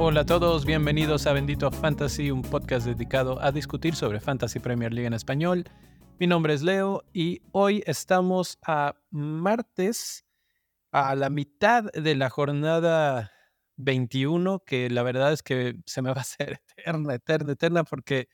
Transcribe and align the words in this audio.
Hola 0.00 0.20
a 0.20 0.26
todos, 0.26 0.64
bienvenidos 0.64 1.26
a 1.26 1.32
Bendito 1.32 1.72
Fantasy, 1.72 2.30
un 2.30 2.42
podcast 2.42 2.86
dedicado 2.86 3.42
a 3.42 3.50
discutir 3.50 3.96
sobre 3.96 4.20
Fantasy 4.20 4.60
Premier 4.60 4.94
League 4.94 5.08
en 5.08 5.12
español. 5.12 5.64
Mi 6.20 6.28
nombre 6.28 6.54
es 6.54 6.62
Leo 6.62 7.02
y 7.12 7.42
hoy 7.50 7.82
estamos 7.84 8.58
a 8.64 8.94
martes, 9.10 10.24
a 10.92 11.16
la 11.16 11.30
mitad 11.30 11.90
de 11.90 12.14
la 12.14 12.30
jornada 12.30 13.32
21, 13.76 14.60
que 14.60 14.88
la 14.88 15.02
verdad 15.02 15.32
es 15.32 15.42
que 15.42 15.80
se 15.84 16.00
me 16.00 16.10
va 16.10 16.18
a 16.18 16.20
hacer 16.20 16.60
eterna, 16.76 17.14
eterna, 17.14 17.52
eterna, 17.54 17.82
porque 17.82 18.28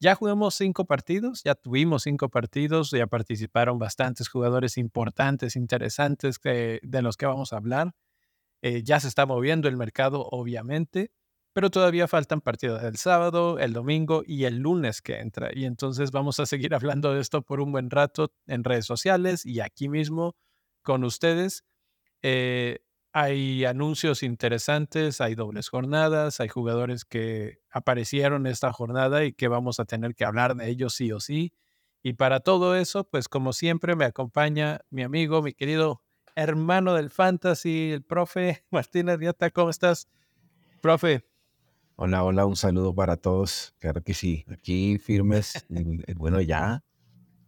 ya 0.00 0.14
jugamos 0.14 0.54
cinco 0.54 0.86
partidos, 0.86 1.42
ya 1.44 1.54
tuvimos 1.54 2.04
cinco 2.04 2.30
partidos, 2.30 2.90
ya 2.90 3.06
participaron 3.06 3.78
bastantes 3.78 4.30
jugadores 4.30 4.78
importantes, 4.78 5.56
interesantes 5.56 6.40
de 6.42 7.02
los 7.02 7.18
que 7.18 7.26
vamos 7.26 7.52
a 7.52 7.58
hablar. 7.58 7.92
Eh, 8.62 8.82
ya 8.84 9.00
se 9.00 9.08
está 9.08 9.26
moviendo 9.26 9.68
el 9.68 9.76
mercado, 9.76 10.26
obviamente, 10.30 11.10
pero 11.52 11.70
todavía 11.70 12.08
faltan 12.08 12.40
partidos 12.40 12.82
el 12.84 12.96
sábado, 12.96 13.58
el 13.58 13.72
domingo 13.72 14.22
y 14.26 14.44
el 14.44 14.58
lunes 14.58 15.02
que 15.02 15.18
entra. 15.18 15.50
Y 15.52 15.64
entonces 15.66 16.12
vamos 16.12 16.40
a 16.40 16.46
seguir 16.46 16.74
hablando 16.74 17.12
de 17.12 17.20
esto 17.20 17.42
por 17.42 17.60
un 17.60 17.72
buen 17.72 17.90
rato 17.90 18.32
en 18.46 18.64
redes 18.64 18.86
sociales 18.86 19.44
y 19.44 19.60
aquí 19.60 19.88
mismo 19.88 20.36
con 20.82 21.04
ustedes. 21.04 21.64
Eh, 22.22 22.80
hay 23.12 23.64
anuncios 23.66 24.22
interesantes, 24.22 25.20
hay 25.20 25.34
dobles 25.34 25.68
jornadas, 25.68 26.40
hay 26.40 26.48
jugadores 26.48 27.04
que 27.04 27.58
aparecieron 27.70 28.46
esta 28.46 28.72
jornada 28.72 29.24
y 29.24 29.32
que 29.34 29.48
vamos 29.48 29.80
a 29.80 29.84
tener 29.84 30.14
que 30.14 30.24
hablar 30.24 30.56
de 30.56 30.70
ellos 30.70 30.94
sí 30.94 31.12
o 31.12 31.20
sí. 31.20 31.52
Y 32.02 32.14
para 32.14 32.40
todo 32.40 32.76
eso, 32.76 33.04
pues 33.04 33.28
como 33.28 33.52
siempre 33.52 33.96
me 33.96 34.06
acompaña 34.06 34.80
mi 34.90 35.02
amigo, 35.02 35.42
mi 35.42 35.52
querido 35.52 36.02
hermano 36.34 36.94
del 36.94 37.10
fantasy, 37.10 37.92
el 37.92 38.02
profe 38.02 38.64
Martín 38.70 39.08
Arrieta. 39.08 39.50
¿Cómo 39.50 39.70
estás, 39.70 40.08
profe? 40.80 41.24
Hola, 41.96 42.24
hola, 42.24 42.46
un 42.46 42.56
saludo 42.56 42.94
para 42.94 43.16
todos. 43.16 43.74
Claro 43.78 44.02
que 44.02 44.14
sí, 44.14 44.44
aquí 44.50 44.98
firmes, 44.98 45.66
bueno, 46.16 46.40
ya 46.40 46.82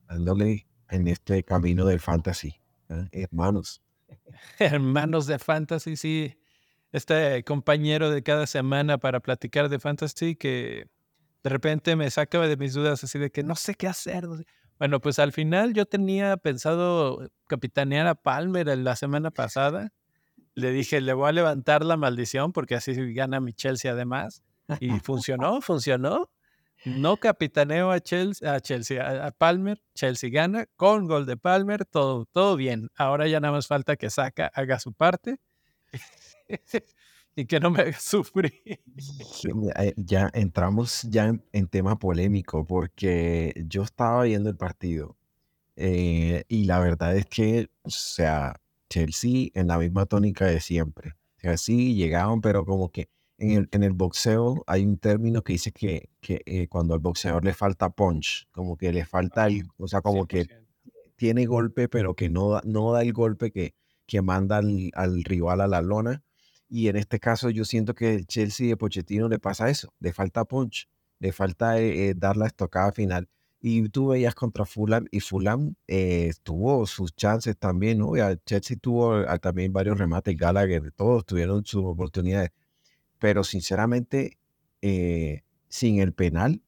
dándole 0.07 0.67
en 0.91 1.09
este 1.09 1.43
camino 1.43 1.87
del 1.87 2.01
fantasy, 2.01 2.61
¿eh? 2.89 3.09
hermanos. 3.13 3.83
Hermanos 4.59 5.27
de 5.27 5.39
fantasy, 5.39 5.97
sí. 5.97 6.39
Este 6.93 7.43
compañero 7.43 8.11
de 8.11 8.23
cada 8.23 8.47
semana 8.47 8.99
para 8.99 9.19
platicar 9.19 9.69
de 9.69 9.81
fantasy 9.81 10.37
que 10.37 10.87
de 11.43 11.51
repente 11.51 11.97
me 11.97 12.09
saca 12.11 12.41
de 12.41 12.57
mis 12.57 12.75
dudas 12.75 13.03
así 13.03 13.19
de 13.19 13.33
que 13.33 13.43
no 13.43 13.57
sé 13.57 13.75
qué 13.75 13.89
hacer. 13.89 14.29
Bueno, 14.79 15.01
pues 15.01 15.19
al 15.19 15.33
final 15.33 15.73
yo 15.73 15.87
tenía 15.87 16.37
pensado 16.37 17.31
capitanear 17.47 18.07
a 18.07 18.15
Palmer 18.15 18.77
la 18.79 18.97
semana 18.97 19.31
pasada. 19.31 19.93
Le 20.55 20.71
dije, 20.71 21.01
le 21.01 21.13
voy 21.13 21.29
a 21.29 21.33
levantar 21.33 21.85
la 21.85 21.97
maldición 21.97 22.53
porque 22.53 22.75
así 22.75 22.95
gana 23.15 23.41
mi 23.41 23.53
Chelsea 23.53 23.91
además. 23.93 24.43
Y 24.81 24.91
funcionó, 25.01 25.61
funcionó. 25.61 26.31
No 26.85 27.17
capitaneo 27.17 27.91
a 27.91 28.01
Chelsea, 28.01 28.53
a, 28.53 28.61
Chelsea, 28.61 29.27
a 29.27 29.31
Palmer, 29.31 29.81
Chelsea 29.95 30.29
gana 30.29 30.67
con 30.77 31.07
gol 31.07 31.25
de 31.25 31.37
Palmer, 31.37 31.87
todo, 31.87 32.27
todo 32.27 32.57
bien. 32.57 32.91
Ahora 32.95 33.27
ya 33.27 33.41
nada 33.41 33.53
más 33.53 33.67
falta 33.67 33.97
que 33.97 34.11
Saca 34.11 34.51
haga 34.55 34.79
su 34.79 34.93
parte 34.93 35.39
y 37.37 37.47
que 37.47 37.61
no 37.61 37.71
me 37.71 37.83
haga 37.83 37.93
sufrir. 37.99 38.53
Eh, 38.65 39.95
ya 39.97 40.31
entramos 40.33 41.03
ya 41.03 41.33
en, 41.53 41.69
tema 41.69 41.99
polémico 41.99 42.65
porque 42.67 43.53
yo 43.67 43.83
estaba 43.83 44.25
viendo 44.25 44.51
el 44.51 44.57
partido 44.57 45.17
eh, 45.77 46.45
y 46.49 46.65
la 46.65 46.79
verdad 46.79 47.17
es 47.17 47.27
que, 47.27 47.69
o 47.83 47.91
sea, 47.91 48.61
Chelsea 48.89 49.49
en 49.55 49.69
la 49.69 49.79
misma 49.79 50.07
tónica 50.07 50.47
de 50.47 50.61
siempre. 50.61 51.15
O 51.39 51.41
sea, 51.41 51.57
sí 51.57 51.95
llegaban, 51.95 52.41
pero 52.41 52.65
como 52.65 52.91
que 52.91 53.09
en 53.39 53.51
el, 53.51 53.69
en 53.73 53.83
el 53.83 53.93
boxeo 53.93 54.63
hay 54.67 54.85
un 54.85 54.99
término 54.99 55.43
que 55.43 55.55
dice 55.55 55.73
que, 55.73 56.11
que 56.21 56.43
eh, 56.47 56.69
cuando 56.69 56.95
al 56.95 57.01
boxeador 57.01 57.45
le 57.45 57.53
falta 57.55 57.91
punch, 57.91 58.49
como 58.53 58.77
que 58.77 58.93
le 58.93 59.05
falta, 59.05 59.47
el, 59.47 59.65
o 59.77 59.89
sea, 59.89 60.01
como 60.01 60.27
que 60.27 60.47
tiene 61.17 61.47
golpe, 61.47 61.89
pero 61.89 62.15
que 62.15 62.29
no 62.31 62.61
no 62.65 62.93
da 62.93 63.03
el 63.03 63.13
golpe 63.13 63.51
que, 63.51 63.75
que 64.07 64.23
manda 64.23 64.59
al, 64.59 64.91
al 64.95 65.25
rival 65.25 65.61
a 65.61 65.67
la 65.67 65.83
lona 65.83 66.23
y 66.69 66.89
en 66.89 66.97
este 66.97 67.21
caso 67.21 67.51
yo 67.51 67.65
siento 67.65 67.95
que 67.95 68.15
el 68.15 68.27
Chelsea 68.27 68.69
de 68.69 68.77
Pochettino 68.77 69.29
le 69.29 69.39
pasa 69.39 69.71
eso, 69.71 69.93
le 70.01 70.13
falta 70.13 70.45
punch, 70.45 70.89
le 71.19 71.33
falta 71.33 71.79
eh, 71.79 72.11
eh, 72.11 72.15
dar 72.17 72.37
la 72.37 72.47
estocada 72.47 72.93
final. 72.93 73.29
Y 73.61 73.89
tú 73.89 74.09
veías 74.09 74.35
contra 74.35 74.67
Fulham 74.67 75.07
y 75.11 75.21
Fulham 75.21 75.75
eh, 75.89 76.33
tuvo 76.43 76.87
sus 76.87 77.17
chances 77.17 77.57
también, 77.57 77.99
¿no? 77.99 78.13
Chelsea 78.45 78.77
tuvo 78.79 79.15
ah, 79.15 79.39
también 79.39 79.73
varios 79.73 79.97
remates, 79.97 80.37
Gallagher, 80.37 80.93
todos 80.93 81.25
tuvieron 81.25 81.65
sus 81.65 81.83
oportunidades. 81.85 82.51
Pero 83.19 83.43
sinceramente, 83.43 84.37
sin 85.69 85.99
el 86.01 86.13
penal, 86.13 86.61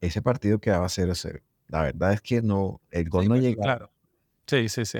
ese 0.00 0.22
partido 0.22 0.58
quedaba 0.58 0.86
0-0. 0.86 1.40
La 1.68 1.82
verdad 1.82 2.14
es 2.14 2.20
que 2.20 2.42
no, 2.42 2.80
el 2.90 3.08
gol 3.08 3.28
no 3.28 3.36
llegaba. 3.36 3.62
Claro. 3.62 3.92
Sí, 4.46 4.68
sí, 4.68 4.84
sí. 4.84 4.98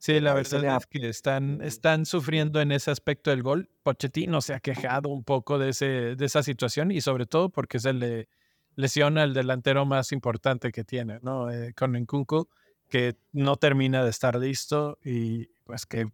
Sí, 0.00 0.18
la 0.18 0.32
verdad 0.32 0.78
es 0.78 0.86
que 0.86 1.08
están, 1.10 1.60
están 1.60 2.06
sufriendo 2.06 2.62
en 2.62 2.72
ese 2.72 2.90
aspecto 2.90 3.28
del 3.28 3.42
gol. 3.42 3.68
Pochettino 3.82 4.40
se 4.40 4.54
ha 4.54 4.60
quejado 4.60 5.10
un 5.10 5.24
poco 5.24 5.58
de, 5.58 5.68
ese, 5.68 6.16
de 6.16 6.24
esa 6.24 6.42
situación 6.42 6.90
y 6.90 7.02
sobre 7.02 7.26
todo 7.26 7.50
porque 7.50 7.78
se 7.78 7.92
le 7.92 8.26
lesiona 8.76 9.24
el 9.24 9.34
delantero 9.34 9.84
más 9.84 10.12
importante 10.12 10.72
que 10.72 10.84
tiene, 10.84 11.18
¿no? 11.20 11.50
Eh, 11.50 11.74
con 11.74 11.92
Nkunku, 11.92 12.48
que 12.88 13.18
no 13.32 13.56
termina 13.56 14.02
de 14.02 14.08
estar 14.08 14.36
listo 14.36 14.98
y 15.04 15.48
pues 15.64 15.84
qué, 15.84 16.10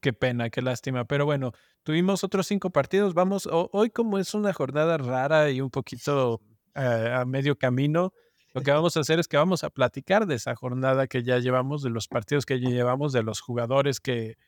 qué 0.00 0.14
pena, 0.14 0.48
qué 0.48 0.62
lástima. 0.62 1.04
Pero 1.04 1.26
bueno, 1.26 1.52
tuvimos 1.82 2.24
otros 2.24 2.46
cinco 2.46 2.70
partidos. 2.70 3.12
Vamos, 3.12 3.46
hoy 3.52 3.90
como 3.90 4.18
es 4.18 4.32
una 4.32 4.54
jornada 4.54 4.96
rara 4.96 5.50
y 5.50 5.60
un 5.60 5.68
poquito 5.68 6.40
eh, 6.74 7.12
a 7.14 7.26
medio 7.26 7.58
camino, 7.58 8.14
lo 8.56 8.62
que 8.62 8.72
vamos 8.72 8.96
a 8.96 9.00
hacer 9.00 9.18
es 9.18 9.28
que 9.28 9.36
vamos 9.36 9.64
a 9.64 9.70
platicar 9.70 10.26
de 10.26 10.34
esa 10.34 10.56
jornada 10.56 11.06
que 11.06 11.22
ya 11.22 11.38
llevamos, 11.38 11.82
de 11.82 11.90
los 11.90 12.08
partidos 12.08 12.46
que 12.46 12.58
ya 12.58 12.70
llevamos, 12.70 13.12
de 13.12 13.22
los 13.22 13.40
jugadores 13.40 14.00
que, 14.00 14.38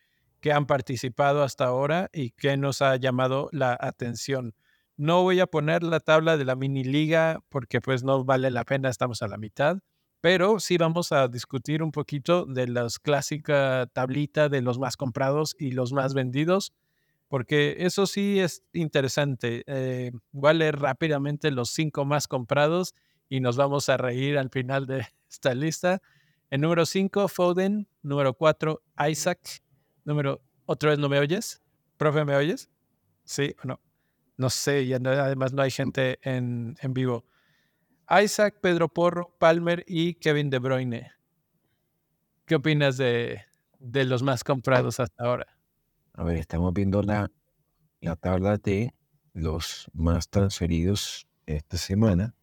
que 0.40 0.50
han 0.50 0.66
participado 0.66 1.42
hasta 1.42 1.66
ahora 1.66 2.08
y 2.12 2.30
que 2.30 2.56
nos 2.56 2.80
ha 2.80 2.96
llamado 2.96 3.50
la 3.52 3.76
atención. 3.78 4.54
No 4.96 5.22
voy 5.22 5.40
a 5.40 5.46
poner 5.46 5.82
la 5.82 6.00
tabla 6.00 6.38
de 6.38 6.46
la 6.46 6.56
mini 6.56 6.84
liga 6.84 7.40
porque 7.50 7.82
pues 7.82 8.02
no 8.02 8.24
vale 8.24 8.50
la 8.50 8.64
pena, 8.64 8.88
estamos 8.88 9.22
a 9.22 9.28
la 9.28 9.36
mitad, 9.36 9.78
pero 10.22 10.58
sí 10.58 10.78
vamos 10.78 11.12
a 11.12 11.28
discutir 11.28 11.82
un 11.82 11.92
poquito 11.92 12.46
de 12.46 12.66
la 12.66 12.86
clásica 13.02 13.88
tablita 13.92 14.48
de 14.48 14.62
los 14.62 14.78
más 14.78 14.96
comprados 14.96 15.54
y 15.58 15.72
los 15.72 15.92
más 15.92 16.14
vendidos, 16.14 16.72
porque 17.28 17.76
eso 17.80 18.06
sí 18.06 18.40
es 18.40 18.62
interesante. 18.72 19.64
Eh, 19.66 20.12
voy 20.32 20.50
a 20.50 20.54
leer 20.54 20.78
rápidamente 20.80 21.50
los 21.50 21.68
cinco 21.68 22.06
más 22.06 22.26
comprados 22.26 22.94
y 23.28 23.40
nos 23.40 23.56
vamos 23.56 23.88
a 23.88 23.96
reír 23.96 24.38
al 24.38 24.50
final 24.50 24.86
de 24.86 25.06
esta 25.30 25.54
lista. 25.54 26.00
En 26.50 26.62
número 26.62 26.86
5, 26.86 27.28
Foden. 27.28 27.88
Número 28.02 28.34
4, 28.34 28.82
Isaac. 29.10 29.62
Número, 30.04 30.40
¿otra 30.66 30.90
vez 30.90 30.98
no 30.98 31.08
me 31.08 31.18
oyes? 31.18 31.62
¿Profe, 31.96 32.24
me 32.24 32.34
oyes? 32.36 32.70
Sí 33.24 33.54
o 33.62 33.68
no. 33.68 33.80
No 34.36 34.50
sé, 34.50 34.82
y 34.82 34.92
además 34.92 35.52
no 35.52 35.62
hay 35.62 35.70
gente 35.70 36.18
en, 36.22 36.76
en 36.80 36.94
vivo. 36.94 37.24
Isaac, 38.08 38.60
Pedro 38.62 38.88
Porro, 38.88 39.34
Palmer 39.38 39.84
y 39.86 40.14
Kevin 40.14 40.48
De 40.48 40.60
Bruyne. 40.60 41.10
¿Qué 42.46 42.54
opinas 42.54 42.96
de, 42.96 43.42
de 43.78 44.04
los 44.04 44.22
más 44.22 44.44
comprados 44.44 45.00
hasta 45.00 45.24
ahora? 45.24 45.58
A 46.14 46.22
ver, 46.22 46.38
estamos 46.38 46.72
viendo 46.72 47.02
la, 47.02 47.30
la 48.00 48.16
tabla 48.16 48.56
de 48.56 48.94
los 49.34 49.90
más 49.92 50.28
transferidos 50.30 51.26
esta 51.44 51.76
semana 51.76 52.37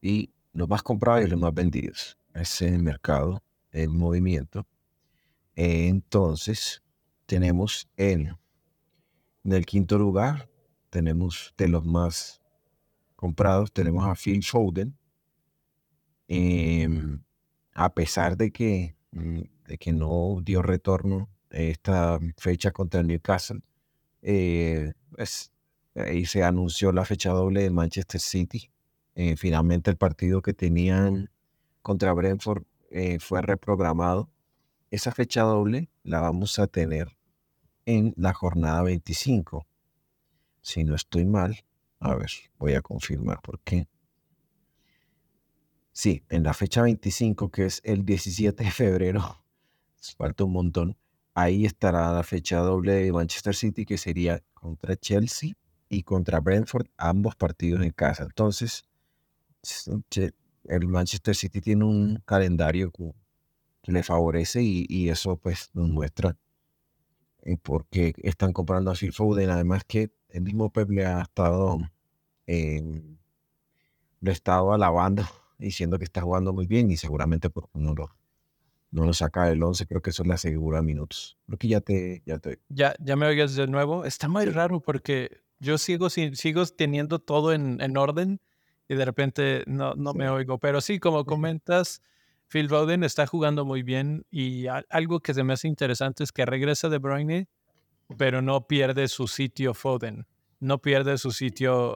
y 0.00 0.32
los 0.52 0.68
más 0.68 0.82
comprados 0.82 1.24
y 1.24 1.28
los 1.28 1.38
más 1.38 1.54
vendidos. 1.54 2.18
Ese 2.34 2.66
es 2.66 2.72
el 2.72 2.82
mercado, 2.82 3.42
el 3.72 3.90
movimiento. 3.90 4.66
entonces, 5.54 6.82
tenemos 7.26 7.88
en, 7.96 8.36
en 9.44 9.52
el 9.52 9.66
quinto 9.66 9.98
lugar, 9.98 10.48
tenemos 10.88 11.54
de 11.56 11.68
los 11.68 11.84
más 11.84 12.40
comprados, 13.14 13.72
tenemos 13.72 14.04
a 14.04 14.14
Phil 14.14 14.42
Foden. 14.42 14.96
Em, 16.28 17.22
a 17.74 17.92
pesar 17.92 18.36
de 18.36 18.50
que, 18.50 18.96
mm, 19.12 19.42
de 19.66 19.78
que 19.78 19.92
no 19.92 20.40
dio 20.42 20.62
retorno 20.62 21.28
esta 21.50 22.18
fecha 22.36 22.70
contra 22.70 23.00
el 23.00 23.08
Newcastle, 23.08 23.60
eh, 24.22 24.92
pues, 25.10 25.52
ahí 25.94 26.24
se 26.26 26.42
anunció 26.44 26.92
la 26.92 27.04
fecha 27.04 27.30
doble 27.30 27.62
de 27.62 27.70
Manchester 27.70 28.20
City 28.20 28.70
eh, 29.22 29.36
finalmente 29.36 29.90
el 29.90 29.98
partido 29.98 30.40
que 30.40 30.54
tenían 30.54 31.28
contra 31.82 32.14
Brentford 32.14 32.62
eh, 32.90 33.18
fue 33.18 33.42
reprogramado. 33.42 34.30
Esa 34.90 35.12
fecha 35.12 35.42
doble 35.42 35.90
la 36.04 36.20
vamos 36.20 36.58
a 36.58 36.66
tener 36.66 37.18
en 37.84 38.14
la 38.16 38.32
jornada 38.32 38.82
25. 38.82 39.66
Si 40.62 40.84
no 40.84 40.94
estoy 40.94 41.26
mal, 41.26 41.54
a 41.98 42.14
ver, 42.14 42.30
voy 42.58 42.72
a 42.72 42.80
confirmar 42.80 43.42
por 43.42 43.60
qué. 43.60 43.88
Sí, 45.92 46.24
en 46.30 46.42
la 46.42 46.54
fecha 46.54 46.80
25, 46.80 47.50
que 47.50 47.66
es 47.66 47.82
el 47.84 48.06
17 48.06 48.64
de 48.64 48.70
febrero, 48.70 49.44
falta 50.16 50.44
un 50.44 50.52
montón, 50.52 50.96
ahí 51.34 51.66
estará 51.66 52.10
la 52.10 52.22
fecha 52.22 52.60
doble 52.60 52.94
de 52.94 53.12
Manchester 53.12 53.54
City, 53.54 53.84
que 53.84 53.98
sería 53.98 54.42
contra 54.54 54.96
Chelsea 54.96 55.52
y 55.90 56.04
contra 56.04 56.40
Brentford, 56.40 56.86
ambos 56.96 57.36
partidos 57.36 57.82
en 57.82 57.90
casa. 57.90 58.22
Entonces, 58.22 58.86
el 60.64 60.88
Manchester 60.88 61.34
City 61.34 61.60
tiene 61.60 61.84
un 61.84 62.22
calendario 62.24 62.90
que 62.90 63.92
le 63.92 64.02
favorece 64.02 64.62
y, 64.62 65.08
eso 65.08 65.36
pues 65.36 65.70
nos 65.74 65.88
muestra 65.88 66.36
eh, 67.42 67.56
por 67.56 67.86
qué 67.86 68.14
están 68.18 68.52
comprando 68.52 68.90
a 68.90 68.94
Phil 68.94 69.12
Foden. 69.12 69.50
Además 69.50 69.82
que 69.86 70.10
el 70.28 70.42
mismo 70.42 70.70
Pep 70.70 70.90
le 70.90 71.06
ha 71.06 71.22
estado, 71.22 71.78
eh, 72.46 73.02
lo 74.20 74.30
ha 74.30 74.34
estado 74.34 74.72
alabando, 74.72 75.24
diciendo 75.58 75.98
que 75.98 76.04
está 76.04 76.20
jugando 76.20 76.52
muy 76.52 76.66
bien 76.66 76.90
y 76.90 76.96
seguramente 76.96 77.50
no 77.74 77.94
lo, 77.94 78.10
no 78.90 79.04
lo 79.04 79.12
saca 79.12 79.46
del 79.46 79.62
11, 79.62 79.86
creo 79.86 80.02
que 80.02 80.10
eso 80.10 80.24
le 80.24 80.34
asegura 80.34 80.82
minutos. 80.82 81.38
Creo 81.46 81.58
que 81.58 81.68
ya 81.68 81.80
te... 81.80 82.22
Ya, 82.26 82.38
te... 82.38 82.60
ya, 82.68 82.94
ya 83.00 83.16
me 83.16 83.26
oyes 83.26 83.54
de 83.54 83.66
nuevo. 83.66 84.04
Está 84.04 84.28
muy 84.28 84.44
raro 84.46 84.80
porque 84.80 85.42
yo 85.58 85.78
sigo, 85.78 86.10
sigo 86.10 86.66
teniendo 86.66 87.18
todo 87.18 87.52
en, 87.52 87.80
en 87.80 87.96
orden 87.96 88.40
y 88.90 88.96
de 88.96 89.04
repente 89.04 89.62
no, 89.68 89.94
no 89.94 90.14
me 90.14 90.28
oigo. 90.28 90.58
Pero 90.58 90.80
sí, 90.80 90.98
como 90.98 91.24
comentas, 91.24 92.02
Phil 92.48 92.68
Foden 92.68 93.04
está 93.04 93.24
jugando 93.24 93.64
muy 93.64 93.84
bien 93.84 94.26
y 94.32 94.66
algo 94.66 95.20
que 95.20 95.32
se 95.32 95.44
me 95.44 95.52
hace 95.52 95.68
interesante 95.68 96.24
es 96.24 96.32
que 96.32 96.44
regresa 96.44 96.88
de 96.88 96.98
Bruyne, 96.98 97.48
pero 98.18 98.42
no 98.42 98.66
pierde 98.66 99.06
su 99.06 99.28
sitio 99.28 99.74
Foden, 99.74 100.26
no 100.58 100.82
pierde 100.82 101.18
su 101.18 101.30
sitio 101.30 101.94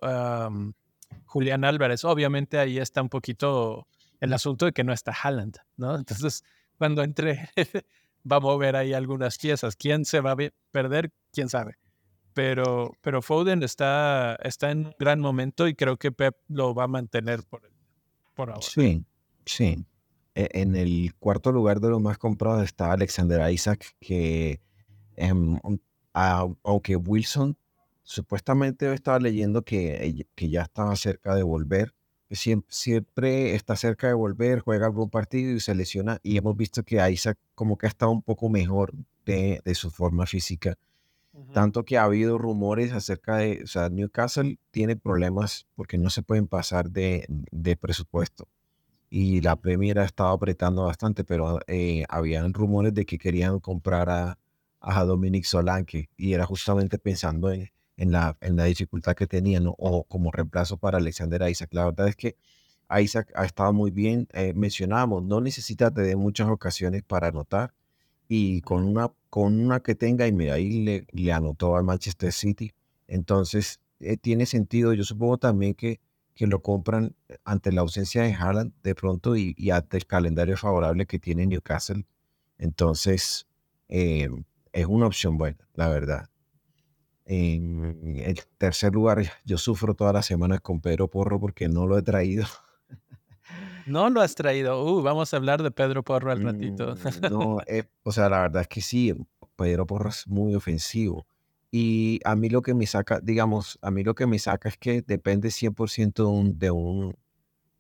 Julián 1.25 1.65
Álvarez. 1.65 2.05
Obviamente 2.05 2.59
ahí 2.59 2.79
está 2.79 3.03
un 3.03 3.09
poquito 3.09 3.89
el 4.21 4.33
asunto 4.33 4.67
de 4.67 4.73
que 4.73 4.85
no 4.85 4.93
está 4.93 5.13
Haaland, 5.21 5.57
¿no? 5.77 5.97
Entonces, 5.97 6.45
cuando 6.79 7.03
entre, 7.03 7.51
va 8.31 8.37
a 8.37 8.41
mover 8.41 8.77
ahí 8.77 8.93
algunas 8.93 9.37
piezas. 9.37 9.75
¿Quién 9.75 10.05
se 10.05 10.21
va 10.21 10.31
a 10.31 10.37
perder? 10.71 11.11
¿Quién 11.33 11.49
sabe? 11.49 11.75
Pero, 12.35 12.93
pero 13.01 13.23
Foden 13.23 13.63
está, 13.63 14.37
está 14.43 14.71
en 14.73 14.87
un 14.87 14.95
gran 14.99 15.21
momento 15.21 15.69
y 15.69 15.75
creo 15.75 15.97
que 15.97 16.13
Pep 16.13 16.37
lo 16.49 16.75
va 16.75 16.85
a 16.85 16.89
mantener 16.89 17.45
por, 17.45 17.63
por 18.35 18.51
ahora. 18.51 18.63
Sí, 18.63 19.05
sí. 19.47 19.87
E, 20.35 20.49
en 20.53 20.75
el 20.75 21.15
cuarto 21.19 21.53
lugar 21.53 21.81
de 21.81 21.91
los 21.91 22.01
más 22.01 22.19
comprados 22.19 22.65
está 22.65 22.93
Alexander 22.93 23.51
Isaac, 23.51 23.95
que 24.01 24.61
em, 25.17 25.59
aunque 26.13 26.97
Wilson 26.97 27.57
supuestamente 28.03 28.93
estaba 28.93 29.19
leyendo 29.21 29.63
que, 29.63 30.27
que 30.35 30.51
ya 30.51 30.63
estaba 30.63 30.95
cerca 30.97 31.35
de 31.35 31.45
volver, 31.45 31.95
siempre, 32.31 32.67
siempre, 32.71 33.55
está 33.55 33.77
cerca 33.77 34.09
de 34.09 34.15
volver, 34.15 34.59
juega 34.59 34.87
algún 34.87 35.09
partido 35.09 35.53
y 35.53 35.61
se 35.61 35.75
lesiona, 35.75 36.19
y 36.23 36.37
hemos 36.37 36.57
visto 36.57 36.83
que 36.83 37.09
Isaac 37.11 37.39
como 37.55 37.79
que 37.79 37.87
ha 37.87 37.89
estado 37.89 38.11
un 38.11 38.23
poco 38.23 38.49
mejor 38.49 38.93
de, 39.25 39.61
de 39.65 39.75
su 39.77 39.91
forma 39.91 40.27
física 40.27 40.77
tanto 41.53 41.85
que 41.85 41.99
ha 41.99 42.05
habido 42.05 42.39
rumores 42.39 42.93
acerca 42.93 43.37
de, 43.39 43.63
o 43.65 43.67
sea, 43.67 43.89
Newcastle 43.89 44.59
tiene 44.71 44.97
problemas 44.97 45.67
porque 45.75 45.99
no 45.99 46.11
se 46.11 46.23
pueden 46.23 46.47
pasar 46.47 46.91
de, 46.91 47.27
presupuesto. 47.81 48.49
Y 49.11 49.41
la 49.41 49.57
Premier 49.57 49.99
ha 49.99 50.05
estado 50.05 50.31
apretando 50.31 50.85
bastante, 50.85 51.25
pero 51.25 51.61
eh, 51.67 52.05
habían 52.09 52.53
rumores 52.53 52.95
de 52.95 53.05
que 53.07 53.19
querían 53.19 53.61
comprar 53.61 54.11
a, 54.11 54.39
a 54.81 55.05
Dominic 55.05 55.45
Solanke 55.45 56.11
y 56.17 56.33
era 56.35 56.47
justamente 56.47 56.99
pensando 56.99 57.51
en, 57.51 57.71
la, 57.97 58.37
en 58.41 58.57
la 58.57 58.65
dificultad 58.65 59.15
que 59.15 59.27
tenían 59.27 59.65
o 59.67 60.05
como 60.05 60.31
reemplazo 60.31 60.77
para 60.77 60.99
Alexander 60.99 61.49
Isaac. 61.49 61.71
La 61.73 61.87
verdad 61.87 62.09
es 62.09 62.17
que 62.17 62.37
Isaac 63.01 63.33
ha 63.35 63.45
estado 63.45 63.73
muy 63.73 63.91
bien. 63.91 64.29
Eh, 64.33 64.53
mencionábamos, 64.55 65.23
no 65.23 65.41
necesita 65.41 65.91
de 65.91 66.17
muchas 66.17 66.49
ocasiones 66.49 67.03
para 67.03 67.29
anotar 67.29 67.73
y 68.29 68.61
con 68.63 68.85
una, 68.85 69.11
con 69.35 69.59
una 69.59 69.81
que 69.81 69.97
tenga, 69.97 70.29
y 70.29 70.33
mira, 70.33 70.55
ahí 70.55 70.85
le, 70.85 71.09
le 71.11 71.33
anotó 71.33 71.75
al 71.75 71.83
Manchester 71.83 72.33
City. 72.33 72.71
Entonces, 73.09 73.81
eh, 73.99 74.17
tiene 74.17 74.47
sentido. 74.47 74.93
Yo 74.93 75.03
supongo 75.03 75.39
también 75.39 75.75
que, 75.75 75.99
que 76.37 76.47
lo 76.47 76.63
compran 76.63 77.17
ante 77.43 77.73
la 77.73 77.81
ausencia 77.81 78.23
de 78.23 78.33
Haaland 78.33 78.73
de 78.85 78.95
pronto 78.95 79.35
y, 79.35 79.53
y 79.59 79.71
ante 79.71 79.97
el 79.97 80.07
calendario 80.07 80.57
favorable 80.57 81.07
que 81.07 81.19
tiene 81.19 81.49
Newcastle. 81.49 82.07
Entonces, 82.59 83.49
eh, 83.89 84.29
es 84.73 84.87
una 84.87 85.09
opción 85.09 85.37
buena, 85.37 85.59
la 85.75 85.89
verdad. 85.89 86.31
En 87.25 88.17
el 88.19 88.41
tercer 88.57 88.93
lugar, 88.93 89.21
yo 89.45 89.59
sufro 89.59 89.95
todas 89.95 90.15
las 90.15 90.27
semanas 90.27 90.61
con 90.61 90.81
Pedro 90.81 91.09
Porro 91.09 91.41
porque 91.41 91.69
no 91.69 91.89
lo 91.89 91.99
he 91.99 92.03
traído. 92.03 92.47
No 93.87 94.11
lo 94.11 94.21
has 94.21 94.35
traído. 94.35 94.85
Uh, 94.85 95.03
vamos 95.03 95.33
a 95.33 95.37
hablar 95.37 95.63
de 95.63 95.71
Pedro 95.71 96.03
Porro 96.03 96.31
al 96.31 96.43
ratito. 96.43 96.95
Mm, 96.95 97.31
no, 97.31 97.61
eh, 97.67 97.85
o 98.03 98.13
sea, 98.13 98.29
la 98.29 98.43
verdad 98.43 98.63
es 98.63 98.69
que 98.69 98.81
sí, 98.81 99.15
Pedro 99.57 99.87
Porro 99.87 100.11
es 100.11 100.27
muy 100.27 100.55
ofensivo. 100.55 101.27
Y 101.71 102.21
a 102.25 102.37
mí 102.37 102.49
lo 102.49 102.63
que 102.63 102.73
me 102.73 102.87
saca, 102.87 103.21
digamos, 103.21 103.79
a 103.83 103.91
mí 103.91 104.05
lo 104.05 104.15
que 104.15 104.27
me 104.27 104.39
saca 104.39 104.69
es 104.69 104.77
que 104.79 105.03
depende 105.03 105.49
100% 105.49 106.15
de 106.15 106.23
un, 106.23 106.59
de 106.59 106.71
un, 106.71 107.17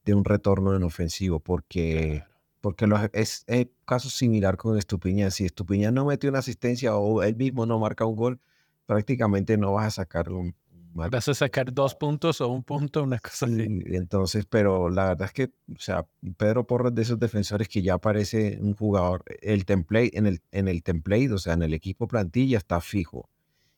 de 0.05 0.15
un 0.15 0.25
retorno 0.25 0.75
en 0.75 0.83
ofensivo, 0.83 1.39
porque, 1.39 2.25
porque 2.61 2.89
es, 3.13 3.45
es 3.47 3.69
caso 3.85 4.11
similar 4.11 4.57
con 4.57 4.77
Estupiñán. 4.79 5.31
Si 5.31 5.45
Estupiñán 5.45 5.95
no 5.95 6.07
mete 6.07 6.29
una 6.29 6.41
asistencia 6.41 6.97
o 6.97 7.23
él 7.23 7.37
mismo 7.37 7.67
no 7.67 7.79
marca 7.79 8.05
un 8.05 8.17
gol, 8.17 8.41
prácticamente 8.87 9.57
no 9.57 9.73
vas 9.73 9.87
a 9.87 9.91
sacar 9.91 10.31
un, 10.33 10.57
Vas 10.95 11.29
a 11.29 11.35
sacar 11.35 11.73
dos 11.73 11.97
puntos 11.97 12.41
o 12.41 12.49
un 12.49 12.63
punto, 12.63 13.03
una 13.03 13.19
cosa 13.19 13.47
así. 13.47 13.67
entonces, 13.87 14.47
pero 14.47 14.89
la 14.89 15.09
verdad 15.09 15.27
es 15.27 15.33
que, 15.33 15.45
o 15.75 15.79
sea, 15.79 16.07
Pedro 16.37 16.67
Porras 16.69 16.95
de 16.95 17.03
esos 17.03 17.19
defensores 17.19 17.69
que 17.69 17.83
ya 17.83 17.95
aparece 17.95 18.59
un 18.61 18.75
jugador, 18.75 19.25
el 19.43 19.65
template, 19.65 20.17
en 20.17 20.27
el, 20.27 20.41
en 20.53 20.69
el 20.69 20.85
template, 20.85 21.33
o 21.33 21.39
sea, 21.39 21.55
en 21.55 21.65
el 21.65 21.75
equipo 21.75 22.07
plantilla 22.07 22.59
está 22.59 22.81
fijo. 22.81 23.29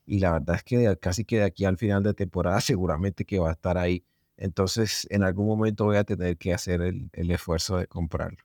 Y 0.05 0.19
la 0.19 0.33
verdad 0.33 0.57
es 0.57 0.63
que 0.63 0.95
casi 0.97 1.25
que 1.25 1.39
de 1.39 1.45
aquí 1.45 1.65
al 1.65 1.77
final 1.77 2.03
de 2.03 2.13
temporada 2.13 2.61
seguramente 2.61 3.25
que 3.25 3.39
va 3.39 3.49
a 3.49 3.53
estar 3.53 3.79
ahí. 3.79 4.03
Entonces, 4.37 5.07
en 5.09 5.23
algún 5.23 5.47
momento 5.47 5.85
voy 5.85 5.97
a 5.97 6.03
tener 6.03 6.37
que 6.37 6.53
hacer 6.53 6.81
el, 6.81 7.09
el 7.13 7.31
esfuerzo 7.31 7.77
de 7.77 7.87
comprarlo. 7.87 8.37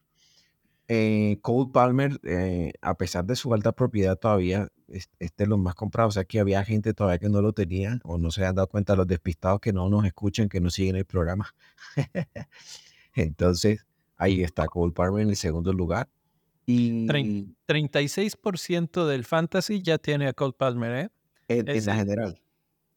Eh, 0.89 1.39
Cole 1.43 1.71
Palmer, 1.73 2.21
eh, 2.25 2.73
a 2.83 2.97
pesar 2.97 3.25
de 3.25 3.37
su 3.37 3.55
alta 3.55 3.73
propiedad, 3.73 4.19
todavía 4.19 4.69
es, 4.93 5.37
de 5.37 5.47
los 5.47 5.59
más 5.59 5.75
comprados. 5.75 6.13
O 6.13 6.15
sea, 6.15 6.25
que 6.25 6.41
había 6.41 6.65
gente 6.65 6.95
todavía 6.95 7.19
que 7.19 7.29
no 7.29 7.43
lo 7.43 7.53
tenía 7.53 8.01
o 8.05 8.19
no 8.19 8.31
se 8.31 8.45
han 8.45 8.55
dado 8.55 8.69
cuenta, 8.69 8.97
los 8.97 9.07
despistados 9.07 9.61
que 9.61 9.73
no 9.73 9.89
nos 9.89 10.05
escuchan, 10.05 10.49
que 10.49 10.61
no 10.61 10.71
siguen 10.71 10.97
el 10.97 11.05
programa. 11.05 11.55
Entonces, 13.15 13.87
ahí 14.17 14.43
está 14.43 14.67
Cole 14.67 14.93
Palmer 14.93 15.23
en 15.23 15.31
el 15.31 15.37
segundo 15.37 15.73
lugar. 15.73 16.09
Y 16.65 17.07
36% 17.07 19.07
del 19.07 19.25
fantasy 19.25 19.83
ya 19.83 19.99
tiene 19.99 20.29
a 20.29 20.33
Cole 20.33 20.55
Palmer, 20.57 21.07
¿eh? 21.07 21.09
En, 21.49 21.87
la 21.87 21.97
general. 21.97 22.41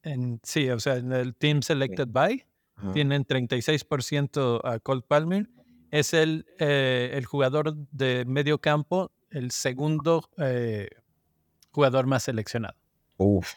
En, 0.03 0.39
sí, 0.43 0.69
o 0.69 0.79
sea, 0.79 0.97
en 0.97 1.11
el 1.11 1.35
Team 1.35 1.63
Selected 1.63 2.07
By 2.07 2.45
tienen 2.93 3.25
36% 3.25 4.61
a 4.63 4.79
Cole 4.79 5.01
Palmer 5.01 5.49
es 5.91 6.13
el, 6.13 6.45
eh, 6.59 7.11
el 7.13 7.25
jugador 7.25 7.75
de 7.91 8.25
medio 8.25 8.59
campo, 8.59 9.11
el 9.29 9.51
segundo 9.51 10.29
eh, 10.37 10.89
jugador 11.75 12.08
más 12.08 12.24
seleccionado. 12.24 12.75
Uf. 13.17 13.53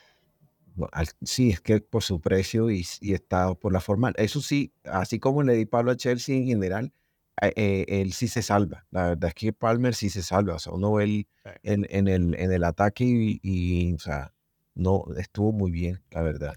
Sí, 1.23 1.51
es 1.51 1.61
que 1.61 1.81
por 1.81 2.03
su 2.03 2.21
precio 2.21 2.71
y, 2.71 2.87
y, 3.01 3.15
está 3.15 3.53
por 3.55 3.73
la 3.73 3.81
forma. 3.81 4.13
Eso 4.17 4.41
sí, 4.41 4.73
así 4.85 5.19
como 5.19 5.43
le 5.43 5.55
di 5.55 5.67
Pablo 5.67 5.91
a 5.91 5.97
Chelsea 5.97 6.37
en 6.37 6.47
general, 6.47 6.93
eh, 7.41 7.85
él 7.89 8.13
sí 8.13 8.29
se 8.29 8.43
salva. 8.43 8.87
La 8.91 9.09
verdad 9.09 9.29
es 9.29 9.35
que 9.35 9.53
Palmer 9.53 9.95
sí 9.95 10.11
se 10.11 10.23
salva. 10.23 10.55
O 10.55 10.59
sea, 10.59 10.73
uno 10.73 10.93
ve 10.93 11.05
el, 11.05 11.27
en, 11.63 11.87
en, 11.91 12.09
el, 12.09 12.35
en 12.35 12.53
el 12.53 12.65
ataque 12.65 13.05
y, 13.05 13.41
y, 13.43 13.93
o 13.95 13.99
sea, 13.99 14.33
no, 14.75 15.05
estuvo 15.17 15.53
muy 15.53 15.71
bien, 15.71 16.01
la 16.11 16.23
verdad. 16.23 16.55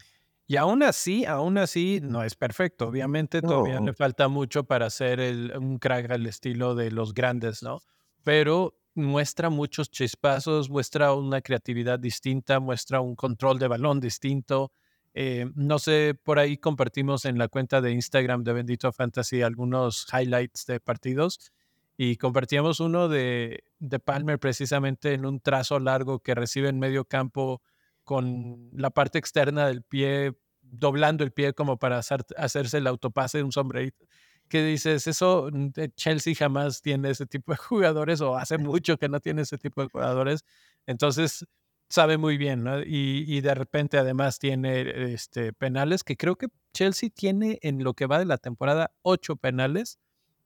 Y 0.47 0.57
aún 0.57 0.83
así, 0.83 1.25
aún 1.25 1.57
así, 1.57 1.99
no 2.03 2.23
es 2.23 2.35
perfecto. 2.35 2.87
Obviamente 2.87 3.41
todavía 3.41 3.79
le 3.79 3.93
falta 3.93 4.27
mucho 4.27 4.65
para 4.65 4.89
ser 4.89 5.19
el, 5.19 5.53
un 5.57 5.79
crack 5.79 6.11
al 6.11 6.25
estilo 6.25 6.75
de 6.75 6.91
los 6.91 7.13
grandes, 7.13 7.63
¿no? 7.63 7.79
Pero 8.23 8.75
muestra 8.95 9.49
muchos 9.49 9.89
chispazos, 9.89 10.69
muestra 10.69 11.13
una 11.13 11.41
creatividad 11.41 11.99
distinta, 11.99 12.59
muestra 12.59 13.01
un 13.01 13.15
control 13.15 13.59
de 13.59 13.67
balón 13.67 13.99
distinto. 13.99 14.71
Eh, 15.13 15.45
no 15.55 15.79
sé, 15.79 16.15
por 16.23 16.39
ahí 16.39 16.57
compartimos 16.57 17.25
en 17.25 17.37
la 17.37 17.47
cuenta 17.47 17.81
de 17.81 17.91
Instagram 17.91 18.43
de 18.43 18.53
Bendito 18.53 18.91
Fantasy 18.91 19.41
algunos 19.41 20.07
highlights 20.13 20.65
de 20.65 20.79
partidos 20.79 21.51
y 21.97 22.15
compartíamos 22.15 22.79
uno 22.79 23.09
de, 23.09 23.63
de 23.79 23.99
Palmer 23.99 24.39
precisamente 24.39 25.13
en 25.13 25.25
un 25.25 25.39
trazo 25.41 25.79
largo 25.79 26.19
que 26.19 26.33
recibe 26.35 26.69
en 26.69 26.79
medio 26.79 27.05
campo 27.05 27.61
con 28.03 28.69
la 28.73 28.89
parte 28.89 29.19
externa 29.19 29.67
del 29.67 29.83
pie, 29.83 30.33
doblando 30.61 31.23
el 31.23 31.31
pie 31.31 31.53
como 31.53 31.77
para 31.77 31.97
hacer, 31.97 32.25
hacerse 32.37 32.77
el 32.77 32.87
autopase 32.87 33.39
de 33.39 33.43
un 33.43 33.51
sombrerito. 33.51 34.05
Que 34.51 34.63
dices, 34.63 35.07
eso 35.07 35.49
mm, 35.51 35.69
Chelsea 35.95 36.35
jamás 36.35 36.81
tiene 36.81 37.09
ese 37.09 37.25
tipo 37.25 37.53
de 37.53 37.57
jugadores 37.69 38.21
o 38.21 38.37
hace 38.37 38.57
mucho 38.57 38.97
que 38.97 39.09
no 39.09 39.19
tiene 39.19 39.43
ese 39.43 39.57
tipo 39.57 39.81
de 39.81 39.87
jugadores. 39.89 40.43
Entonces, 40.85 41.45
sabe 41.89 42.17
muy 42.17 42.37
bien, 42.37 42.63
¿no? 42.63 42.81
Y, 42.81 43.25
y, 43.27 43.41
de 43.41 43.55
repente 43.55 43.97
además 43.97 44.39
tiene 44.39 45.13
este, 45.13 45.53
penales, 45.53 46.03
que 46.03 46.17
creo 46.17 46.35
que 46.35 46.47
Chelsea 46.73 47.09
tiene 47.09 47.59
en 47.61 47.83
lo 47.83 47.93
que 47.93 48.05
va 48.05 48.19
de 48.19 48.25
la 48.25 48.37
temporada 48.37 48.91
ocho 49.01 49.35
penales 49.37 49.99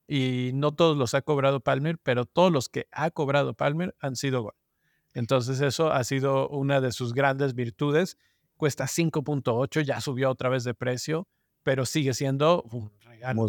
y 0.08 0.52
no 0.54 0.72
todos 0.74 0.96
los 0.98 1.16
ha 1.16 1.22
cobrado 1.24 1.62
Palmer, 1.62 1.98
pero 1.98 2.26
todos 2.26 2.52
los 2.52 2.70
que 2.70 2.88
ha 2.92 3.10
cobrado 3.12 3.56
Palmer 3.56 3.96
han 4.00 4.16
sido 4.16 4.44
gol. 4.44 4.56
Entonces 5.14 5.62
eso 5.62 5.92
ha 5.92 6.04
sido 6.04 6.48
una 6.50 6.80
de 6.80 6.92
sus 6.92 7.14
grandes 7.14 7.56
virtudes 7.56 8.18
cuesta 8.58 8.86
5.8, 8.86 9.82
ya 9.82 10.02
subió 10.02 10.30
otra 10.30 10.50
vez 10.50 10.64
de 10.64 10.74
precio, 10.74 11.28
pero 11.64 11.86
sigue 11.86 12.14
siendo 12.14 12.62
un 12.72 12.92
regalo. 13.02 13.48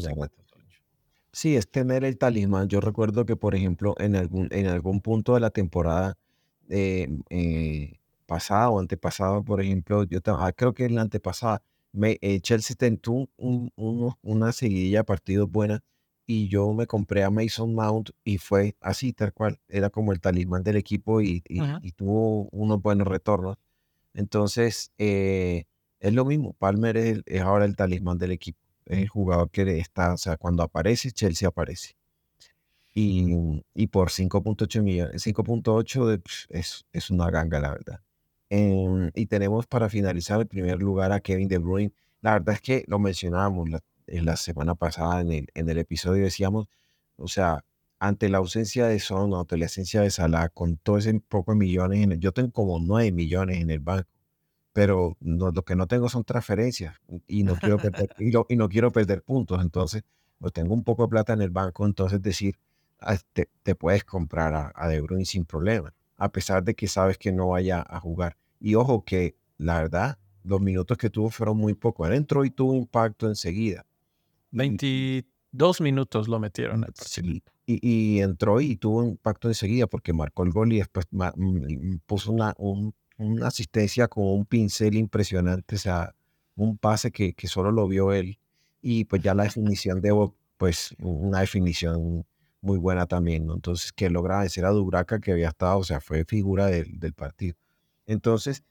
Sí, 1.36 1.54
es 1.54 1.68
tener 1.70 2.02
el 2.02 2.16
talismán. 2.16 2.68
Yo 2.68 2.80
recuerdo 2.80 3.26
que, 3.26 3.36
por 3.36 3.54
ejemplo, 3.54 3.94
en 3.98 4.16
algún, 4.16 4.48
en 4.52 4.68
algún 4.68 5.02
punto 5.02 5.34
de 5.34 5.40
la 5.40 5.50
temporada 5.50 6.16
eh, 6.70 7.08
eh, 7.28 7.98
pasada 8.24 8.70
o 8.70 8.80
antepasada, 8.80 9.42
por 9.42 9.60
ejemplo, 9.60 10.04
yo 10.04 10.20
ah, 10.28 10.52
creo 10.56 10.72
que 10.72 10.86
en 10.86 10.94
la 10.94 11.02
antepasada, 11.02 11.62
me, 11.92 12.16
eh, 12.22 12.40
Chelsea 12.40 12.74
tuvo 13.02 13.28
una 14.22 14.52
seguidilla 14.52 15.00
de 15.00 15.04
partidos 15.04 15.50
buena 15.50 15.84
y 16.26 16.48
yo 16.48 16.72
me 16.72 16.86
compré 16.86 17.22
a 17.22 17.30
Mason 17.30 17.74
Mount 17.74 18.10
y 18.24 18.38
fue 18.38 18.74
así, 18.80 19.12
tal 19.12 19.34
cual. 19.34 19.60
Era 19.68 19.90
como 19.90 20.12
el 20.12 20.20
talismán 20.20 20.62
del 20.62 20.76
equipo 20.76 21.20
y, 21.20 21.42
tuvo 21.96 22.48
unos 22.50 22.80
buenos 22.80 23.06
retornos. 23.08 23.58
Entonces, 24.14 24.90
es 24.96 25.66
lo 26.00 26.24
mismo. 26.24 26.54
Palmer 26.54 26.96
es 26.96 27.42
ahora 27.42 27.66
el 27.66 27.76
talismán 27.76 28.16
del 28.16 28.32
equipo 28.32 28.65
el 28.86 29.08
jugador 29.08 29.50
que 29.50 29.78
está, 29.78 30.14
o 30.14 30.16
sea, 30.18 30.36
cuando 30.36 30.62
aparece, 30.62 31.10
Chelsea 31.12 31.48
aparece. 31.48 31.96
Y, 32.94 33.62
y 33.74 33.86
por 33.88 34.10
5.8 34.10 34.82
millones, 34.82 35.26
5.8 35.26 36.22
es, 36.50 36.86
es 36.92 37.10
una 37.10 37.30
ganga, 37.30 37.60
la 37.60 37.70
verdad. 37.72 38.00
Em, 38.48 39.10
y 39.14 39.26
tenemos 39.26 39.66
para 39.66 39.88
finalizar 39.88 40.40
el 40.40 40.46
primer 40.46 40.80
lugar 40.80 41.12
a 41.12 41.20
Kevin 41.20 41.48
De 41.48 41.58
Bruyne. 41.58 41.92
La 42.20 42.32
verdad 42.34 42.54
es 42.54 42.60
que 42.60 42.84
lo 42.86 42.98
mencionábamos 42.98 43.68
la, 43.68 43.80
en 44.06 44.24
la 44.24 44.36
semana 44.36 44.74
pasada 44.74 45.20
en 45.20 45.32
el, 45.32 45.48
en 45.54 45.68
el 45.68 45.78
episodio, 45.78 46.24
decíamos, 46.24 46.68
o 47.16 47.28
sea, 47.28 47.64
ante 47.98 48.28
la 48.28 48.38
ausencia 48.38 48.86
de 48.86 49.00
Son, 49.00 49.34
ante 49.34 49.56
la 49.56 49.66
ausencia 49.66 50.00
de 50.02 50.10
Salah, 50.10 50.48
con 50.50 50.76
todo 50.76 50.98
ese 50.98 51.18
poco 51.20 51.52
de 51.52 51.58
millones, 51.58 52.02
en 52.02 52.20
yo 52.20 52.32
tengo 52.32 52.52
como 52.52 52.78
9 52.80 53.12
millones 53.12 53.60
en 53.60 53.70
el 53.70 53.80
banco 53.80 54.08
pero 54.76 55.16
lo 55.22 55.62
que 55.62 55.74
no 55.74 55.86
tengo 55.86 56.10
son 56.10 56.22
transferencias 56.22 57.00
y 57.26 57.44
no 57.44 57.56
quiero 57.56 57.78
perder, 57.78 58.10
y, 58.18 58.56
no 58.56 58.68
quiero 58.68 58.92
perder 58.92 59.22
puntos. 59.22 59.62
Entonces, 59.62 60.04
pues 60.38 60.52
tengo 60.52 60.74
un 60.74 60.84
poco 60.84 61.04
de 61.04 61.08
plata 61.08 61.32
en 61.32 61.40
el 61.40 61.48
banco, 61.48 61.86
entonces 61.86 62.20
decir, 62.20 62.58
ah, 63.00 63.16
te, 63.32 63.48
te 63.62 63.74
puedes 63.74 64.04
comprar 64.04 64.52
a, 64.52 64.72
a, 64.74 64.86
De 64.88 65.00
Bruyne 65.00 65.24
sin 65.24 65.46
problema, 65.46 65.94
a 66.18 66.30
pesar 66.30 66.62
de 66.62 66.74
que 66.74 66.88
sabes 66.88 67.16
que 67.16 67.32
no 67.32 67.48
vaya 67.48 67.82
a 67.88 68.00
jugar. 68.00 68.36
Y 68.60 68.74
ojo 68.74 69.02
que, 69.02 69.34
la 69.56 69.80
verdad, 69.80 70.18
los 70.44 70.60
minutos 70.60 70.98
que 70.98 71.08
tuvo 71.08 71.30
fueron 71.30 71.56
muy 71.56 71.72
pocos. 71.72 72.06
Él 72.08 72.12
entró 72.12 72.44
y 72.44 72.50
tuvo 72.50 72.74
impacto 72.74 73.28
enseguida. 73.28 73.86
22 74.50 75.80
minutos 75.80 76.28
lo 76.28 76.38
metieron 76.38 76.84
al 76.84 76.92
sí, 76.96 77.42
y, 77.64 77.78
y, 77.80 78.20
entró 78.20 78.60
y 78.60 78.76
tuvo 78.76 79.04
impacto 79.04 79.48
enseguida 79.48 79.86
porque 79.86 80.12
marcó 80.12 80.42
el 80.42 80.50
gol 80.50 80.74
y 80.74 80.80
después 80.80 81.06
mm, 81.10 81.96
puso 82.04 82.30
una, 82.30 82.54
un 82.58 82.94
una 83.18 83.48
asistencia 83.48 84.08
con 84.08 84.24
un 84.24 84.44
pincel 84.46 84.96
impresionante, 84.96 85.76
o 85.76 85.78
sea, 85.78 86.14
un 86.56 86.78
pase 86.78 87.10
que, 87.10 87.34
que 87.34 87.48
solo 87.48 87.72
lo 87.72 87.88
vio 87.88 88.12
él. 88.12 88.38
Y 88.82 89.04
pues 89.04 89.22
ya 89.22 89.34
la 89.34 89.44
definición 89.44 90.00
de 90.00 90.12
pues 90.58 90.94
una 91.00 91.40
definición 91.40 92.24
muy 92.60 92.78
buena 92.78 93.06
también, 93.06 93.46
¿no? 93.46 93.54
Entonces, 93.54 93.92
que 93.92 94.10
logra 94.10 94.40
vencer 94.40 94.64
a 94.64 94.70
Dubraca, 94.70 95.20
que 95.20 95.32
había 95.32 95.48
estado, 95.48 95.78
o 95.78 95.84
sea, 95.84 96.00
fue 96.00 96.24
figura 96.24 96.66
del, 96.66 97.12
partido. 97.14 97.56
Entonces, 98.06 98.64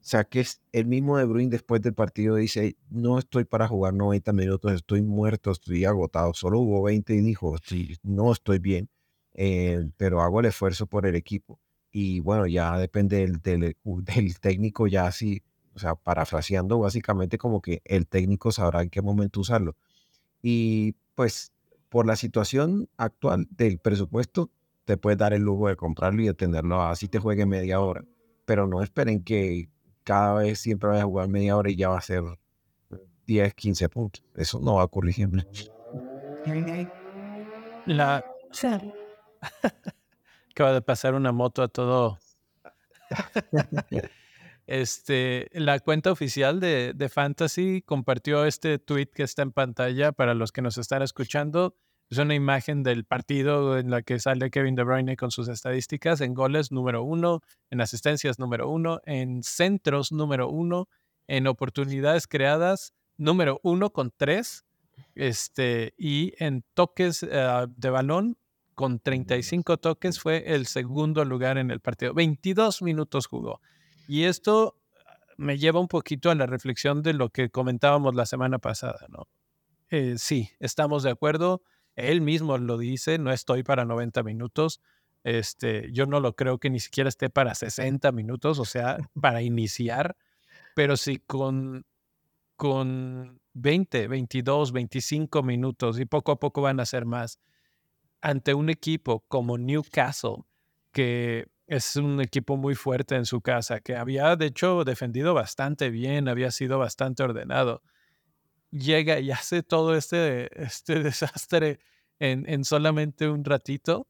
o 0.00 0.04
sea, 0.04 0.24
que 0.24 0.40
es 0.40 0.60
el 0.72 0.86
mismo 0.86 1.18
De 1.18 1.24
Bruyne 1.24 1.50
después 1.50 1.82
del 1.82 1.94
partido 1.94 2.36
dice, 2.36 2.76
no 2.90 3.18
estoy 3.18 3.44
para 3.44 3.68
jugar 3.68 3.94
90 3.94 4.32
minutos, 4.32 4.72
estoy 4.72 5.02
muerto, 5.02 5.50
estoy 5.50 5.84
agotado. 5.84 6.34
Solo 6.34 6.60
hubo 6.60 6.82
20 6.82 7.14
y 7.14 7.20
dijo, 7.20 7.56
no 8.02 8.32
estoy 8.32 8.58
bien, 8.58 8.88
eh, 9.34 9.90
pero 9.96 10.22
hago 10.22 10.40
el 10.40 10.46
esfuerzo 10.46 10.86
por 10.86 11.06
el 11.06 11.16
equipo 11.16 11.60
y 11.92 12.20
bueno, 12.20 12.46
ya 12.46 12.78
depende 12.78 13.18
del, 13.18 13.40
del, 13.84 14.40
técnico, 14.40 14.86
ya 14.86 15.06
así, 15.06 15.42
o 15.74 15.78
sea, 15.78 15.94
parafraseando 15.94 16.78
básicamente 16.78 17.38
como 17.38 17.60
que 17.60 17.82
el 17.84 18.06
técnico 18.06 18.52
sabrá 18.52 18.82
en 18.82 18.90
qué 18.90 19.02
momento 19.02 19.40
usarlo. 19.40 19.76
Y 20.42 20.94
pues 21.14 21.52
por 21.88 22.06
la 22.06 22.16
situación 22.16 22.88
actual 22.96 23.46
del 23.50 23.78
presupuesto, 23.78 24.50
te 24.84 24.96
puedes 24.96 25.18
dar 25.18 25.32
el 25.32 25.42
lujo 25.42 25.68
de 25.68 25.76
comprarlo 25.76 26.22
y 26.22 26.26
de 26.26 26.34
tenerlo 26.34 26.82
así 26.82 27.08
te 27.08 27.18
juegue 27.18 27.46
media 27.46 27.80
hora, 27.80 28.04
pero 28.44 28.66
no 28.66 28.82
esperen 28.82 29.22
que 29.22 29.68
cada 30.04 30.34
vez 30.34 30.58
siempre 30.58 30.88
vaya 30.88 31.02
a 31.02 31.06
jugar 31.06 31.28
media 31.28 31.56
hora 31.56 31.70
y 31.70 31.76
ya 31.76 31.88
va 31.88 31.98
a 31.98 32.02
ser 32.02 32.22
10, 33.26 33.54
15 33.54 33.88
puntos. 33.88 34.24
Eso 34.34 34.58
no 34.60 34.74
va 34.74 34.82
a 34.82 34.84
ocurrir 34.86 35.14
siempre. 35.14 35.46
La... 37.86 38.24
Acaba 40.60 40.74
de 40.74 40.82
pasar 40.82 41.14
una 41.14 41.32
moto 41.32 41.62
a 41.62 41.68
todo. 41.68 42.18
este, 44.66 45.48
la 45.54 45.80
cuenta 45.80 46.12
oficial 46.12 46.60
de, 46.60 46.92
de, 46.94 47.08
Fantasy 47.08 47.80
compartió 47.80 48.44
este 48.44 48.78
tweet 48.78 49.06
que 49.06 49.22
está 49.22 49.40
en 49.40 49.52
pantalla 49.52 50.12
para 50.12 50.34
los 50.34 50.52
que 50.52 50.60
nos 50.60 50.76
están 50.76 51.00
escuchando. 51.00 51.76
Es 52.10 52.18
una 52.18 52.34
imagen 52.34 52.82
del 52.82 53.06
partido 53.06 53.78
en 53.78 53.90
la 53.90 54.02
que 54.02 54.18
sale 54.18 54.50
Kevin 54.50 54.74
De 54.74 54.84
Bruyne 54.84 55.16
con 55.16 55.30
sus 55.30 55.48
estadísticas 55.48 56.20
en 56.20 56.34
goles 56.34 56.70
número 56.70 57.04
uno, 57.04 57.40
en 57.70 57.80
asistencias 57.80 58.38
número 58.38 58.68
uno, 58.68 59.00
en 59.06 59.42
centros 59.42 60.12
número 60.12 60.50
uno, 60.50 60.90
en 61.26 61.46
oportunidades 61.46 62.26
creadas 62.26 62.92
número 63.16 63.60
uno 63.62 63.94
con 63.94 64.12
tres, 64.14 64.66
este, 65.14 65.94
y 65.96 66.34
en 66.38 66.66
toques 66.74 67.22
uh, 67.22 67.66
de 67.74 67.88
balón 67.88 68.36
con 68.80 68.98
35 68.98 69.76
toques, 69.76 70.18
fue 70.20 70.54
el 70.54 70.64
segundo 70.64 71.22
lugar 71.26 71.58
en 71.58 71.70
el 71.70 71.80
partido. 71.80 72.14
22 72.14 72.80
minutos 72.80 73.26
jugó. 73.26 73.60
Y 74.08 74.24
esto 74.24 74.78
ah, 75.04 75.18
me 75.36 75.58
lleva 75.58 75.80
un 75.80 75.86
poquito 75.86 76.30
a 76.30 76.34
la 76.34 76.46
reflexión 76.46 77.02
de 77.02 77.12
lo 77.12 77.28
que 77.28 77.50
comentábamos 77.50 78.14
la 78.14 78.24
semana 78.24 78.58
pasada, 78.58 79.06
¿no? 79.10 79.28
Eh, 79.90 80.14
sí, 80.16 80.48
estamos 80.60 81.02
de 81.02 81.10
acuerdo. 81.10 81.60
Él 81.94 82.22
mismo 82.22 82.56
lo 82.56 82.78
dice, 82.78 83.18
no 83.18 83.32
estoy 83.32 83.64
para 83.64 83.84
90 83.84 84.22
minutos. 84.22 84.80
Este, 85.24 85.92
yo 85.92 86.06
no 86.06 86.18
lo 86.18 86.34
creo 86.34 86.56
que 86.56 86.70
ni 86.70 86.80
siquiera 86.80 87.10
esté 87.10 87.28
para 87.28 87.54
60 87.54 88.10
minutos, 88.12 88.58
o 88.58 88.64
sea, 88.64 88.96
para 89.20 89.42
iniciar. 89.42 90.16
Pero 90.74 90.96
sí 90.96 91.18
con, 91.26 91.84
con 92.56 93.42
20, 93.52 94.08
22, 94.08 94.72
25 94.72 95.42
minutos 95.42 96.00
y 96.00 96.06
poco 96.06 96.32
a 96.32 96.40
poco 96.40 96.62
van 96.62 96.80
a 96.80 96.86
ser 96.86 97.04
más 97.04 97.40
ante 98.20 98.54
un 98.54 98.70
equipo 98.70 99.24
como 99.28 99.58
Newcastle, 99.58 100.44
que 100.92 101.46
es 101.66 101.96
un 101.96 102.20
equipo 102.20 102.56
muy 102.56 102.74
fuerte 102.74 103.14
en 103.14 103.26
su 103.26 103.40
casa, 103.40 103.80
que 103.80 103.96
había 103.96 104.34
de 104.36 104.46
hecho 104.46 104.84
defendido 104.84 105.34
bastante 105.34 105.90
bien, 105.90 106.28
había 106.28 106.50
sido 106.50 106.78
bastante 106.78 107.22
ordenado, 107.22 107.82
llega 108.70 109.20
y 109.20 109.30
hace 109.30 109.62
todo 109.62 109.96
este, 109.96 110.48
este 110.62 111.02
desastre 111.02 111.80
en, 112.18 112.64
solamente 112.64 113.28
un 113.28 113.44
ratito. 113.44 114.08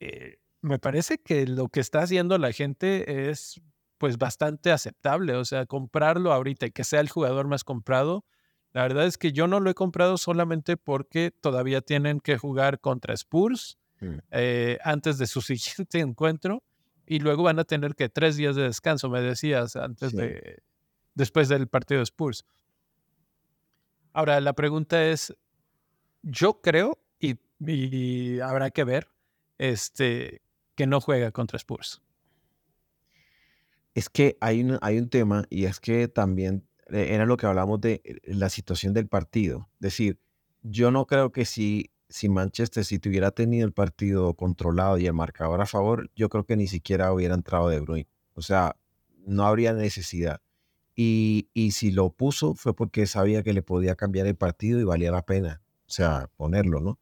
Eh, 0.00 0.38
me 0.60 0.78
parece 0.78 1.18
que 1.18 1.46
lo 1.46 1.68
que 1.68 1.80
está 1.80 2.00
haciendo 2.02 2.38
la 2.38 2.52
gente 2.52 3.28
es 3.28 3.60
pues 3.98 4.18
bastante 4.18 4.72
aceptable, 4.72 5.34
o 5.34 5.44
sea, 5.44 5.66
comprarlo 5.66 6.32
ahorita 6.32 6.66
y 6.66 6.70
que 6.70 6.84
sea 6.84 7.00
el 7.00 7.08
jugador 7.08 7.48
más 7.48 7.64
comprado, 7.64 8.24
la 8.74 8.82
verdad 8.82 9.06
es 9.06 9.18
que 9.18 9.32
yo 9.32 9.46
no 9.46 9.60
lo 9.60 9.70
he 9.70 9.74
comprado 9.74 10.18
solamente 10.18 10.76
porque 10.76 11.30
todavía 11.30 11.80
tienen 11.80 12.18
que 12.18 12.36
jugar 12.36 12.80
contra 12.80 13.14
Spurs 13.14 13.78
mm. 14.00 14.18
eh, 14.32 14.78
antes 14.82 15.16
de 15.16 15.28
su 15.28 15.40
siguiente 15.42 16.00
encuentro 16.00 16.62
y 17.06 17.20
luego 17.20 17.44
van 17.44 17.60
a 17.60 17.64
tener 17.64 17.94
que 17.94 18.08
tres 18.08 18.36
días 18.36 18.56
de 18.56 18.62
descanso, 18.62 19.08
me 19.08 19.20
decías, 19.20 19.76
antes 19.76 20.12
de 20.12 20.62
después 21.14 21.48
del 21.48 21.68
partido 21.68 21.98
de 21.98 22.04
Spurs. 22.04 22.44
Ahora, 24.12 24.40
la 24.40 24.54
pregunta 24.54 25.04
es, 25.04 25.36
yo 26.22 26.60
creo, 26.60 26.98
y, 27.20 28.40
habrá 28.40 28.70
que 28.70 28.84
ver, 28.84 29.08
este, 29.58 30.42
que 30.74 30.86
no 30.86 31.00
juega 31.00 31.30
contra 31.30 31.56
Spurs. 31.56 32.02
Es 33.94 34.08
que 34.08 34.36
hay 34.40 34.66
hay 34.80 34.98
un 34.98 35.08
tema 35.08 35.44
y 35.50 35.66
es 35.66 35.78
que 35.78 36.08
también 36.08 36.66
era 36.88 37.26
lo 37.26 37.36
que 37.36 37.46
hablamos 37.46 37.80
de 37.80 38.00
eh, 38.04 38.20
la 38.24 38.48
situación 38.48 38.92
del 38.94 39.08
partido. 39.08 39.68
Es 39.74 39.80
decir, 39.80 40.18
yo 40.62 40.90
no 40.90 41.06
creo 41.06 41.32
que 41.32 41.44
si, 41.44 41.90
si 42.08 42.28
Manchester 42.28 42.84
City 42.84 43.08
hubiera 43.08 43.30
tenido 43.30 43.66
el 43.66 43.72
partido 43.72 44.34
controlado 44.34 44.98
y 44.98 45.06
el 45.06 45.12
marcador 45.12 45.60
a 45.60 45.66
favor, 45.66 46.10
yo 46.14 46.28
creo 46.28 46.44
que 46.44 46.56
ni 46.56 46.66
siquiera 46.66 47.12
hubiera 47.12 47.34
entrado 47.34 47.68
De 47.68 47.80
Bruyne. 47.80 48.08
O 48.34 48.42
sea, 48.42 48.76
no 49.26 49.46
habría 49.46 49.72
necesidad. 49.72 50.40
Y, 50.96 51.48
y 51.54 51.72
si 51.72 51.90
lo 51.90 52.10
puso 52.10 52.54
fue 52.54 52.74
porque 52.74 53.06
sabía 53.06 53.42
que 53.42 53.52
le 53.52 53.62
podía 53.62 53.96
cambiar 53.96 54.26
el 54.26 54.36
partido 54.36 54.80
y 54.80 54.84
valía 54.84 55.10
la 55.10 55.26
pena, 55.26 55.60
o 55.86 55.90
sea, 55.90 56.30
ponerlo, 56.36 56.80
¿no? 56.80 57.00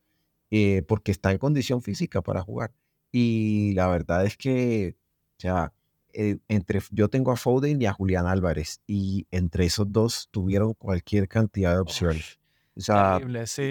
Eh, 0.50 0.82
porque 0.86 1.12
está 1.12 1.32
en 1.32 1.38
condición 1.38 1.82
física 1.82 2.22
para 2.22 2.42
jugar. 2.42 2.74
Y 3.10 3.72
la 3.74 3.86
verdad 3.88 4.24
es 4.26 4.36
que, 4.36 4.96
o 5.38 5.40
sea, 5.40 5.72
eh, 6.12 6.38
entre, 6.48 6.80
yo 6.90 7.08
tengo 7.08 7.32
a 7.32 7.36
Foden 7.36 7.80
y 7.80 7.86
a 7.86 7.92
Julián 7.92 8.26
Álvarez 8.26 8.80
y 8.86 9.26
entre 9.30 9.64
esos 9.64 9.90
dos 9.90 10.28
tuvieron 10.30 10.74
cualquier 10.74 11.28
cantidad 11.28 11.72
de 11.72 11.80
opciones. 11.80 12.38
O 12.76 12.80
sea, 12.80 13.20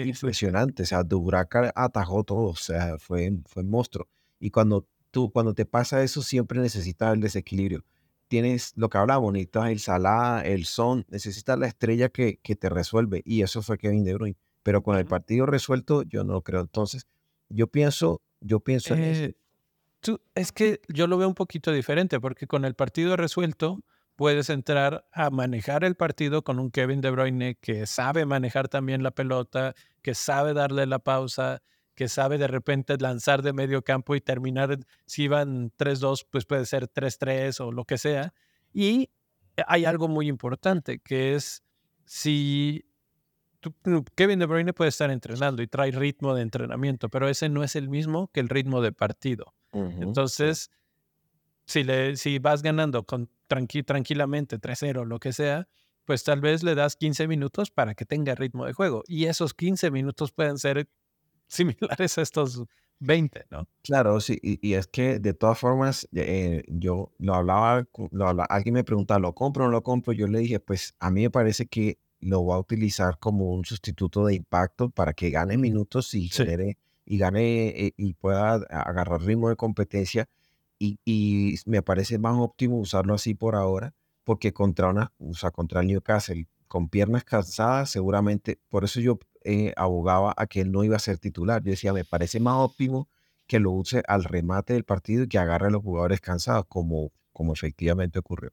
impresionante. 0.04 0.84
O 0.84 0.86
sea, 0.86 1.02
Dubraca 1.02 1.72
atajó 1.74 2.24
todo. 2.24 2.50
O 2.50 2.56
sea, 2.56 2.98
fue, 2.98 3.32
fue 3.46 3.64
monstruo. 3.64 4.08
Y 4.38 4.50
cuando 4.50 4.86
tú, 5.10 5.30
cuando 5.30 5.54
te 5.54 5.66
pasa 5.66 6.02
eso, 6.02 6.22
siempre 6.22 6.60
necesitas 6.60 7.14
el 7.14 7.20
desequilibrio. 7.20 7.84
tienes 8.28 8.72
lo 8.76 8.88
que 8.88 8.98
hablamos, 8.98 9.32
necesitas 9.32 9.70
el 9.70 9.80
Salah, 9.80 10.42
el 10.44 10.64
Son, 10.64 11.04
necesitas 11.08 11.58
la 11.58 11.66
estrella 11.66 12.08
que, 12.08 12.38
que 12.42 12.56
te 12.56 12.68
resuelve. 12.68 13.22
Y 13.24 13.42
eso 13.42 13.62
fue 13.62 13.78
Kevin 13.78 14.04
De 14.04 14.14
Bruyne. 14.14 14.36
Pero 14.62 14.82
con 14.82 14.96
el 14.96 15.06
partido 15.06 15.46
resuelto, 15.46 16.02
yo 16.02 16.24
no 16.24 16.34
lo 16.34 16.42
creo. 16.42 16.60
Entonces, 16.60 17.06
yo 17.48 17.66
pienso, 17.66 18.22
yo 18.40 18.60
pienso 18.60 18.94
en 18.94 19.02
eso. 19.02 19.36
Eh, 20.06 20.16
es 20.34 20.52
que 20.52 20.80
yo 20.88 21.06
lo 21.06 21.18
veo 21.18 21.28
un 21.28 21.34
poquito 21.34 21.72
diferente, 21.72 22.20
porque 22.20 22.46
con 22.46 22.64
el 22.64 22.74
partido 22.74 23.16
resuelto 23.16 23.80
puedes 24.16 24.50
entrar 24.50 25.06
a 25.12 25.30
manejar 25.30 25.84
el 25.84 25.94
partido 25.96 26.42
con 26.42 26.58
un 26.58 26.70
Kevin 26.70 27.00
De 27.00 27.10
Bruyne 27.10 27.56
que 27.56 27.86
sabe 27.86 28.26
manejar 28.26 28.68
también 28.68 29.02
la 29.02 29.10
pelota, 29.10 29.74
que 30.02 30.14
sabe 30.14 30.54
darle 30.54 30.86
la 30.86 30.98
pausa, 30.98 31.62
que 31.94 32.08
sabe 32.08 32.38
de 32.38 32.48
repente 32.48 32.96
lanzar 32.98 33.42
de 33.42 33.52
medio 33.52 33.82
campo 33.82 34.14
y 34.14 34.20
terminar, 34.20 34.78
si 35.06 35.24
iban 35.24 35.70
3-2, 35.76 36.26
pues 36.30 36.46
puede 36.46 36.66
ser 36.66 36.88
3-3 36.88 37.60
o 37.60 37.72
lo 37.72 37.84
que 37.84 37.98
sea. 37.98 38.32
Y 38.72 39.10
hay 39.66 39.84
algo 39.84 40.08
muy 40.08 40.28
importante, 40.28 41.00
que 41.00 41.34
es 41.34 41.62
si 42.04 42.84
Kevin 44.14 44.38
De 44.38 44.46
Bruyne 44.46 44.72
puede 44.72 44.88
estar 44.88 45.10
entrenando 45.10 45.62
y 45.62 45.66
trae 45.68 45.90
ritmo 45.92 46.34
de 46.34 46.42
entrenamiento, 46.42 47.08
pero 47.08 47.28
ese 47.28 47.48
no 47.48 47.62
es 47.62 47.76
el 47.76 47.88
mismo 47.88 48.28
que 48.32 48.40
el 48.40 48.48
ritmo 48.48 48.80
de 48.80 48.92
partido. 48.92 49.54
Entonces, 49.72 50.70
si, 51.66 51.84
le, 51.84 52.16
si 52.16 52.38
vas 52.38 52.62
ganando 52.62 53.04
con, 53.04 53.30
tranquilamente 53.46 54.58
3-0, 54.58 55.04
lo 55.04 55.18
que 55.18 55.32
sea, 55.32 55.68
pues 56.04 56.24
tal 56.24 56.40
vez 56.40 56.62
le 56.62 56.74
das 56.74 56.96
15 56.96 57.28
minutos 57.28 57.70
para 57.70 57.94
que 57.94 58.04
tenga 58.04 58.34
ritmo 58.34 58.66
de 58.66 58.72
juego. 58.72 59.02
Y 59.06 59.26
esos 59.26 59.54
15 59.54 59.90
minutos 59.90 60.32
pueden 60.32 60.58
ser 60.58 60.88
similares 61.46 62.18
a 62.18 62.22
estos 62.22 62.64
20, 62.98 63.46
¿no? 63.50 63.68
Claro, 63.82 64.20
sí, 64.20 64.38
y, 64.42 64.74
es 64.74 64.86
que 64.86 65.18
de 65.18 65.34
todas 65.34 65.58
formas, 65.58 66.08
eh, 66.14 66.62
yo 66.68 67.12
lo 67.18 67.34
hablaba, 67.34 67.86
lo 68.10 68.44
alguien 68.48 68.74
me 68.74 68.84
preguntaba, 68.84 69.20
¿lo 69.20 69.34
compro 69.34 69.64
o 69.64 69.66
no 69.66 69.72
lo 69.72 69.82
compro? 69.82 70.12
Yo 70.12 70.26
le 70.28 70.38
dije, 70.38 70.60
pues 70.60 70.94
a 71.00 71.10
mí 71.10 71.22
me 71.22 71.30
parece 71.30 71.66
que 71.66 71.98
lo 72.20 72.42
voy 72.42 72.54
a 72.54 72.60
utilizar 72.60 73.18
como 73.18 73.52
un 73.52 73.64
sustituto 73.64 74.24
de 74.24 74.36
impacto 74.36 74.90
para 74.90 75.12
que 75.12 75.30
gane 75.30 75.58
minutos 75.58 76.14
y 76.14 76.28
genere 76.28 76.78
y 77.04 77.18
gane 77.18 77.68
eh, 77.68 77.94
y 77.96 78.14
pueda 78.14 78.54
agarrar 78.70 79.22
ritmo 79.22 79.48
de 79.48 79.56
competencia. 79.56 80.28
Y, 80.78 80.98
y, 81.04 81.56
me 81.66 81.82
parece 81.82 82.18
más 82.18 82.36
óptimo 82.38 82.78
usarlo 82.78 83.14
así 83.14 83.34
por 83.34 83.54
ahora, 83.54 83.94
porque 84.24 84.52
contra 84.52 84.88
una, 84.88 85.12
o 85.18 85.34
sea, 85.34 85.50
contra 85.50 85.80
el 85.80 85.88
Newcastle, 85.88 86.48
con 86.68 86.88
piernas 86.88 87.24
cansadas, 87.24 87.90
seguramente, 87.90 88.58
por 88.68 88.84
eso 88.84 89.00
yo 89.00 89.18
eh, 89.44 89.72
abogaba 89.76 90.34
a 90.36 90.46
que 90.46 90.60
él 90.62 90.72
no 90.72 90.84
iba 90.84 90.96
a 90.96 91.00
ser 91.00 91.18
titular. 91.18 91.62
Yo 91.62 91.70
decía, 91.70 91.92
me 91.92 92.04
parece 92.04 92.40
más 92.40 92.54
óptimo 92.56 93.08
que 93.46 93.60
lo 93.60 93.72
use 93.72 94.02
al 94.08 94.24
remate 94.24 94.72
del 94.72 94.84
partido 94.84 95.24
y 95.24 95.28
que 95.28 95.38
agarre 95.38 95.68
a 95.68 95.70
los 95.70 95.82
jugadores 95.82 96.20
cansados, 96.20 96.64
como, 96.68 97.12
como 97.32 97.52
efectivamente 97.52 98.18
ocurrió. 98.18 98.52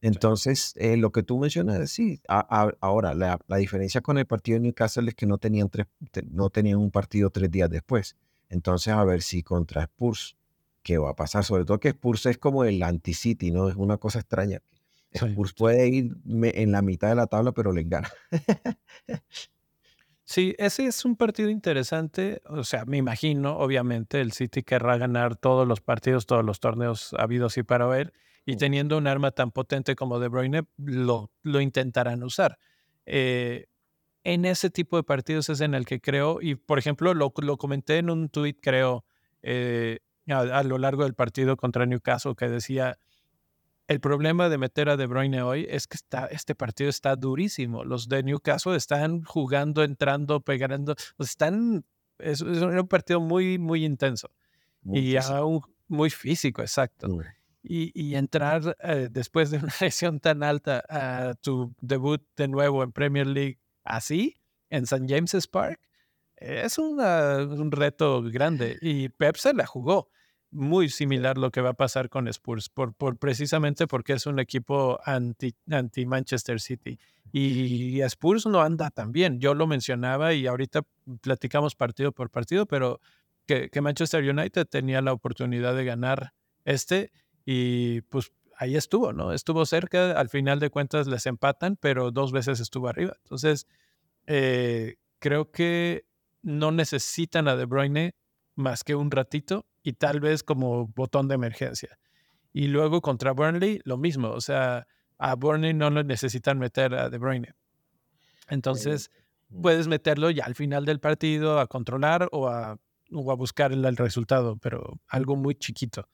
Entonces, 0.00 0.74
eh, 0.76 0.96
lo 0.96 1.10
que 1.10 1.22
tú 1.22 1.38
mencionas, 1.38 1.90
sí, 1.90 2.20
ahora 2.28 3.14
la, 3.14 3.38
diferencia 3.58 4.00
con 4.00 4.18
el 4.18 4.26
partido 4.26 4.56
de 4.56 4.60
Newcastle 4.60 5.08
es 5.08 5.14
que 5.14 5.26
no 5.26 5.38
tenían, 5.38 5.68
tres, 5.68 5.86
no 6.30 6.50
tenían 6.50 6.78
un 6.78 6.90
partido 6.90 7.30
tres 7.30 7.50
días 7.50 7.68
después. 7.68 8.16
Entonces, 8.48 8.94
a 8.94 9.04
ver 9.04 9.22
si 9.22 9.42
contra 9.42 9.82
Spurs, 9.82 10.36
¿qué 10.82 10.98
va 10.98 11.10
a 11.10 11.16
pasar? 11.16 11.44
Sobre 11.44 11.64
todo 11.64 11.80
que 11.80 11.88
Spurs 11.88 12.26
es 12.26 12.38
como 12.38 12.64
el 12.64 12.82
anti-City, 12.82 13.50
¿no? 13.50 13.68
Es 13.68 13.76
una 13.76 13.96
cosa 13.96 14.20
extraña. 14.20 14.62
Spurs 15.10 15.52
puede 15.54 15.88
ir 15.88 16.16
en 16.26 16.72
la 16.72 16.82
mitad 16.82 17.08
de 17.08 17.14
la 17.16 17.26
tabla, 17.26 17.52
pero 17.52 17.72
le 17.72 17.82
gana. 17.84 18.08
Sí, 20.28 20.54
ese 20.58 20.84
es 20.84 21.06
un 21.06 21.16
partido 21.16 21.48
interesante. 21.48 22.42
O 22.44 22.62
sea, 22.62 22.84
me 22.84 22.98
imagino, 22.98 23.56
obviamente, 23.56 24.20
el 24.20 24.32
City 24.32 24.62
querrá 24.62 24.98
ganar 24.98 25.36
todos 25.36 25.66
los 25.66 25.80
partidos, 25.80 26.26
todos 26.26 26.44
los 26.44 26.60
torneos 26.60 27.14
habidos 27.18 27.56
y 27.56 27.62
para 27.62 27.86
ver. 27.86 28.12
Y 28.44 28.56
teniendo 28.56 28.98
un 28.98 29.06
arma 29.06 29.30
tan 29.30 29.52
potente 29.52 29.96
como 29.96 30.18
De 30.20 30.28
Bruyne, 30.28 30.66
lo, 30.76 31.30
lo 31.42 31.62
intentarán 31.62 32.22
usar. 32.22 32.58
Eh, 33.06 33.68
en 34.22 34.44
ese 34.44 34.68
tipo 34.68 34.98
de 34.98 35.02
partidos 35.02 35.48
es 35.48 35.62
en 35.62 35.72
el 35.72 35.86
que 35.86 35.98
creo, 35.98 36.42
y 36.42 36.56
por 36.56 36.78
ejemplo, 36.78 37.14
lo, 37.14 37.32
lo 37.34 37.56
comenté 37.56 37.96
en 37.96 38.10
un 38.10 38.28
tweet, 38.28 38.56
creo, 38.60 39.06
eh, 39.40 40.00
a, 40.26 40.62
lo 40.62 40.76
largo 40.76 41.04
del 41.04 41.14
partido 41.14 41.56
contra 41.56 41.86
Newcastle, 41.86 42.34
que 42.36 42.50
decía, 42.50 42.98
el 43.88 44.00
problema 44.00 44.50
de 44.50 44.58
meter 44.58 44.90
a 44.90 44.98
De 44.98 45.06
Bruyne 45.06 45.42
hoy 45.42 45.66
es 45.68 45.86
que 45.86 45.96
está, 45.96 46.26
este 46.26 46.54
partido 46.54 46.90
está 46.90 47.16
durísimo. 47.16 47.84
Los 47.84 48.08
de 48.08 48.22
Newcastle 48.22 48.76
están 48.76 49.22
jugando, 49.22 49.82
entrando, 49.82 50.40
pegando. 50.40 50.94
Están, 51.18 51.86
es, 52.18 52.42
un 52.42 52.86
partido 52.86 53.20
muy, 53.20 53.58
muy 53.58 53.86
intenso. 53.86 54.30
y 54.84 55.16
aún 55.16 55.62
muy 55.88 56.10
físico, 56.10 56.60
exacto. 56.60 57.08
Y, 57.62 57.90
y, 57.98 58.14
entrar 58.14 58.76
eh, 58.80 59.08
después 59.10 59.50
de 59.50 59.58
una 59.58 59.72
lesión 59.80 60.20
tan 60.20 60.42
alta 60.42 60.84
a 60.88 61.34
tu 61.34 61.74
debut 61.80 62.22
de 62.36 62.46
nuevo 62.46 62.82
en 62.82 62.92
Premier 62.92 63.26
League 63.26 63.58
así, 63.84 64.36
en 64.68 64.84
St. 64.84 65.06
James's 65.08 65.46
Park, 65.46 65.80
es 66.36 66.76
un 66.76 67.72
reto 67.72 68.22
grande. 68.22 68.76
Y 68.82 69.08
Pep 69.08 69.36
se 69.36 69.54
la 69.54 69.66
jugó 69.66 70.10
muy 70.50 70.88
similar 70.88 71.38
lo 71.38 71.50
que 71.50 71.60
va 71.60 71.70
a 71.70 71.74
pasar 71.74 72.08
con 72.08 72.28
Spurs, 72.28 72.68
por, 72.68 72.94
por 72.94 73.18
precisamente 73.18 73.86
porque 73.86 74.14
es 74.14 74.26
un 74.26 74.38
equipo 74.38 74.98
anti, 75.04 75.54
anti 75.70 76.06
Manchester 76.06 76.60
City. 76.60 76.98
Y 77.30 78.00
Spurs 78.02 78.46
no 78.46 78.62
anda 78.62 78.90
tan 78.90 79.12
bien. 79.12 79.38
Yo 79.38 79.54
lo 79.54 79.66
mencionaba 79.66 80.32
y 80.32 80.46
ahorita 80.46 80.82
platicamos 81.20 81.74
partido 81.74 82.12
por 82.12 82.30
partido, 82.30 82.64
pero 82.66 83.00
que, 83.46 83.68
que 83.68 83.80
Manchester 83.82 84.24
United 84.24 84.66
tenía 84.66 85.02
la 85.02 85.12
oportunidad 85.12 85.76
de 85.76 85.84
ganar 85.84 86.32
este 86.64 87.12
y 87.44 88.02
pues 88.02 88.32
ahí 88.56 88.76
estuvo, 88.76 89.12
¿no? 89.12 89.32
Estuvo 89.32 89.64
cerca, 89.64 90.12
al 90.12 90.28
final 90.28 90.58
de 90.58 90.70
cuentas 90.70 91.06
les 91.06 91.26
empatan, 91.26 91.76
pero 91.76 92.10
dos 92.10 92.32
veces 92.32 92.60
estuvo 92.60 92.88
arriba. 92.88 93.14
Entonces, 93.22 93.66
eh, 94.26 94.96
creo 95.18 95.50
que 95.50 96.04
no 96.42 96.72
necesitan 96.72 97.48
a 97.48 97.56
De 97.56 97.64
Bruyne 97.64 98.14
más 98.58 98.84
que 98.84 98.94
un 98.94 99.10
ratito 99.10 99.64
y 99.82 99.94
tal 99.94 100.20
vez 100.20 100.42
como 100.42 100.88
botón 100.88 101.28
de 101.28 101.36
emergencia. 101.36 101.98
Y 102.52 102.66
luego 102.66 103.00
contra 103.00 103.32
Burnley, 103.32 103.80
lo 103.84 103.96
mismo. 103.96 104.30
O 104.30 104.40
sea, 104.40 104.86
a 105.16 105.34
Burnley 105.36 105.74
no 105.74 105.90
lo 105.90 106.02
necesitan 106.02 106.58
meter 106.58 106.94
a 106.94 107.08
De 107.08 107.18
Bruyne. 107.18 107.54
Entonces, 108.48 109.10
mm. 109.48 109.62
puedes 109.62 109.86
meterlo 109.86 110.30
ya 110.30 110.44
al 110.44 110.54
final 110.54 110.84
del 110.84 111.00
partido 111.00 111.60
a 111.60 111.66
controlar 111.66 112.28
o 112.32 112.48
a, 112.48 112.78
o 113.12 113.30
a 113.30 113.34
buscar 113.34 113.72
el, 113.72 113.96
resultado, 113.96 114.56
pero 114.56 114.98
algo 115.06 115.36
muy 115.36 115.54
chiquito. 115.54 116.08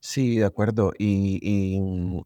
Sí, 0.00 0.38
de 0.38 0.46
acuerdo. 0.46 0.92
Y, 0.98 1.78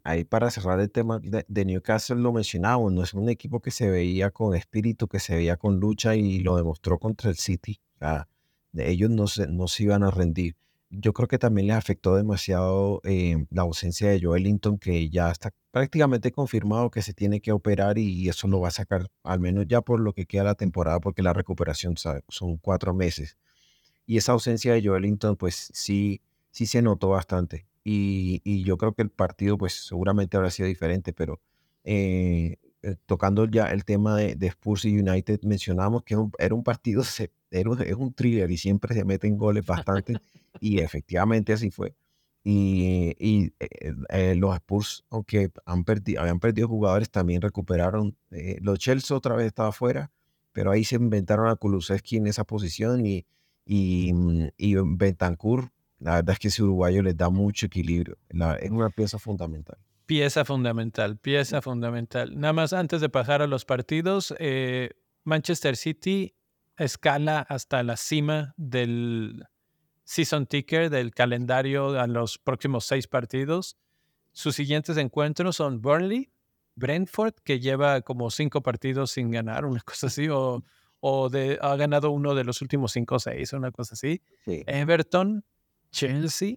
ahí 0.04 0.24
para 0.24 0.50
cerrar 0.50 0.80
el 0.80 0.90
tema 0.90 1.20
de, 1.20 1.64
Newcastle 1.64 2.16
lo 2.16 2.32
mencionamos, 2.32 2.92
no 2.92 3.02
es 3.02 3.12
un 3.14 3.28
equipo 3.28 3.60
que 3.60 3.72
se 3.72 3.90
veía 3.90 4.30
con 4.30 4.54
espíritu, 4.54 5.08
que 5.08 5.18
se 5.18 5.34
veía 5.34 5.56
con 5.56 5.80
lucha 5.80 6.14
y 6.14 6.38
lo 6.38 6.56
demostró 6.56 6.98
contra 6.98 7.30
el 7.30 7.36
City. 7.36 7.80
O 8.00 8.33
ellos 8.74 9.10
no 9.10 9.26
se, 9.26 9.46
no 9.46 9.68
se 9.68 9.84
iban 9.84 10.02
a 10.02 10.10
rendir. 10.10 10.56
Yo 10.90 11.12
creo 11.12 11.26
que 11.26 11.38
también 11.38 11.66
les 11.66 11.76
afectó 11.76 12.14
demasiado 12.14 13.00
eh, 13.04 13.46
la 13.50 13.62
ausencia 13.62 14.10
de 14.10 14.20
Joelinton, 14.20 14.78
que 14.78 15.10
ya 15.10 15.30
está 15.30 15.52
prácticamente 15.72 16.30
confirmado 16.30 16.90
que 16.90 17.02
se 17.02 17.14
tiene 17.14 17.40
que 17.40 17.50
operar 17.50 17.98
y 17.98 18.28
eso 18.28 18.46
lo 18.46 18.60
va 18.60 18.68
a 18.68 18.70
sacar 18.70 19.10
al 19.24 19.40
menos 19.40 19.66
ya 19.66 19.80
por 19.80 19.98
lo 19.98 20.12
que 20.12 20.26
queda 20.26 20.44
la 20.44 20.54
temporada, 20.54 21.00
porque 21.00 21.22
la 21.22 21.32
recuperación 21.32 21.96
son 22.28 22.56
cuatro 22.58 22.94
meses. 22.94 23.36
Y 24.06 24.18
esa 24.18 24.32
ausencia 24.32 24.74
de 24.74 24.82
Joelinton, 24.86 25.36
pues 25.36 25.70
sí, 25.72 26.20
sí 26.50 26.66
se 26.66 26.82
notó 26.82 27.08
bastante. 27.08 27.66
Y, 27.82 28.40
y 28.44 28.62
yo 28.64 28.76
creo 28.76 28.94
que 28.94 29.02
el 29.02 29.10
partido, 29.10 29.58
pues 29.58 29.86
seguramente 29.86 30.36
habrá 30.36 30.50
sido 30.50 30.68
diferente, 30.68 31.12
pero 31.12 31.40
eh, 31.84 32.56
eh, 32.84 32.96
tocando 33.06 33.46
ya 33.46 33.66
el 33.66 33.84
tema 33.84 34.16
de, 34.16 34.34
de, 34.36 34.46
Spurs 34.48 34.84
y 34.84 34.98
United, 34.98 35.40
mencionamos 35.42 36.02
que 36.04 36.16
era 36.38 36.54
un 36.54 36.62
partido, 36.62 37.02
era 37.50 37.70
es 37.84 37.94
un 37.94 38.12
thriller 38.12 38.50
y 38.50 38.58
siempre 38.58 38.94
se 38.94 39.04
meten 39.04 39.38
goles 39.38 39.64
bastante, 39.64 40.18
y 40.60 40.80
efectivamente 40.80 41.52
así 41.52 41.70
fue. 41.70 41.94
Y, 42.44 43.16
y 43.18 43.54
eh, 43.58 43.94
eh, 44.10 44.34
los 44.34 44.54
Spurs, 44.56 45.04
aunque 45.08 45.50
han 45.64 45.84
perdido, 45.84 46.20
habían 46.20 46.40
perdido 46.40 46.68
jugadores, 46.68 47.10
también 47.10 47.40
recuperaron. 47.40 48.16
los 48.60 48.78
Chelsea 48.78 49.16
otra 49.16 49.34
vez 49.34 49.46
estaba 49.46 49.72
fuera, 49.72 50.12
pero 50.52 50.70
ahí 50.70 50.84
se 50.84 50.96
inventaron 50.96 51.48
a 51.48 51.56
Kulusevski 51.56 52.18
en 52.18 52.26
esa 52.26 52.44
posición 52.44 53.06
y, 53.06 53.24
y, 53.64 54.12
mm, 54.12 54.48
y 54.58 54.74
Bentancur, 54.74 55.70
la 55.98 56.16
verdad 56.16 56.34
es 56.34 56.38
que 56.38 56.48
ese 56.48 56.62
uruguayo 56.62 57.02
les 57.02 57.16
da 57.16 57.30
mucho 57.30 57.66
equilibrio. 57.66 58.18
es 58.60 58.70
una 58.70 58.90
pieza 58.90 59.18
fundamental. 59.18 59.78
Pieza 60.06 60.44
fundamental, 60.44 61.16
pieza 61.16 61.62
fundamental. 61.62 62.38
Nada 62.38 62.52
más 62.52 62.72
antes 62.72 63.00
de 63.00 63.08
pasar 63.08 63.40
a 63.40 63.46
los 63.46 63.64
partidos, 63.64 64.34
eh, 64.38 64.90
Manchester 65.24 65.76
City 65.76 66.34
escala 66.76 67.40
hasta 67.40 67.82
la 67.82 67.96
cima 67.96 68.52
del 68.58 69.46
season 70.04 70.46
ticker, 70.46 70.90
del 70.90 71.14
calendario 71.14 71.98
a 71.98 72.06
los 72.06 72.38
próximos 72.38 72.84
seis 72.84 73.06
partidos. 73.06 73.76
Sus 74.32 74.54
siguientes 74.56 74.96
encuentros 74.98 75.56
son 75.56 75.80
Burnley, 75.80 76.30
Brentford, 76.74 77.34
que 77.44 77.60
lleva 77.60 78.02
como 78.02 78.30
cinco 78.30 78.62
partidos 78.62 79.12
sin 79.12 79.30
ganar, 79.30 79.64
una 79.64 79.80
cosa 79.80 80.08
así, 80.08 80.28
o, 80.28 80.64
o 81.00 81.28
de, 81.30 81.58
ha 81.62 81.76
ganado 81.76 82.10
uno 82.10 82.34
de 82.34 82.44
los 82.44 82.60
últimos 82.60 82.92
cinco 82.92 83.14
o 83.14 83.20
seis, 83.20 83.52
una 83.52 83.70
cosa 83.70 83.94
así. 83.94 84.20
Everton, 84.46 85.44
Chelsea, 85.90 86.56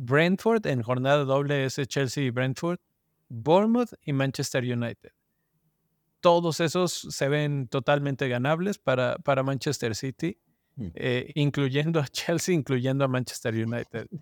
Brentford 0.00 0.66
en 0.66 0.82
jornada 0.82 1.24
doble 1.24 1.66
ese 1.66 1.86
Chelsea 1.86 2.24
y 2.24 2.30
Brentford, 2.30 2.78
Bournemouth 3.28 3.92
y 4.02 4.14
Manchester 4.14 4.64
United. 4.64 5.12
Todos 6.20 6.60
esos 6.60 6.92
se 6.92 7.28
ven 7.28 7.68
totalmente 7.68 8.26
ganables 8.26 8.78
para, 8.78 9.16
para 9.18 9.42
Manchester 9.42 9.94
City, 9.94 10.38
mm. 10.76 10.86
eh, 10.94 11.32
incluyendo 11.34 12.00
a 12.00 12.08
Chelsea, 12.08 12.54
incluyendo 12.54 13.04
a 13.04 13.08
Manchester 13.08 13.54
United. 13.54 14.08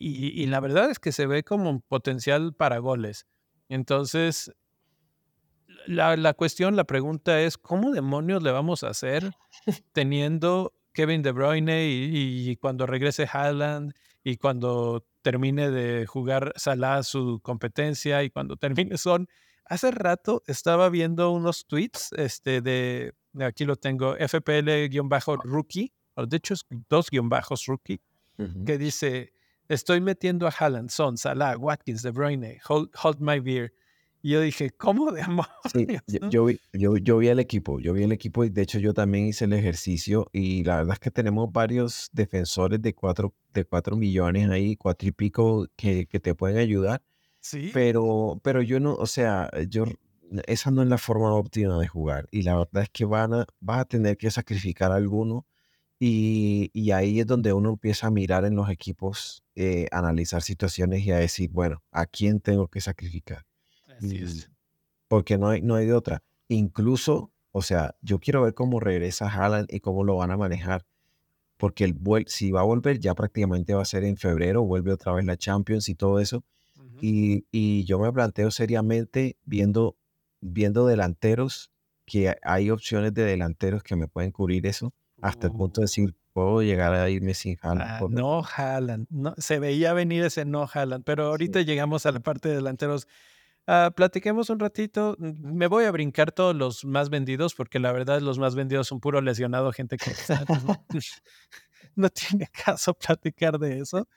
Y, 0.00 0.40
y, 0.40 0.46
la 0.46 0.60
verdad 0.60 0.92
es 0.92 1.00
que 1.00 1.10
se 1.10 1.26
ve 1.26 1.42
como 1.42 1.70
un 1.70 1.80
potencial 1.80 2.54
para 2.54 2.78
goles. 2.78 3.26
Entonces, 3.68 4.52
la, 5.88 6.16
la, 6.16 6.34
cuestión, 6.34 6.76
la 6.76 6.84
pregunta 6.84 7.40
es, 7.40 7.58
¿cómo 7.58 7.90
demonios 7.90 8.40
le 8.44 8.52
vamos 8.52 8.84
a 8.84 8.90
hacer 8.90 9.32
teniendo 9.92 10.72
Kevin 10.92 11.22
De 11.22 11.32
Bruyne 11.32 11.88
y, 11.88 12.48
y 12.48 12.56
cuando 12.58 12.86
regrese 12.86 13.26
Haaland 13.28 13.92
y 14.28 14.36
cuando 14.36 15.06
termine 15.22 15.70
de 15.70 16.04
jugar 16.04 16.52
Salah 16.56 17.02
su 17.02 17.40
competencia 17.42 18.22
y 18.22 18.30
cuando 18.30 18.56
termine 18.58 18.98
Son? 18.98 19.26
Hace 19.64 19.90
rato 19.90 20.42
estaba 20.46 20.90
viendo 20.90 21.30
unos 21.30 21.66
tweets 21.66 22.12
este, 22.12 22.60
de, 22.60 23.14
aquí 23.40 23.64
lo 23.64 23.76
tengo, 23.76 24.16
FPL-rookie, 24.16 25.92
o 26.14 26.26
de 26.26 26.36
hecho 26.36 26.54
dos 26.88 27.10
guion 27.10 27.28
bajos 27.28 27.66
rookie, 27.66 28.00
que 28.64 28.78
dice, 28.78 29.32
estoy 29.68 30.00
metiendo 30.00 30.46
a 30.46 30.50
Haaland, 30.50 30.90
Son, 30.90 31.18
Salah, 31.18 31.56
Watkins, 31.58 32.02
De 32.02 32.10
Bruyne, 32.10 32.58
hold, 32.68 32.90
hold 33.02 33.20
my 33.20 33.40
beer. 33.40 33.72
Y 34.22 34.30
yo 34.30 34.40
dije, 34.40 34.70
¿cómo 34.70 35.12
de 35.12 35.22
amor? 35.22 35.46
Sí, 35.72 35.86
yo, 36.30 36.46
vi, 36.46 36.58
yo, 36.72 36.96
yo, 36.96 37.18
vi 37.18 37.28
el 37.28 37.38
equipo, 37.38 37.78
yo 37.78 37.92
vi 37.92 38.02
el 38.02 38.12
equipo 38.12 38.44
y 38.44 38.48
de 38.48 38.62
hecho 38.62 38.78
yo 38.78 38.94
también 38.94 39.26
hice 39.26 39.44
el 39.44 39.52
ejercicio 39.52 40.28
y 40.32 40.64
la 40.64 40.78
verdad 40.78 40.94
es 40.94 41.00
que 41.00 41.10
tenemos 41.10 41.52
varios 41.52 42.08
defensores 42.12 42.80
de 42.82 42.94
cuatro, 42.94 43.34
de 43.52 43.64
cuatro 43.64 43.96
millones 43.96 44.50
ahí, 44.50 44.76
cuatro 44.76 45.08
y 45.08 45.12
pico 45.12 45.66
que, 45.76 46.06
que 46.06 46.20
te 46.20 46.34
pueden 46.34 46.58
ayudar. 46.58 47.02
Sí. 47.40 47.70
Pero, 47.72 48.40
pero 48.42 48.62
yo 48.62 48.80
no, 48.80 48.94
o 48.94 49.06
sea, 49.06 49.50
yo, 49.68 49.84
esa 50.46 50.70
no 50.70 50.82
es 50.82 50.88
la 50.88 50.98
forma 50.98 51.32
óptima 51.34 51.78
de 51.78 51.86
jugar 51.86 52.28
y 52.30 52.42
la 52.42 52.56
verdad 52.56 52.82
es 52.84 52.90
que 52.90 53.04
van 53.04 53.34
a, 53.34 53.46
vas 53.60 53.80
a 53.80 53.84
tener 53.84 54.16
que 54.16 54.30
sacrificar 54.30 54.90
a 54.90 54.96
alguno 54.96 55.46
y, 56.00 56.70
y, 56.72 56.92
ahí 56.92 57.18
es 57.18 57.26
donde 57.26 57.52
uno 57.52 57.70
empieza 57.70 58.06
a 58.06 58.10
mirar 58.12 58.44
en 58.44 58.54
los 58.54 58.70
equipos, 58.70 59.42
eh, 59.56 59.88
analizar 59.90 60.42
situaciones 60.42 61.04
y 61.04 61.10
a 61.10 61.16
decir, 61.16 61.50
bueno, 61.50 61.82
¿a 61.90 62.06
quién 62.06 62.38
tengo 62.38 62.68
que 62.68 62.80
sacrificar? 62.80 63.47
Porque 65.08 65.38
no 65.38 65.48
hay, 65.48 65.62
no 65.62 65.74
hay 65.74 65.86
de 65.86 65.94
otra. 65.94 66.22
Incluso, 66.48 67.32
o 67.52 67.62
sea, 67.62 67.96
yo 68.02 68.18
quiero 68.18 68.42
ver 68.42 68.54
cómo 68.54 68.80
regresa 68.80 69.28
Haaland 69.28 69.68
y 69.72 69.80
cómo 69.80 70.04
lo 70.04 70.16
van 70.16 70.30
a 70.30 70.36
manejar. 70.36 70.86
Porque 71.56 71.84
el 71.84 71.96
si 72.26 72.52
va 72.52 72.60
a 72.60 72.64
volver, 72.64 73.00
ya 73.00 73.14
prácticamente 73.14 73.74
va 73.74 73.82
a 73.82 73.86
ser 73.86 74.04
en 74.04 74.16
febrero, 74.16 74.62
vuelve 74.62 74.92
otra 74.92 75.12
vez 75.12 75.24
la 75.24 75.36
Champions 75.36 75.88
y 75.88 75.94
todo 75.94 76.20
eso. 76.20 76.44
y, 77.00 77.46
y, 77.50 77.84
yo 77.84 77.98
me 77.98 78.12
planteo 78.12 78.50
seriamente 78.50 79.36
viendo, 79.44 79.96
viendo 80.40 80.86
delanteros, 80.86 81.70
que 82.06 82.34
hay 82.42 82.70
opciones 82.70 83.12
de 83.14 83.22
delanteros 83.24 83.82
que 83.82 83.94
me 83.94 84.08
pueden 84.08 84.32
cubrir 84.32 84.66
eso, 84.66 84.94
hasta 85.20 85.48
el 85.48 85.52
punto 85.52 85.80
de 85.80 85.84
decir, 85.84 86.14
puedo 86.32 86.62
llegar 86.62 86.94
a 86.94 87.10
irme 87.10 87.34
sin 87.34 87.58
Haaland. 87.60 87.82
Ah, 87.82 88.00
no 88.08 88.42
Haaland, 88.42 89.06
no, 89.10 89.34
se 89.38 89.58
veía 89.58 89.92
venir 89.92 90.24
ese 90.24 90.44
no 90.44 90.68
Haaland, 90.72 91.04
pero 91.04 91.26
ahorita 91.26 91.62
llegamos 91.62 92.06
a 92.06 92.12
la 92.12 92.20
parte 92.20 92.48
de 92.48 92.56
delanteros 92.56 93.08
Uh, 93.68 93.92
platiquemos 93.92 94.48
un 94.48 94.58
ratito. 94.58 95.14
Me 95.18 95.66
voy 95.66 95.84
a 95.84 95.90
brincar 95.90 96.32
todos 96.32 96.56
los 96.56 96.86
más 96.86 97.10
vendidos, 97.10 97.54
porque 97.54 97.78
la 97.78 97.92
verdad 97.92 98.22
los 98.22 98.38
más 98.38 98.54
vendidos 98.54 98.88
son 98.88 98.98
puro 98.98 99.20
lesionado, 99.20 99.72
gente 99.72 99.98
que 99.98 100.10
no, 101.94 102.08
tiene 102.08 102.46
caso 102.64 102.94
platicar 102.94 103.58
de 103.58 103.80
eso. 103.80 104.08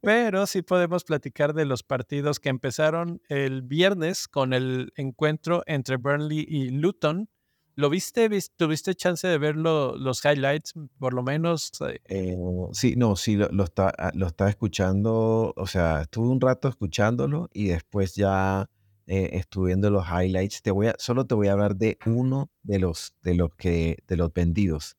Pero 0.00 0.44
sí 0.48 0.62
podemos 0.62 1.04
platicar 1.04 1.54
de 1.54 1.66
los 1.66 1.84
partidos 1.84 2.40
que 2.40 2.48
empezaron 2.48 3.22
el 3.28 3.62
viernes 3.62 4.26
con 4.26 4.52
el 4.52 4.92
encuentro 4.96 5.62
entre 5.66 5.98
Burnley 5.98 6.44
y 6.48 6.70
Luton. 6.70 7.28
¿Lo 7.76 7.90
viste? 7.90 8.28
¿Tuviste 8.56 8.96
chance 8.96 9.28
de 9.28 9.38
ver 9.38 9.54
los 9.54 10.24
highlights, 10.24 10.72
por 10.98 11.14
lo 11.14 11.22
menos? 11.22 11.70
Eh, 12.06 12.36
sí, 12.72 12.94
no, 12.96 13.14
sí, 13.14 13.36
lo, 13.36 13.48
lo, 13.50 13.64
está, 13.64 13.92
ah, 13.98 14.10
lo 14.14 14.26
estaba 14.26 14.50
escuchando, 14.50 15.52
o 15.54 15.66
sea, 15.68 16.02
estuve 16.02 16.26
un 16.28 16.40
rato 16.40 16.68
escuchándolo 16.68 17.50
y 17.52 17.68
después 17.68 18.14
ya 18.14 18.68
eh, 19.06 19.30
estuve 19.34 19.68
viendo 19.68 19.90
los 19.90 20.06
highlights. 20.06 20.62
Te 20.62 20.70
voy 20.70 20.88
a, 20.88 20.94
solo 20.98 21.26
te 21.26 21.34
voy 21.34 21.48
a 21.48 21.52
hablar 21.52 21.76
de 21.76 21.98
uno 22.06 22.50
de 22.62 22.78
los, 22.78 23.14
de 23.22 23.34
los, 23.34 23.54
que, 23.54 23.98
de 24.06 24.16
los 24.16 24.32
vendidos, 24.32 24.96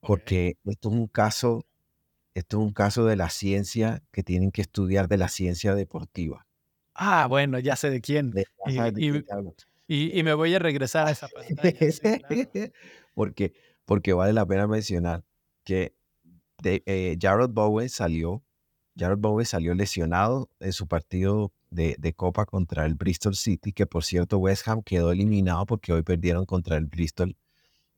porque 0.00 0.58
esto 0.64 0.88
es 0.88 0.94
un 0.94 1.06
caso, 1.06 1.64
esto 2.34 2.58
es 2.58 2.66
un 2.66 2.72
caso 2.72 3.06
de 3.06 3.16
la 3.16 3.30
ciencia 3.30 4.02
que 4.10 4.22
tienen 4.22 4.50
que 4.50 4.62
estudiar 4.62 5.08
de 5.08 5.18
la 5.18 5.28
ciencia 5.28 5.74
deportiva. 5.74 6.46
Ah, 6.94 7.26
bueno, 7.28 7.58
ya 7.58 7.76
sé 7.76 7.90
de 7.90 8.00
quién. 8.00 8.32
y, 9.86 10.18
y, 10.18 10.22
me 10.22 10.34
voy 10.34 10.54
a 10.54 10.58
regresar 10.58 11.06
a 11.08 11.10
esa 11.10 11.28
pantalla. 11.28 11.78
porque, 13.14 13.52
porque 13.84 14.12
vale 14.12 14.32
la 14.32 14.46
pena 14.46 14.66
mencionar 14.66 15.24
que 15.64 15.94
de, 16.62 16.82
eh, 16.86 17.16
Jared 17.20 17.50
Bowen 17.50 17.88
salió, 17.88 18.42
Jared 18.96 19.18
Bowen 19.18 19.44
salió 19.44 19.74
lesionado 19.74 20.48
en 20.60 20.72
su 20.72 20.86
partido 20.86 21.52
de, 21.74 22.14
Copa 22.14 22.46
contra 22.46 22.86
el 22.86 22.94
Bristol 22.94 23.34
City, 23.34 23.72
que 23.72 23.86
por 23.86 24.04
cierto 24.04 24.38
West 24.38 24.66
Ham 24.68 24.82
quedó 24.82 25.12
eliminado 25.12 25.66
porque 25.66 25.92
hoy 25.92 26.02
perdieron 26.02 26.46
contra 26.46 26.76
el 26.76 26.86
Bristol 26.86 27.36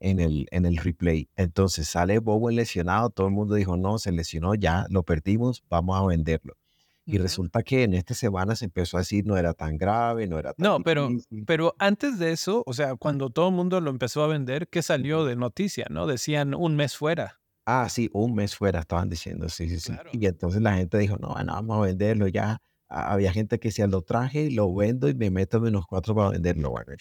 en 0.01 0.21
el, 0.21 0.47
en 0.51 0.67
el 0.67 0.77
replay. 0.77 1.29
Entonces 1.37 1.89
sale 1.89 2.19
Bowen 2.19 2.57
lesionado, 2.57 3.11
todo 3.11 3.27
el 3.29 3.35
mundo 3.35 3.55
dijo, 3.55 3.77
no, 3.77 3.99
se 3.99 4.13
lesionó, 4.13 4.55
ya 4.55 4.87
lo 4.91 5.03
perdimos, 5.03 5.63
vamos 5.69 5.99
a 5.99 6.07
venderlo. 6.07 6.57
Y 7.09 7.19
resulta 7.19 7.63
que 7.63 7.85
en 7.85 7.95
esta 7.95 8.15
semana 8.15 8.57
se 8.57 8.65
empezó 8.65 8.97
a 8.97 9.01
decir 9.01 9.25
no 9.25 9.37
era 9.37 9.55
tan 9.55 9.79
grave, 9.79 10.27
no 10.27 10.41
era 10.41 10.55
tan 10.55 10.65
No, 10.65 10.83
pero, 10.83 11.09
pero 11.47 11.77
antes 11.79 12.19
de 12.19 12.33
eso, 12.33 12.65
o 12.67 12.73
sea, 12.73 12.97
cuando 12.97 13.31
todo 13.31 13.51
el 13.51 13.55
mundo 13.55 13.81
lo 13.81 13.91
empezó 13.91 14.25
a 14.25 14.27
vender, 14.27 14.67
¿qué 14.67 14.83
salió 14.83 15.25
de 15.25 15.37
noticia? 15.37 15.87
¿No? 15.89 16.09
Decían 16.09 16.53
un 16.53 16.75
mes 16.75 16.97
fuera. 16.97 17.39
Ah, 17.65 17.89
sí, 17.89 18.11
un 18.13 18.35
mes 18.35 18.57
fuera 18.57 18.81
estaban 18.81 19.09
diciendo, 19.09 19.49
sí, 19.49 19.69
sí, 19.69 19.79
sí. 19.79 19.93
Y 20.13 20.27
entonces 20.27 20.61
la 20.63 20.75
gente 20.75 20.99
dijo, 20.99 21.17
no, 21.19 21.29
bueno, 21.35 21.53
vamos 21.53 21.79
a 21.79 21.81
venderlo 21.87 22.27
ya 22.27 22.61
había 22.89 23.33
gente 23.33 23.59
que 23.59 23.69
decía, 23.69 23.87
lo 23.87 24.03
traje, 24.03 24.51
lo 24.51 24.75
vendo 24.75 25.09
y 25.09 25.15
me 25.15 25.31
meto 25.31 25.61
menos 25.61 25.87
cuatro 25.87 26.15
para 26.15 26.31
venderlo, 26.31 26.71
bueno, 26.71 26.93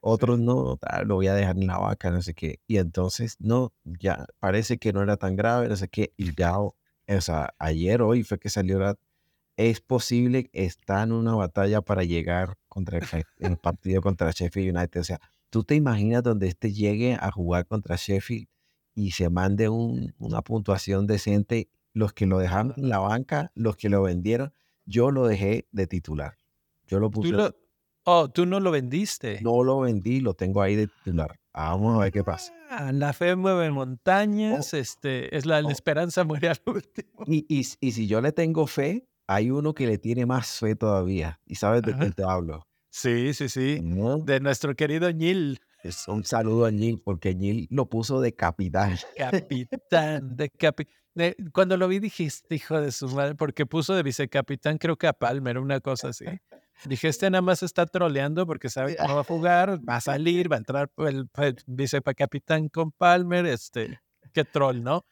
Otros 0.00 0.38
no, 0.38 0.78
lo 1.04 1.14
voy 1.14 1.26
a 1.28 1.34
dejar 1.34 1.56
en 1.56 1.66
la 1.66 1.78
vaca, 1.78 2.10
no 2.10 2.22
sé 2.22 2.34
qué. 2.34 2.60
Y 2.66 2.78
entonces, 2.78 3.36
no, 3.40 3.72
ya 3.84 4.26
parece 4.38 4.78
que 4.78 4.92
no 4.92 5.02
era 5.02 5.16
tan 5.16 5.36
grave, 5.36 5.68
no 5.68 5.76
sé 5.76 5.88
qué. 5.88 6.12
Y 6.16 6.34
ya, 6.34 6.58
o 6.58 6.74
sea, 7.20 7.54
ayer, 7.58 8.02
hoy 8.02 8.22
fue 8.22 8.38
que 8.38 8.50
salió 8.50 8.78
la... 8.78 8.96
Es 9.56 9.80
posible, 9.80 10.50
está 10.52 11.02
en 11.02 11.12
una 11.12 11.34
batalla 11.34 11.80
para 11.80 12.04
llegar 12.04 12.58
contra 12.68 12.98
el, 12.98 13.24
el 13.38 13.56
partido 13.56 14.02
contra 14.02 14.30
Sheffield 14.30 14.76
United. 14.76 15.00
O 15.00 15.04
sea, 15.04 15.20
tú 15.48 15.64
te 15.64 15.74
imaginas 15.74 16.22
donde 16.22 16.48
este 16.48 16.72
llegue 16.72 17.16
a 17.18 17.30
jugar 17.30 17.66
contra 17.66 17.96
Sheffield 17.96 18.48
y 18.94 19.12
se 19.12 19.30
mande 19.30 19.68
un, 19.68 20.14
una 20.18 20.42
puntuación 20.42 21.06
decente, 21.06 21.70
los 21.92 22.12
que 22.12 22.26
lo 22.26 22.38
dejaron 22.38 22.74
en 22.76 22.88
la 22.88 22.98
banca, 22.98 23.52
los 23.54 23.76
que 23.76 23.88
lo 23.88 24.02
vendieron, 24.02 24.52
yo 24.86 25.10
lo 25.10 25.26
dejé 25.26 25.66
de 25.72 25.86
titular. 25.86 26.38
Yo 26.86 27.00
lo 27.00 27.10
puse. 27.10 27.34
oh, 28.04 28.30
tú 28.30 28.46
no 28.46 28.60
lo 28.60 28.70
vendiste. 28.70 29.40
No 29.42 29.64
lo 29.64 29.80
vendí, 29.80 30.20
lo 30.20 30.34
tengo 30.34 30.62
ahí 30.62 30.76
de 30.76 30.86
titular. 30.86 31.38
Vamos 31.52 31.96
a 31.96 32.04
ver 32.04 32.12
qué 32.12 32.22
pasa. 32.22 32.52
Ah, 32.70 32.92
la 32.92 33.12
fe 33.12 33.34
mueve 33.34 33.70
montañas, 33.70 34.72
oh. 34.72 34.76
este, 34.76 35.36
es 35.36 35.46
la, 35.46 35.60
oh. 35.60 35.70
esperanza 35.70 36.24
muere 36.24 36.48
al 36.48 36.60
último. 36.66 37.24
Y, 37.26 37.46
y, 37.48 37.64
si 37.64 38.06
yo 38.06 38.20
le 38.20 38.32
tengo 38.32 38.66
fe, 38.66 39.08
hay 39.26 39.50
uno 39.50 39.74
que 39.74 39.86
le 39.86 39.98
tiene 39.98 40.26
más 40.26 40.58
fe 40.58 40.76
todavía. 40.76 41.40
¿Y 41.46 41.56
sabes 41.56 41.82
de 41.82 41.96
qué 41.96 42.10
te 42.10 42.22
hablo? 42.22 42.66
Sí, 42.90 43.34
sí, 43.34 43.48
sí. 43.48 43.80
De 44.24 44.40
nuestro 44.40 44.74
querido 44.74 45.10
Ñil. 45.10 45.60
Es 45.82 46.08
un 46.08 46.24
saludo 46.24 46.66
a 46.66 46.70
Ñil, 46.70 47.00
porque 47.04 47.34
Ñil 47.34 47.66
lo 47.70 47.88
puso 47.88 48.20
de 48.20 48.34
capitán. 48.34 48.96
Capitán, 49.16 50.36
de 50.36 50.50
capitán 50.50 50.94
cuando 51.52 51.76
lo 51.76 51.88
vi 51.88 51.98
dijiste, 51.98 52.54
hijo 52.54 52.80
de 52.80 52.92
su 52.92 53.08
madre, 53.08 53.34
porque 53.34 53.66
puso 53.66 53.94
de 53.94 54.02
vicecapitán, 54.02 54.78
creo 54.78 54.96
que 54.96 55.06
a 55.06 55.12
Palmer, 55.12 55.58
una 55.58 55.80
cosa 55.80 56.08
así. 56.08 56.26
Dije, 56.84 57.08
este 57.08 57.30
nada 57.30 57.42
más 57.42 57.62
está 57.62 57.86
troleando 57.86 58.46
porque 58.46 58.68
sabe 58.68 58.96
no 59.06 59.14
va 59.14 59.20
a 59.22 59.24
jugar, 59.24 59.80
va 59.88 59.96
a 59.96 60.00
salir, 60.00 60.50
va 60.50 60.56
a 60.56 60.58
entrar 60.58 60.90
el, 60.98 61.28
vicecapitán 61.66 62.68
con 62.68 62.92
Palmer, 62.92 63.46
este, 63.46 64.00
qué 64.32 64.44
troll, 64.44 64.82
¿no? 64.82 65.06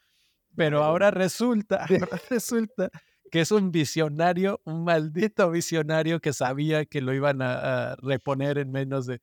Pero 0.55 0.83
ahora 0.83 1.09
resulta, 1.09 1.85
ahora 1.89 2.21
resulta 2.29 2.89
que 3.31 3.41
es 3.41 3.51
un 3.51 3.71
visionario, 3.71 4.61
un 4.63 4.83
maldito 4.83 5.49
visionario 5.49 6.19
que 6.19 6.33
sabía 6.33 6.85
que 6.85 7.01
lo 7.01 7.13
iban 7.13 7.41
a 7.41 7.95
reponer 7.95 8.59
en 8.59 8.71
menos 8.71 9.07
de 9.07 9.21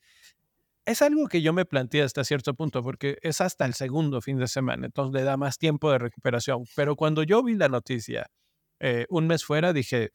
es 0.84 1.02
algo 1.02 1.28
que 1.28 1.42
yo 1.42 1.52
me 1.52 1.64
planteé 1.64 2.02
hasta 2.02 2.24
cierto 2.24 2.54
punto, 2.54 2.82
porque 2.82 3.18
es 3.22 3.40
hasta 3.40 3.64
el 3.64 3.74
segundo 3.74 4.20
fin 4.20 4.38
de 4.38 4.48
semana, 4.48 4.86
entonces 4.86 5.14
le 5.14 5.24
da 5.24 5.36
más 5.36 5.58
tiempo 5.58 5.90
de 5.90 5.98
recuperación. 5.98 6.64
Pero 6.74 6.96
cuando 6.96 7.22
yo 7.22 7.42
vi 7.42 7.54
la 7.54 7.68
noticia, 7.68 8.26
eh, 8.80 9.06
un 9.08 9.26
mes 9.26 9.44
fuera, 9.44 9.72
dije, 9.72 10.10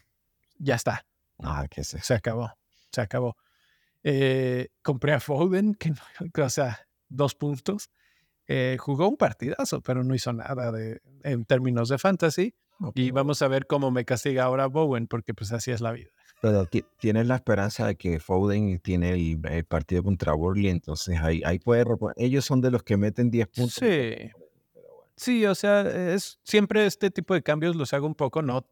ya 0.57 0.75
está. 0.75 1.05
Ah, 1.39 1.67
que 1.69 1.83
se... 1.83 2.01
se 2.01 2.13
acabó, 2.13 2.51
se 2.91 3.01
acabó. 3.01 3.37
Eh, 4.03 4.69
compré 4.81 5.13
a 5.13 5.19
Foden, 5.19 5.75
que, 6.33 6.41
o 6.41 6.49
sea, 6.49 6.87
dos 7.07 7.35
puntos. 7.35 7.89
Eh, 8.47 8.77
jugó 8.79 9.09
un 9.09 9.17
partidazo, 9.17 9.81
pero 9.81 10.03
no 10.03 10.15
hizo 10.15 10.31
nada 10.31 10.71
de, 10.71 11.01
en 11.23 11.45
términos 11.45 11.89
de 11.89 11.97
fantasy. 11.97 12.55
y 12.93 13.11
vamos 13.11 13.41
a 13.41 13.47
ver 13.47 13.67
cómo 13.67 13.91
me 13.91 14.05
castiga 14.05 14.43
ahora 14.43 14.67
Bowen, 14.67 15.07
porque 15.07 15.33
pues 15.33 15.51
así 15.51 15.71
es 15.71 15.81
la 15.81 15.91
vida. 15.91 16.11
Pero 16.41 16.67
tienes 16.99 17.27
la 17.27 17.35
esperanza 17.35 17.87
de 17.87 17.95
que 17.95 18.19
Foden 18.19 18.79
tiene 18.79 19.13
el, 19.13 19.65
partido 19.65 20.03
contra 20.03 20.33
Burley, 20.33 20.69
entonces 20.69 21.19
ahí, 21.19 21.41
ahí 21.43 21.57
puede 21.57 21.83
Ellos 22.15 22.45
son 22.45 22.61
de 22.61 22.71
los 22.71 22.83
que 22.83 22.95
meten 22.95 23.31
10 23.31 23.47
puntos. 23.47 23.73
Sí. 23.73 24.31
Sí, 25.19 25.43
o 25.47 25.55
sea, 25.55 25.81
es 26.13 26.39
siempre 26.43 26.85
este 26.85 27.09
tipo 27.09 27.33
de 27.33 27.41
cambios 27.41 27.75
los 27.75 27.91
hago 27.91 28.05
un 28.05 28.13
poco, 28.13 28.43
no, 28.43 28.67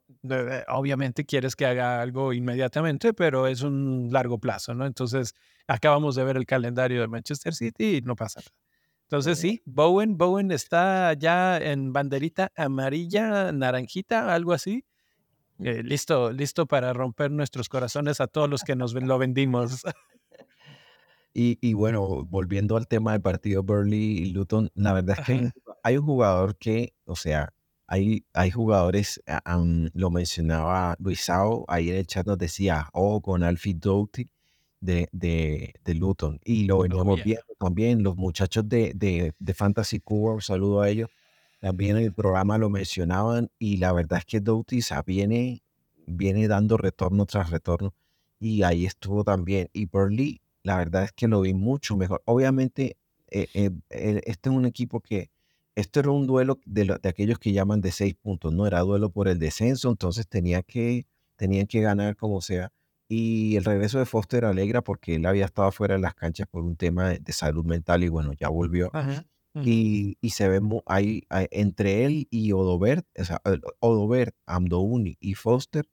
obviamente 0.68 1.26
quieres 1.26 1.56
que 1.56 1.66
haga 1.66 2.04
algo 2.04 2.34
inmediatamente, 2.34 3.16
pero 3.16 3.48
es 3.48 3.64
un 3.64 4.10
largo 4.12 4.38
plazo, 4.38 4.76
¿no? 4.76 4.86
Entonces, 4.86 5.34
acabamos 5.66 6.14
de 6.14 6.24
ver 6.24 6.38
el 6.38 6.46
calendario 6.46 7.02
de 7.02 7.08
Manchester 7.08 7.56
City 7.56 7.98
y 7.98 8.02
no 8.02 8.16
pasa 8.16 8.42
nada. 8.42 8.52
Entonces, 9.06 9.40
sí, 9.40 9.64
Bowen, 9.66 10.18
Bowen 10.18 10.52
está 10.52 11.14
ya 11.14 11.58
en 11.58 11.94
banderita 11.94 12.52
amarilla, 12.56 13.52
naranjita, 13.52 14.34
algo 14.34 14.54
así. 14.54 14.86
Eh, 15.60 15.84
listo, 15.84 16.32
listo 16.32 16.66
para 16.66 16.94
romper 16.94 17.32
nuestros 17.32 17.70
corazones 17.70 18.20
a 18.20 18.28
todos 18.28 18.50
los 18.50 18.64
que 18.64 18.76
nos 18.76 18.94
lo 18.94 19.18
vendimos. 19.18 19.84
Y, 21.38 21.74
bueno, 21.74 22.24
volviendo 22.24 22.78
al 22.78 22.88
tema 22.88 23.12
del 23.12 23.22
partido 23.22 23.62
Burley 23.62 24.20
y 24.20 24.26
Luton, 24.28 24.72
la 24.74 24.94
verdad 24.94 25.18
es 25.20 25.26
que 25.26 25.52
hay 25.84 25.98
un 25.98 26.06
jugador 26.06 26.56
que, 26.56 26.94
o 27.04 27.18
sea, 27.18 27.54
hay, 27.88 28.26
hay 28.32 28.52
jugadores, 28.52 29.22
lo 29.94 30.12
mencionaba 30.12 30.96
Luisao, 30.98 31.66
ahí 31.68 31.90
en 31.90 31.98
el 31.98 32.08
chat 32.08 32.26
nos 32.26 32.38
decía, 32.38 32.88
oh, 32.94 33.22
con 33.22 33.44
Alfie 33.44 33.74
Doughty 33.74 34.30
de, 34.80 35.10
de, 35.12 35.74
de, 35.84 35.94
Luton. 35.96 36.40
Y 36.46 36.68
lo 36.68 36.80
veníamos 36.80 37.22
viendo 37.22 37.44
también, 37.60 38.02
los 38.02 38.16
muchachos 38.16 38.70
de, 38.70 38.94
de, 38.96 39.34
de 39.38 39.54
Fantasy 39.54 40.00
Cuba, 40.00 40.36
un 40.36 40.42
saludo 40.42 40.80
a 40.84 40.90
ellos, 40.90 41.10
también 41.66 41.98
en 41.98 42.04
el 42.04 42.14
programa 42.14 42.60
lo 42.60 42.70
mencionaban 42.70 43.50
y 43.58 43.78
la 43.78 43.92
verdad 43.92 44.20
es 44.20 44.26
que 44.26 44.40
Doughty 44.40 44.82
viene, 45.04 45.64
viene 46.06 46.48
dando 46.48 46.78
retorno 46.78 47.26
tras 47.26 47.50
retorno 47.50 47.96
y 48.40 48.62
ahí 48.62 48.86
estuvo 48.86 49.24
también. 49.24 49.72
Y 49.74 49.88
Burley, 49.88 50.42
la 50.62 50.78
verdad 50.78 51.06
es 51.06 51.12
que 51.12 51.28
lo 51.28 51.42
vi 51.42 51.56
mucho 51.56 51.98
mejor. 51.98 52.22
Obviamente, 52.26 52.98
eh, 53.32 53.48
eh, 53.56 53.72
este 53.90 54.50
es 54.50 54.56
un 54.56 54.68
equipo 54.68 55.02
que, 55.02 55.32
esto 55.74 56.02
era 56.02 56.12
un 56.12 56.28
duelo 56.28 56.60
de, 56.68 57.00
de, 57.02 57.10
aquellos 57.10 57.40
que 57.40 57.52
llaman 57.52 57.82
de 57.82 57.92
seis 57.92 58.14
puntos, 58.14 58.54
no 58.54 58.68
era 58.68 58.82
duelo 58.82 59.10
por 59.10 59.28
el 59.28 59.40
descenso, 59.40 59.90
entonces 59.90 60.28
tenía 60.28 60.62
que, 60.62 61.08
tenían 61.36 61.66
que 61.66 61.82
ganar 61.82 62.16
como 62.16 62.42
sea. 62.42 62.72
Y 63.10 63.56
el 63.56 63.66
regreso 63.66 63.98
de 63.98 64.06
Foster 64.06 64.46
alegra 64.46 64.84
porque 64.84 65.16
él 65.16 65.26
había 65.26 65.46
estado 65.46 65.72
fuera 65.72 65.96
de 65.96 66.02
las 66.02 66.14
canchas 66.14 66.46
por 66.48 66.64
un 66.64 66.76
tema 66.76 67.10
de, 67.10 67.34
salud 67.34 67.66
mental 67.66 68.04
y 68.04 68.10
bueno, 68.10 68.34
ya 68.34 68.50
volvió. 68.50 68.92
Y, 69.64 70.18
se 70.32 70.50
ve 70.50 70.60
ahí, 70.86 71.24
entre 71.52 72.06
él 72.06 72.28
y 72.30 72.52
Odobert, 72.52 73.06
o 73.18 73.24
sea, 73.24 73.42
Odobert, 73.80 74.36
Amdouni 74.46 75.18
y 75.22 75.36
Foster, 75.36 75.88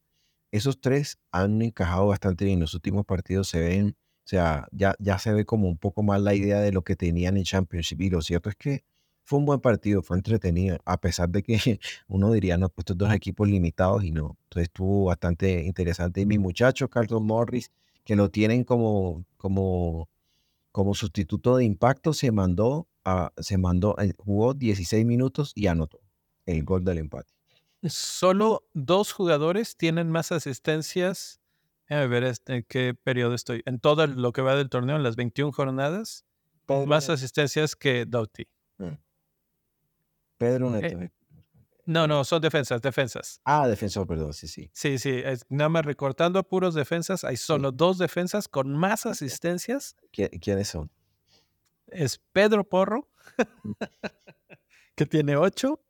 esos 0.51 0.81
tres 0.81 1.19
han 1.31 1.63
encajado 1.63 2.09
bastante 2.09 2.45
bien. 2.45 2.57
En 2.57 2.63
los 2.63 2.75
últimos 2.75 3.07
partidos 3.07 3.49
se 3.49 3.61
ven, 3.61 3.97
o 4.25 4.29
sea, 4.29 4.69
ya, 4.73 4.95
ya 4.99 5.19
se 5.19 5.33
ve 5.33 5.45
como 5.45 5.69
un 5.69 5.79
poco 5.79 6.03
más 6.03 6.21
la 6.21 6.35
idea 6.35 6.61
de 6.61 6.73
lo 6.73 6.83
que 6.83 6.97
tenían 6.97 7.37
en 7.37 7.45
Championship. 7.45 8.01
Y 8.01 8.11
lo 8.11 8.21
cierto 8.21 8.51
es 8.51 8.57
que 8.57 8.85
fue 9.25 9.39
un 9.39 9.47
buen 9.47 9.61
partido, 9.61 10.03
fue 10.03 10.17
entretenido, 10.17 10.79
a 10.85 11.01
pesar 11.01 11.31
de 11.31 11.43
que 11.43 11.57
uno 12.09 12.33
diría, 12.33 12.59
no, 12.59 12.69
pues 12.69 12.83
estos 12.83 12.99
dos 12.99 13.13
equipos 13.15 13.49
limitados 13.49 14.05
y 14.05 14.11
no. 14.11 14.37
Entonces 14.45 14.65
estuvo 14.69 15.07
bastante 15.07 15.65
interesante. 15.65 16.21
Y 16.21 16.27
mi 16.27 16.39
muchacho, 16.39 16.89
Carlos 16.89 17.23
Morris, 17.23 17.71
que 18.05 18.17
lo 18.17 18.31
tienen 18.31 18.65
como, 18.65 19.25
como, 19.37 20.09
como 20.73 20.95
sustituto 20.95 21.57
de 21.57 21.65
impacto, 21.65 22.13
se 22.13 22.31
mandó 22.33 22.89
se 23.39 23.59
mandó, 23.59 23.97
eh, 23.99 24.13
jugó 24.17 24.55
16 24.55 25.05
minutos 25.05 25.53
y 25.55 25.67
anotó 25.67 26.01
el 26.47 26.65
gol 26.65 26.85
del 26.85 26.99
empate. 26.99 27.33
Solo 27.85 28.65
dos 28.75 29.13
jugadores 29.13 29.77
tienen 29.77 30.11
más 30.11 30.33
asistencias. 30.33 31.41
A 31.89 32.07
ver, 32.07 32.25
este, 32.25 32.65
qué 32.65 32.95
periodo 32.95 33.35
estoy. 33.35 33.63
En 33.67 33.81
todo 33.81 34.07
lo 34.07 34.33
que 34.33 34.41
va 34.41 34.55
del 34.55 34.69
torneo, 34.69 34.97
en 34.97 35.03
las 35.03 35.17
21 35.17 35.53
jornadas, 35.53 36.25
más 36.87 37.11
asistencias 37.11 37.75
que 37.75 38.07
Doughty. 38.07 38.47
Mm. 38.79 38.95
Pedro 40.39 40.71
Neto. 40.71 41.01
Eh, 41.01 41.13
no, 41.85 42.07
no, 42.07 42.23
son 42.25 42.41
defensas, 42.41 42.81
defensas. 42.81 43.41
Ah, 43.45 43.67
defensor, 43.67 44.07
perdón, 44.07 44.33
sí, 44.33 44.47
sí. 44.47 44.71
Sí, 44.73 44.99
sí, 44.99 45.23
nada 45.49 45.69
más 45.69 45.85
recortando 45.85 46.39
a 46.39 46.45
puros 46.45 46.75
defensas, 46.75 47.25
hay 47.25 47.37
solo 47.37 47.73
dos 47.73 47.99
defensas 47.99 48.47
con 48.47 48.73
más 48.73 49.05
asistencias. 49.05 49.97
¿Quiénes 50.13 50.69
son? 50.69 50.91
Es 51.93 52.19
Pedro 52.33 52.65
Porro, 52.65 53.09
que 54.95 55.07
tiene 55.07 55.37
ocho, 55.37 55.81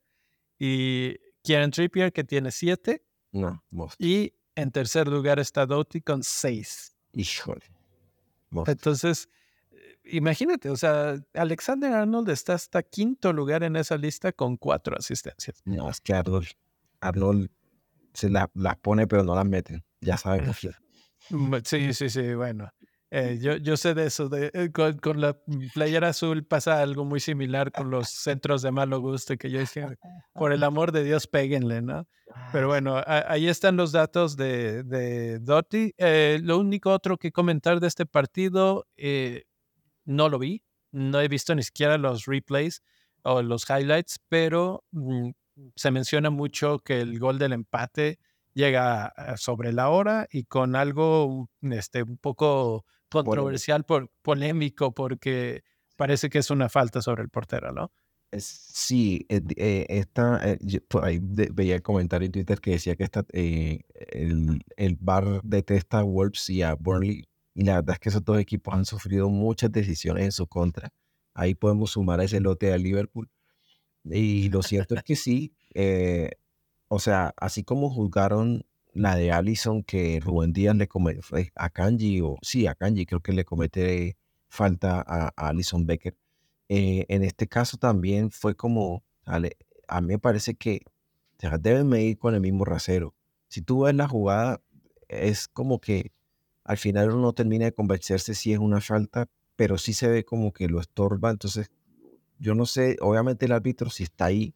y 0.58 1.16
Kieran 1.42 1.70
Trippier, 1.70 2.12
que 2.12 2.24
tiene 2.24 2.50
siete. 2.50 3.04
No, 3.32 3.64
Y 3.98 4.34
en 4.54 4.70
tercer 4.70 5.08
lugar 5.08 5.38
está 5.38 5.66
Doughty 5.66 6.02
con 6.02 6.22
seis. 6.22 6.94
Híjole. 7.12 7.64
Entonces, 8.66 9.28
eh, 9.70 9.96
imagínate, 10.04 10.68
o 10.68 10.76
sea, 10.76 11.16
Alexander 11.32 11.92
Arnold 11.92 12.28
está 12.28 12.54
hasta 12.54 12.82
quinto 12.82 13.32
lugar 13.32 13.62
en 13.62 13.76
esa 13.76 13.96
lista 13.96 14.32
con 14.32 14.56
cuatro 14.56 14.96
asistencias. 14.96 15.62
No, 15.64 15.88
es 15.88 16.00
que 16.00 16.12
Arnold, 16.12 16.48
Arnold 17.00 17.50
se 18.12 18.28
las 18.28 18.48
pone, 18.82 19.06
pero 19.06 19.24
no 19.24 19.34
las 19.34 19.46
mete. 19.46 19.82
Ya 20.00 20.16
saben. 20.16 20.52
Sí, 21.64 21.94
sí, 21.94 22.10
sí, 22.10 22.34
bueno. 22.34 22.68
Eh, 23.14 23.38
yo, 23.42 23.56
yo 23.58 23.76
sé 23.76 23.92
de 23.92 24.06
eso. 24.06 24.30
De, 24.30 24.50
eh, 24.54 24.70
con, 24.72 25.20
la 25.20 25.36
playera 25.74 26.08
azul 26.08 26.46
pasa 26.46 26.80
algo 26.80 27.04
muy 27.04 27.20
similar 27.20 27.70
con 27.70 27.90
los 27.90 28.08
centros 28.08 28.62
de 28.62 28.72
malo 28.72 29.00
gusto 29.00 29.36
que 29.36 29.50
yo 29.50 29.58
decía, 29.58 29.98
por 30.32 30.50
el 30.50 30.64
amor 30.64 30.92
de 30.92 31.04
Dios, 31.04 31.26
péguenle, 31.26 31.82
¿no? 31.82 32.08
Pero 32.52 32.68
bueno, 32.68 33.02
ahí 33.06 33.48
están 33.48 33.76
los 33.76 33.92
datos 33.92 34.34
de, 34.38 34.82
de 34.84 35.40
Doty. 35.40 35.92
Eh, 35.98 36.40
lo 36.42 36.58
único 36.58 36.88
otro 36.88 37.18
que 37.18 37.32
comentar 37.32 37.80
de 37.80 37.88
este 37.88 38.06
partido, 38.06 38.86
no 40.06 40.28
lo 40.30 40.38
vi. 40.38 40.62
No 40.90 41.20
he 41.20 41.28
visto 41.28 41.54
ni 41.54 41.62
siquiera 41.62 41.98
los 41.98 42.24
replays 42.24 42.82
o 43.24 43.42
los 43.42 43.68
highlights, 43.68 44.20
pero 44.30 44.84
mm, 44.92 45.32
se 45.76 45.90
menciona 45.90 46.30
mucho 46.30 46.78
que 46.78 47.02
el 47.02 47.18
gol 47.18 47.38
del 47.38 47.52
empate 47.52 48.18
llega 48.54 49.12
sobre 49.36 49.72
la 49.74 49.90
hora 49.90 50.26
y 50.30 50.44
con 50.44 50.76
algo 50.76 51.50
este, 51.60 52.02
un 52.02 52.16
poco 52.16 52.86
controversial, 53.12 53.84
por, 53.84 54.10
polémico, 54.22 54.92
porque 54.92 55.62
parece 55.96 56.30
que 56.30 56.38
es 56.38 56.50
una 56.50 56.68
falta 56.68 57.02
sobre 57.02 57.22
el 57.22 57.28
portero, 57.28 57.72
¿no? 57.72 57.92
Sí, 58.38 59.26
eh, 59.28 59.42
eh, 59.56 59.86
esta, 59.90 60.40
eh, 60.42 60.58
ahí 61.02 61.20
veía 61.20 61.74
el 61.74 61.82
comentario 61.82 62.26
en 62.26 62.32
Twitter 62.32 62.60
que 62.60 62.70
decía 62.72 62.96
que 62.96 63.04
esta, 63.04 63.26
el, 63.32 64.64
el 64.76 64.96
bar 64.98 65.42
detesta 65.42 65.98
a 65.98 66.02
Wolves 66.02 66.48
y 66.48 66.62
a 66.62 66.74
Burnley, 66.74 67.24
y 67.54 67.64
la 67.64 67.76
verdad 67.76 67.94
es 67.94 68.00
que 68.00 68.08
esos 68.08 68.24
dos 68.24 68.38
equipos 68.38 68.72
han 68.72 68.86
sufrido 68.86 69.28
muchas 69.28 69.70
decisiones 69.70 70.24
en 70.24 70.32
su 70.32 70.46
contra. 70.46 70.88
Ahí 71.34 71.54
podemos 71.54 71.90
sumar 71.90 72.20
a 72.20 72.24
ese 72.24 72.40
lote 72.40 72.72
a 72.72 72.78
Liverpool. 72.78 73.28
Y 74.04 74.48
lo 74.48 74.62
cierto 74.62 74.94
es 74.94 75.02
que 75.02 75.14
sí, 75.14 75.54
o 76.88 76.98
sea, 76.98 77.34
así 77.36 77.64
como 77.64 77.90
juzgaron 77.90 78.64
la 78.94 79.16
de 79.16 79.32
Allison 79.32 79.82
que 79.82 80.20
Rubén 80.20 80.52
Díaz 80.52 80.76
le 80.76 80.88
comete 80.88 81.52
a 81.54 81.70
Kanji, 81.70 82.20
o 82.20 82.36
sí, 82.42 82.66
a 82.66 82.74
Kanji 82.74 83.06
creo 83.06 83.20
que 83.20 83.32
le 83.32 83.44
comete 83.44 84.16
falta 84.48 85.02
a, 85.06 85.32
Allison 85.36 85.86
Becker. 85.86 86.16
Eh, 86.68 87.06
en 87.08 87.22
este 87.22 87.48
caso 87.48 87.76
también 87.76 88.30
fue 88.30 88.54
como, 88.54 89.02
a 89.24 89.40
mí 89.40 89.50
me 90.06 90.18
parece 90.18 90.54
que 90.54 90.82
deben 91.60 91.88
medir 91.88 92.18
con 92.18 92.34
el 92.34 92.40
mismo 92.40 92.64
rasero. 92.64 93.14
Si 93.48 93.62
tú 93.62 93.82
ves 93.82 93.94
la 93.94 94.08
jugada, 94.08 94.60
es 95.08 95.48
como 95.48 95.80
que 95.80 96.12
al 96.64 96.78
final 96.78 97.10
uno 97.10 97.22
no 97.22 97.32
termina 97.32 97.64
de 97.66 97.72
convencerse 97.72 98.34
si 98.34 98.52
es 98.52 98.58
una 98.58 98.80
falta, 98.80 99.28
pero 99.56 99.78
sí 99.78 99.92
se 99.92 100.08
ve 100.08 100.24
como 100.24 100.52
que 100.52 100.68
lo 100.68 100.80
estorba. 100.80 101.30
Entonces, 101.30 101.70
yo 102.38 102.54
no 102.54 102.66
sé, 102.66 102.96
obviamente 103.00 103.46
el 103.46 103.52
árbitro 103.52 103.90
si 103.90 104.04
está 104.04 104.26
ahí 104.26 104.54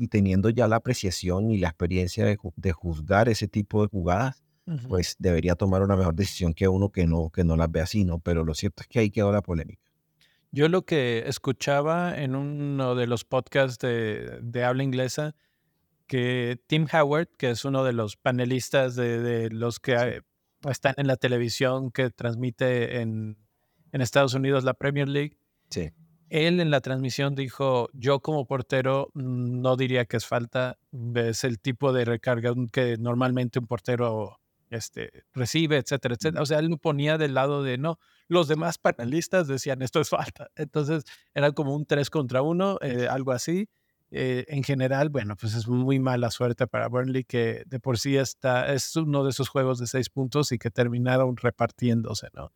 y 0.00 0.08
teniendo 0.08 0.48
ya 0.48 0.66
la 0.66 0.76
apreciación 0.76 1.50
y 1.50 1.58
la 1.58 1.68
experiencia 1.68 2.24
de, 2.24 2.72
juzgar 2.72 3.28
ese 3.28 3.48
tipo 3.48 3.82
de 3.82 3.88
jugadas, 3.88 4.42
pues 4.88 5.16
debería 5.18 5.56
tomar 5.56 5.82
una 5.82 5.94
mejor 5.94 6.14
decisión 6.14 6.54
que 6.54 6.68
uno 6.68 6.90
que 6.90 7.06
no, 7.06 7.28
que 7.28 7.44
no 7.44 7.54
las 7.56 7.70
ve 7.70 7.80
así, 7.82 8.04
¿no? 8.04 8.18
Pero 8.18 8.44
lo 8.44 8.54
cierto 8.54 8.82
es 8.82 8.88
que 8.88 9.00
ahí 9.00 9.10
quedó 9.10 9.30
la 9.30 9.42
polémica. 9.42 9.82
Yo 10.52 10.68
lo 10.68 10.86
que 10.86 11.24
escuchaba 11.26 12.16
en 12.16 12.34
uno 12.34 12.94
de 12.94 13.06
los 13.06 13.24
podcasts 13.24 13.78
de, 13.78 14.64
habla 14.64 14.82
inglesa, 14.82 15.34
que 16.06 16.58
Tim 16.66 16.86
Howard, 16.90 17.28
que 17.36 17.50
es 17.50 17.64
uno 17.66 17.84
de 17.84 17.92
los 17.92 18.16
panelistas 18.16 18.96
de, 18.96 19.50
los 19.50 19.80
que 19.80 20.22
están 20.68 20.94
en 20.96 21.08
la 21.08 21.16
televisión 21.16 21.90
que 21.90 22.08
transmite 22.08 23.02
en, 23.02 23.36
en 23.92 24.00
Estados 24.00 24.32
Unidos 24.32 24.64
la 24.64 24.72
Premier 24.72 25.08
League, 25.08 25.36
sí 25.68 25.90
él 26.30 26.60
en 26.60 26.70
la 26.70 26.80
transmisión 26.80 27.34
dijo, 27.34 27.90
yo 27.92 28.20
como 28.20 28.46
portero 28.46 29.10
mm, 29.14 29.60
no 29.60 29.76
diría 29.76 30.06
que 30.06 30.16
es 30.16 30.26
falta, 30.26 30.78
es 31.14 31.44
el 31.44 31.58
tipo 31.58 31.92
de 31.92 32.04
recarga 32.04 32.54
que 32.72 32.96
normalmente 32.98 33.58
un 33.58 33.66
portero 33.66 34.40
este, 34.70 35.24
recibe, 35.34 35.76
etcétera, 35.76 36.14
etcétera. 36.14 36.42
O 36.42 36.46
sea, 36.46 36.60
él 36.60 36.66
lo 36.66 36.78
ponía 36.78 37.18
del 37.18 37.34
lado 37.34 37.62
de 37.64 37.78
no. 37.78 37.98
Los 38.28 38.46
demás 38.46 38.78
panelistas 38.78 39.48
decían 39.48 39.82
esto 39.82 40.00
es 40.00 40.08
falta. 40.08 40.48
Entonces 40.56 41.04
era 41.34 41.50
como 41.52 41.74
un 41.74 41.84
tres 41.84 42.10
contra 42.10 42.42
uno, 42.42 42.78
eh, 42.80 43.08
algo 43.10 43.32
así. 43.32 43.68
eh, 44.12 44.44
en 44.48 44.64
general, 44.64 45.08
bueno, 45.08 45.36
pues 45.36 45.54
es 45.54 45.68
muy 45.68 46.00
mala 46.00 46.30
suerte 46.30 46.66
para 46.66 46.88
Burnley, 46.88 47.24
que 47.24 47.62
de 47.66 47.80
por 47.80 47.98
sí 47.98 48.16
está, 48.16 48.72
es 48.72 48.96
uno 48.96 49.24
de 49.24 49.30
esos 49.30 49.48
juegos 49.48 49.78
de 49.78 49.86
seis 49.86 50.10
puntos 50.10 50.50
y 50.52 50.58
que 50.58 50.70
terminaron 50.70 51.36
repartiéndose, 51.36 52.28
¿no? 52.34 52.52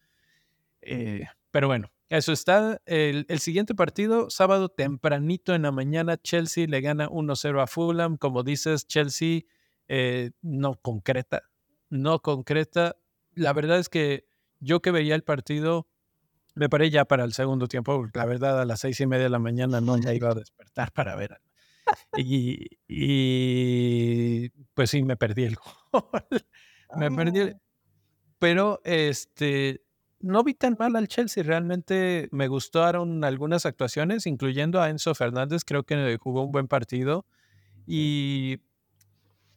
Eh, 0.83 1.27
pero 1.53 1.69
bueno, 1.69 1.91
eso 2.09 2.33
está. 2.33 2.81
El, 2.87 3.27
siguiente 3.39 3.75
partido, 3.75 4.31
sábado 4.31 4.69
tempranito 4.69 5.55
en 5.55 5.63
la 5.63 5.73
mañana, 5.73 6.17
Chelsea 6.17 6.67
le 6.67 6.81
gana 6.81 7.09
1-0 7.09 7.63
a 7.63 7.67
Fulham. 7.67 8.17
Como 8.17 8.43
dices, 8.43 8.87
Chelsea 8.87 9.43
eh, 9.89 10.33
no 10.43 10.77
concreta, 10.77 11.43
no 11.89 12.21
concreta. 12.21 12.97
La 13.35 13.53
verdad 13.53 13.79
es 13.79 13.89
que 13.89 14.27
yo 14.61 14.81
que 14.81 14.91
veía 14.91 15.15
el 15.15 15.25
partido, 15.25 15.89
me 16.55 16.69
paré 16.69 16.91
ya 16.91 17.05
para 17.05 17.25
el 17.25 17.33
segundo 17.33 17.67
tiempo. 17.67 18.07
La 18.15 18.27
verdad, 18.27 18.61
a 18.61 18.65
las 18.65 18.81
seis 18.81 19.01
y 19.01 19.07
media 19.07 19.25
de 19.25 19.31
la 19.31 19.39
mañana 19.39 19.81
no 19.81 19.99
ya 19.99 20.15
iba 20.15 20.31
a 20.31 20.35
despertar 20.35 20.93
para 20.93 21.17
ver. 21.17 21.41
Y, 22.17 22.79
y 22.89 24.49
pues 24.75 24.91
sí, 24.91 25.03
me 25.03 25.17
perdí 25.17 25.45
el 25.45 25.57
gol. 25.93 26.05
me 26.97 27.11
perdí. 27.11 27.41
Ah. 27.41 27.61
Pero 28.39 28.81
este, 28.85 29.83
no 30.25 30.43
vi 30.43 30.55
tan 30.55 30.77
mal 30.79 30.97
al 30.97 31.09
Chelsea. 31.09 31.43
Realmente 31.43 32.29
me 32.33 32.49
gustaron 32.49 33.25
algunas 33.25 33.67
actuaciones, 33.67 34.27
incluyendo 34.27 34.81
a 34.81 34.89
Enzo 34.91 35.15
Fernández. 35.15 35.65
Creo 35.65 35.85
que 35.85 36.17
jugó 36.21 36.43
un 36.43 36.53
buen 36.53 36.67
partido. 36.67 37.27
Y 37.87 38.61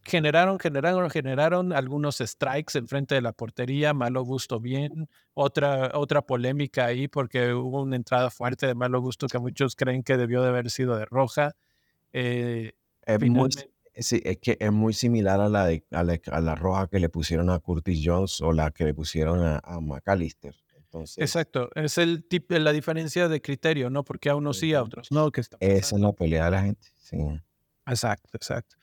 generaron, 0.03 0.59
generaron, 0.59 1.09
generaron 1.09 1.73
algunos 1.73 2.17
strikes 2.17 2.77
enfrente 2.77 3.15
de 3.15 3.21
la 3.21 3.33
portería, 3.33 3.93
malo 3.93 4.23
gusto 4.23 4.59
bien, 4.59 5.09
otra, 5.33 5.91
otra 5.93 6.21
polémica 6.21 6.85
ahí 6.85 7.07
porque 7.07 7.53
hubo 7.53 7.81
una 7.81 7.97
entrada 7.97 8.29
fuerte 8.29 8.67
de 8.67 8.75
malo 8.75 9.01
gusto 9.01 9.27
que 9.27 9.37
muchos 9.39 9.75
creen 9.75 10.03
que 10.03 10.17
debió 10.17 10.41
de 10.41 10.49
haber 10.49 10.69
sido 10.69 10.97
de 10.97 11.05
roja. 11.05 11.55
Eh, 12.13 12.73
es, 13.05 13.67
es 13.97 14.37
que 14.37 14.57
es 14.59 14.71
muy 14.71 14.93
similar 14.93 15.41
a 15.41 15.49
la, 15.49 15.65
de, 15.65 15.83
a 15.91 16.03
la, 16.41 16.55
roja 16.55 16.87
que 16.87 16.99
le 16.99 17.09
pusieron 17.09 17.49
a 17.49 17.59
Curtis 17.59 18.01
Jones 18.03 18.41
o 18.41 18.53
la 18.53 18.71
que 18.71 18.85
le 18.85 18.93
pusieron 18.93 19.39
a, 19.43 19.79
McAllister. 19.79 20.55
Entonces, 20.75 21.17
Exacto, 21.17 21.69
es 21.75 21.97
el 21.97 22.23
tip, 22.27 22.51
la 22.51 22.71
diferencia 22.71 23.27
de 23.27 23.41
criterio, 23.41 23.89
¿no? 23.89 24.03
Porque 24.03 24.29
a 24.29 24.35
unos 24.35 24.59
sí, 24.59 24.73
a 24.73 24.83
otros 24.83 25.11
no. 25.11 25.31
Que 25.31 25.41
está 25.41 25.57
Esa 25.59 25.95
es 25.95 26.01
la 26.01 26.13
pelea 26.13 26.45
de 26.45 26.51
la 26.51 26.61
gente, 26.61 26.87
sí. 26.95 27.17
Exacto, 27.85 28.29
exacto. 28.33 28.75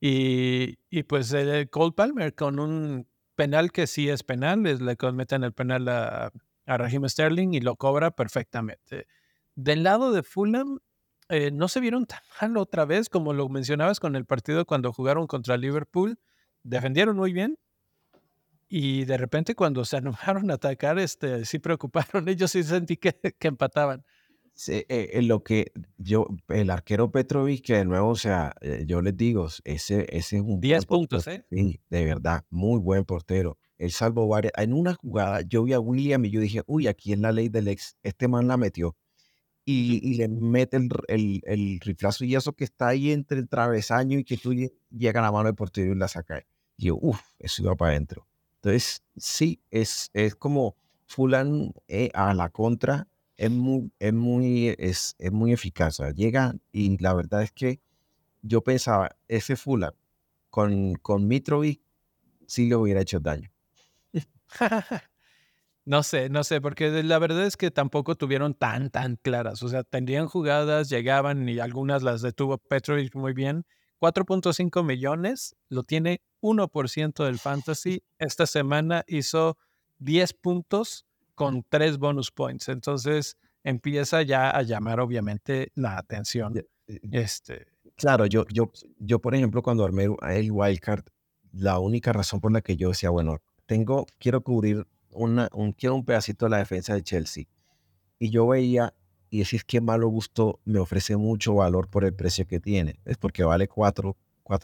Y, 0.00 0.78
y 0.88 1.02
pues 1.02 1.32
el 1.32 1.68
Cole 1.68 1.92
Palmer 1.92 2.34
con 2.34 2.58
un 2.58 3.06
penal 3.34 3.72
que 3.72 3.86
sí 3.86 4.08
es 4.08 4.22
penal, 4.22 4.62
le 4.62 4.96
cometen 4.96 5.44
el 5.44 5.52
penal 5.52 5.88
a, 5.88 6.30
a 6.66 6.78
Raheem 6.78 7.08
Sterling 7.08 7.54
y 7.54 7.60
lo 7.60 7.76
cobra 7.76 8.10
perfectamente. 8.10 9.06
Del 9.54 9.82
lado 9.82 10.12
de 10.12 10.22
Fulham, 10.22 10.78
eh, 11.34 11.50
no 11.50 11.68
se 11.68 11.80
vieron 11.80 12.06
tan 12.06 12.20
mal 12.40 12.56
otra 12.56 12.84
vez 12.84 13.08
como 13.08 13.32
lo 13.32 13.48
mencionabas 13.48 14.00
con 14.00 14.16
el 14.16 14.24
partido 14.24 14.64
cuando 14.64 14.92
jugaron 14.92 15.26
contra 15.26 15.56
Liverpool. 15.56 16.18
Defendieron 16.62 17.16
muy 17.16 17.32
bien 17.32 17.58
y 18.68 19.04
de 19.04 19.16
repente 19.16 19.54
cuando 19.54 19.84
se 19.84 19.96
animaron 19.98 20.50
a 20.50 20.54
atacar, 20.54 20.98
este, 20.98 21.44
sí 21.44 21.58
preocuparon. 21.58 22.28
Ellos 22.28 22.50
sí 22.50 22.62
sentí 22.62 22.96
que, 22.96 23.12
que 23.38 23.48
empataban. 23.48 24.04
Sí, 24.56 24.84
eh, 24.88 25.20
lo 25.22 25.42
que 25.42 25.72
yo, 25.96 26.28
el 26.48 26.70
arquero 26.70 27.10
Petrovic, 27.10 27.64
que 27.64 27.74
de 27.74 27.84
nuevo, 27.84 28.10
o 28.10 28.16
sea, 28.16 28.54
eh, 28.60 28.84
yo 28.86 29.02
les 29.02 29.16
digo, 29.16 29.48
ese, 29.64 30.06
ese 30.16 30.36
es 30.36 30.42
un... 30.42 30.60
10 30.60 30.86
puntos, 30.86 31.26
¿eh? 31.26 31.44
Sí, 31.50 31.80
de 31.90 32.04
verdad, 32.04 32.44
muy 32.50 32.78
buen 32.78 33.04
portero. 33.04 33.58
Él 33.78 33.90
salvó 33.90 34.28
varias. 34.28 34.52
En 34.56 34.72
una 34.72 34.94
jugada, 34.94 35.40
yo 35.40 35.64
vi 35.64 35.72
a 35.72 35.80
William 35.80 36.24
y 36.24 36.30
yo 36.30 36.40
dije, 36.40 36.62
uy, 36.66 36.86
aquí 36.86 37.12
es 37.12 37.18
la 37.18 37.32
ley 37.32 37.48
del 37.48 37.66
ex. 37.66 37.96
Este 38.04 38.28
man 38.28 38.46
la 38.46 38.56
metió. 38.56 38.96
Y, 39.66 40.16
le 40.16 40.28
mete 40.28 40.76
el, 40.76 40.90
el, 41.08 41.40
el, 41.44 41.80
riflazo 41.80 42.24
y 42.26 42.34
eso 42.34 42.52
que 42.52 42.64
está 42.64 42.88
ahí 42.88 43.12
entre 43.12 43.38
el 43.38 43.48
travesaño 43.48 44.18
y 44.18 44.24
que 44.24 44.36
tú 44.36 44.52
llega 44.90 45.22
la 45.22 45.32
mano 45.32 45.46
del 45.46 45.54
portero 45.54 45.92
y 45.92 45.96
la 45.96 46.06
saca. 46.08 46.44
Y 46.76 46.86
yo, 46.86 46.98
uff, 47.00 47.20
eso 47.38 47.62
iba 47.62 47.74
para 47.74 47.92
adentro. 47.92 48.26
Entonces, 48.56 49.02
sí, 49.16 49.62
es, 49.70 50.10
es 50.12 50.34
como 50.34 50.76
Fulan 51.06 51.72
eh, 51.88 52.10
a 52.12 52.34
la 52.34 52.50
contra 52.50 53.08
es 53.36 53.50
muy, 53.50 53.92
es 53.98 54.12
muy, 54.12 54.74
es, 54.78 55.16
es 55.18 55.32
muy 55.32 55.52
eficaz. 55.52 55.98
llega 56.14 56.54
y 56.72 56.96
la 56.98 57.14
verdad 57.14 57.42
es 57.42 57.52
que 57.52 57.80
yo 58.42 58.62
pensaba, 58.62 59.16
ese 59.28 59.56
Fulan 59.56 59.94
con, 60.50 60.94
con 60.96 61.26
Mitrovic 61.26 61.80
sí 62.46 62.68
le 62.68 62.76
hubiera 62.76 63.00
hecho 63.00 63.20
daño. 63.20 63.50
no 65.86 66.02
sé, 66.02 66.30
no 66.30 66.44
sé, 66.44 66.60
porque 66.60 67.02
la 67.02 67.18
verdad 67.18 67.44
es 67.46 67.56
que 67.56 67.70
tampoco 67.70 68.14
tuvieron 68.14 68.54
tan, 68.54 68.90
tan 68.90 69.16
claras. 69.16 69.62
O 69.62 69.68
sea, 69.68 69.84
tendrían 69.84 70.28
jugadas, 70.28 70.88
llegaban 70.88 71.48
y 71.48 71.58
algunas 71.58 72.02
las 72.02 72.22
detuvo 72.22 72.58
Petrovic 72.58 73.14
muy 73.14 73.34
bien. 73.34 73.66
4.5 74.00 74.84
millones, 74.84 75.56
lo 75.68 75.82
tiene 75.82 76.22
1% 76.40 77.24
del 77.24 77.38
fantasy. 77.38 78.02
Esta 78.18 78.46
semana 78.46 79.04
hizo 79.06 79.58
10 79.98 80.34
puntos 80.34 81.06
con 81.34 81.64
tres 81.68 81.98
bonus 81.98 82.30
points. 82.30 82.68
Entonces 82.68 83.36
empieza 83.62 84.22
ya 84.22 84.50
a 84.50 84.62
llamar 84.62 85.00
obviamente 85.00 85.70
la 85.74 85.98
atención. 85.98 86.56
Eh, 86.86 87.00
este, 87.12 87.66
claro, 87.96 88.26
yo, 88.26 88.44
yo, 88.52 88.70
yo 88.98 89.18
por 89.20 89.34
ejemplo 89.34 89.62
cuando 89.62 89.84
armé 89.84 90.08
el 90.28 90.50
wildcard, 90.50 91.04
la 91.52 91.78
única 91.78 92.12
razón 92.12 92.40
por 92.40 92.52
la 92.52 92.60
que 92.60 92.76
yo 92.76 92.88
decía, 92.88 93.10
bueno, 93.10 93.38
tengo, 93.66 94.06
quiero 94.18 94.42
cubrir 94.42 94.86
un, 95.14 95.72
quiero 95.76 95.94
un 95.94 96.04
pedacito 96.04 96.46
de 96.46 96.50
la 96.50 96.58
defensa 96.58 96.94
de 96.94 97.02
Chelsea. 97.02 97.44
Y 98.18 98.30
yo 98.30 98.46
veía, 98.46 98.94
y 99.30 99.38
decís 99.40 99.64
que 99.64 99.80
malo 99.80 100.08
gusto 100.08 100.60
me 100.64 100.78
ofrece 100.78 101.16
mucho 101.16 101.54
valor 101.54 101.88
por 101.88 102.04
el 102.04 102.14
precio 102.14 102.46
que 102.46 102.60
tiene. 102.60 103.00
Es 103.04 103.16
porque 103.16 103.44
vale 103.44 103.68
4, 103.68 104.16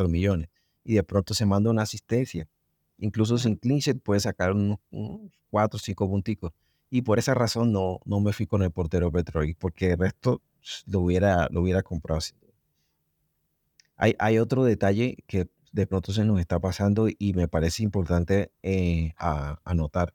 millones. 0.09 0.49
Y 0.85 0.95
de 0.95 1.03
pronto 1.03 1.35
se 1.35 1.47
manda 1.47 1.71
una 1.71 1.83
asistencia. 1.83 2.49
Incluso 2.99 3.39
sin 3.39 3.57
clinch 3.57 3.99
puede 4.01 4.21
sacar 4.21 4.53
unos, 4.53 4.79
4 5.51 5.77
o 5.77 5.81
5 5.81 6.09
punticos. 6.09 6.53
Y 6.91 7.03
por 7.03 7.19
esa 7.19 7.35
razón 7.35 7.73
no, 7.73 8.01
no 8.05 8.21
me 8.21 8.33
fui 8.33 8.47
con 8.47 8.63
el 8.63 8.71
portero 8.71 9.13
Petrovic, 9.13 9.57
porque 9.59 9.93
el 9.93 9.99
resto 9.99 10.43
lo 10.87 11.01
hubiera, 11.01 11.49
lo 11.51 11.63
hubiera 11.63 11.83
comprado. 11.83 12.21
Hay, 13.97 14.15
hay 14.19 14.39
otro 14.39 14.65
detalle 14.65 15.17
que 15.27 15.49
de 15.73 15.87
pronto 15.87 16.13
se 16.13 16.25
nos 16.25 16.41
está 16.41 16.59
pasando 16.59 17.09
y 17.09 17.33
me 17.35 17.49
parece 17.49 17.83
importante 17.83 18.53
eh, 18.63 19.15
anotar. 19.65 20.15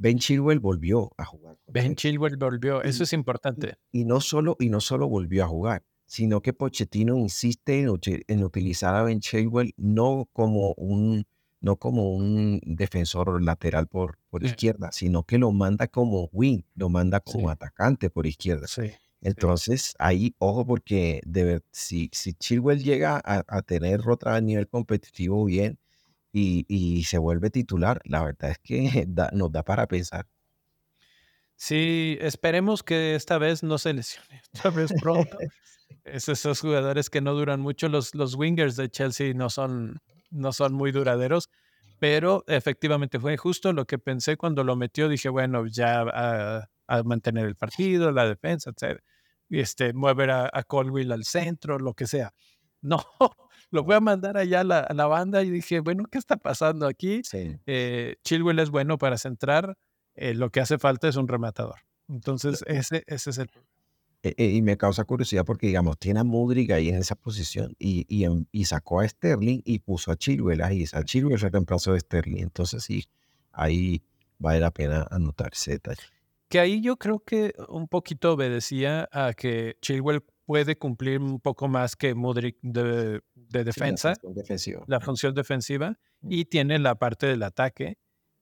Ben 0.00 0.18
Chilwell 0.18 0.60
volvió 0.60 1.12
a 1.18 1.26
jugar. 1.26 1.58
Ben 1.66 1.94
Chilwell 1.94 2.38
volvió, 2.38 2.82
eso 2.82 3.04
es 3.04 3.12
importante. 3.12 3.74
Y, 3.92 4.06
no 4.06 4.22
solo, 4.22 4.56
y 4.58 4.70
no 4.70 4.80
solo 4.80 5.06
volvió 5.06 5.44
a 5.44 5.46
jugar, 5.46 5.84
sino 6.06 6.40
que 6.40 6.54
Pochettino 6.54 7.18
insiste 7.18 7.80
en, 7.80 7.90
en 8.26 8.42
utilizar 8.42 8.94
a 8.94 9.02
Ben 9.02 9.20
Chilwell 9.20 9.74
no 9.76 10.26
como 10.32 10.72
un 10.78 11.26
no 11.60 11.76
como 11.76 12.14
un 12.14 12.60
defensor 12.64 13.42
lateral 13.42 13.86
por, 13.88 14.18
por 14.30 14.42
izquierda, 14.42 14.90
sino 14.92 15.24
que 15.24 15.36
lo 15.36 15.52
manda 15.52 15.86
como 15.88 16.30
wing, 16.32 16.62
lo 16.74 16.88
manda 16.88 17.20
como 17.20 17.50
atacante 17.50 18.08
por 18.08 18.26
izquierda. 18.26 18.66
Entonces, 19.20 19.94
ahí, 19.98 20.34
ojo, 20.38 20.64
porque 20.64 21.20
de 21.26 21.60
si, 21.70 22.08
si 22.14 22.32
Chilwell 22.32 22.82
llega 22.82 23.20
a, 23.22 23.60
tener 23.60 24.08
otra 24.08 24.40
nivel 24.40 24.66
competitivo 24.66 25.44
bien 25.44 25.78
y, 26.32 26.64
y, 26.68 27.04
se 27.04 27.18
vuelve 27.18 27.50
titular, 27.50 28.00
la 28.04 28.22
verdad 28.22 28.52
es 28.52 28.58
que 28.58 29.06
nos 29.32 29.52
da 29.52 29.62
para 29.62 29.86
pensar. 29.86 30.26
Sí, 31.56 32.16
esperemos 32.20 32.82
que 32.82 33.14
esta 33.14 33.36
vez 33.38 33.62
no 33.62 33.78
se 33.78 33.92
lesione, 33.92 34.40
esta 34.52 34.70
vez 34.70 34.92
pronto. 35.00 35.36
es 36.04 36.28
esos 36.28 36.60
jugadores 36.60 37.10
que 37.10 37.20
no 37.20 37.34
duran 37.34 37.60
mucho, 37.60 37.88
los, 37.88 38.14
los 38.14 38.34
wingers 38.34 38.76
de 38.76 38.88
Chelsea 38.88 39.34
no 39.34 39.50
son, 39.50 40.00
no 40.30 40.52
son 40.52 40.72
muy 40.72 40.92
duraderos, 40.92 41.50
pero 41.98 42.44
efectivamente 42.46 43.20
fue 43.20 43.36
justo 43.36 43.72
lo 43.72 43.86
que 43.86 43.98
pensé 43.98 44.38
cuando 44.38 44.64
lo 44.64 44.74
metió. 44.74 45.08
Dije, 45.08 45.28
bueno, 45.28 45.66
ya 45.66 46.00
a, 46.00 47.02
mantener 47.04 47.46
el 47.46 47.56
partido, 47.56 48.10
la 48.10 48.26
defensa, 48.26 48.70
etc. 48.70 49.00
Y 49.48 49.60
este, 49.60 49.92
mover 49.92 50.30
a, 50.30 50.50
a 50.50 50.62
Colwill 50.62 51.12
al 51.12 51.24
centro, 51.24 51.78
lo 51.78 51.92
que 51.92 52.06
sea. 52.06 52.32
No, 52.80 53.04
lo 53.70 53.84
voy 53.84 53.94
a 53.94 54.00
mandar 54.00 54.36
allá 54.36 54.60
a 54.60 54.64
la, 54.64 55.06
banda 55.06 55.42
y 55.42 55.50
dije, 55.50 55.80
bueno, 55.80 56.04
¿qué 56.10 56.18
está 56.18 56.36
pasando 56.36 56.86
aquí? 56.86 57.22
Eh, 57.32 58.16
Chilwell 58.24 58.58
es 58.58 58.70
bueno 58.70 58.98
para 58.98 59.16
centrar, 59.16 59.76
eh, 60.14 60.34
lo 60.34 60.50
que 60.50 60.60
hace 60.60 60.78
falta 60.78 61.08
es 61.08 61.16
un 61.16 61.28
rematador. 61.28 61.76
Entonces, 62.08 62.64
ese, 62.66 63.04
ese 63.06 63.30
es 63.30 63.38
el 63.38 63.48
problema. 63.48 63.70
E, 64.22 64.34
e, 64.36 64.50
y 64.50 64.62
me 64.62 64.76
causa 64.76 65.04
curiosidad 65.04 65.44
porque, 65.46 65.68
digamos, 65.68 65.98
tiene 65.98 66.20
a 66.20 66.24
Mudrik 66.24 66.72
ahí 66.72 66.90
en 66.90 66.96
esa 66.96 67.14
posición 67.14 67.74
y, 67.78 68.04
y, 68.08 68.26
y 68.52 68.64
sacó 68.66 69.00
a 69.00 69.08
Sterling 69.08 69.62
y 69.64 69.78
puso 69.78 70.12
a 70.12 70.16
Chilwell 70.16 70.62
ahí. 70.62 70.84
A 70.92 71.04
Chilwell 71.04 71.40
reemplazó 71.40 71.94
de 71.94 72.00
Sterling. 72.00 72.42
Entonces, 72.42 72.84
sí, 72.84 73.06
ahí 73.52 74.02
vale 74.38 74.60
la 74.60 74.70
pena 74.70 75.06
anotarse 75.10 75.72
detalle. 75.72 76.02
Que 76.48 76.58
ahí 76.58 76.82
yo 76.82 76.96
creo 76.96 77.20
que 77.20 77.54
un 77.68 77.86
poquito 77.86 78.32
obedecía 78.32 79.08
a 79.12 79.32
que 79.32 79.76
Chilwell 79.80 80.22
puede 80.50 80.76
cumplir 80.76 81.20
un 81.20 81.38
poco 81.38 81.68
más 81.68 81.94
que 81.94 82.12
Mudrik 82.12 82.58
de, 82.60 83.20
de 83.36 83.62
defensa, 83.62 84.14
la, 84.20 84.42
función 84.44 84.82
la 84.88 84.98
función 84.98 85.32
defensiva, 85.32 85.96
y 86.22 86.46
tiene 86.46 86.80
la 86.80 86.96
parte 86.96 87.26
del 87.26 87.44
ataque 87.44 87.98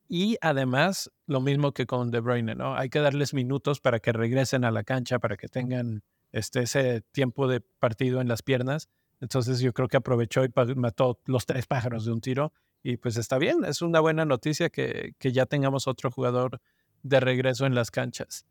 y 0.08 0.38
además, 0.40 1.10
lo 1.26 1.42
mismo 1.42 1.72
que 1.72 1.84
con 1.84 2.10
De 2.10 2.20
Bruyne, 2.20 2.54
¿no? 2.54 2.74
Hay 2.74 2.88
que 2.88 3.00
darles 3.00 3.34
minutos 3.34 3.80
para 3.80 4.00
que 4.00 4.12
regresen 4.12 4.64
a 4.64 4.70
la 4.70 4.84
cancha, 4.84 5.18
para 5.18 5.36
que 5.36 5.48
tengan 5.48 6.02
este, 6.32 6.62
ese 6.62 7.02
tiempo 7.12 7.46
de 7.46 7.60
partido 7.60 8.22
en 8.22 8.28
las 8.28 8.40
piernas. 8.40 8.88
Entonces 9.20 9.60
yo 9.60 9.74
creo 9.74 9.88
que 9.88 9.98
aprovechó 9.98 10.44
y 10.44 10.50
mató 10.76 11.20
los 11.26 11.44
tres 11.44 11.66
pájaros 11.66 12.06
de 12.06 12.12
un 12.12 12.22
tiro. 12.22 12.54
Y 12.82 12.96
pues 12.96 13.18
está 13.18 13.36
bien, 13.36 13.66
es 13.66 13.82
una 13.82 14.00
buena 14.00 14.24
noticia 14.24 14.70
que, 14.70 15.12
que 15.18 15.32
ya 15.32 15.44
tengamos 15.44 15.86
otro 15.86 16.10
jugador 16.10 16.62
de 17.02 17.20
regreso 17.20 17.66
en 17.66 17.74
las 17.74 17.90
canchas. 17.90 18.46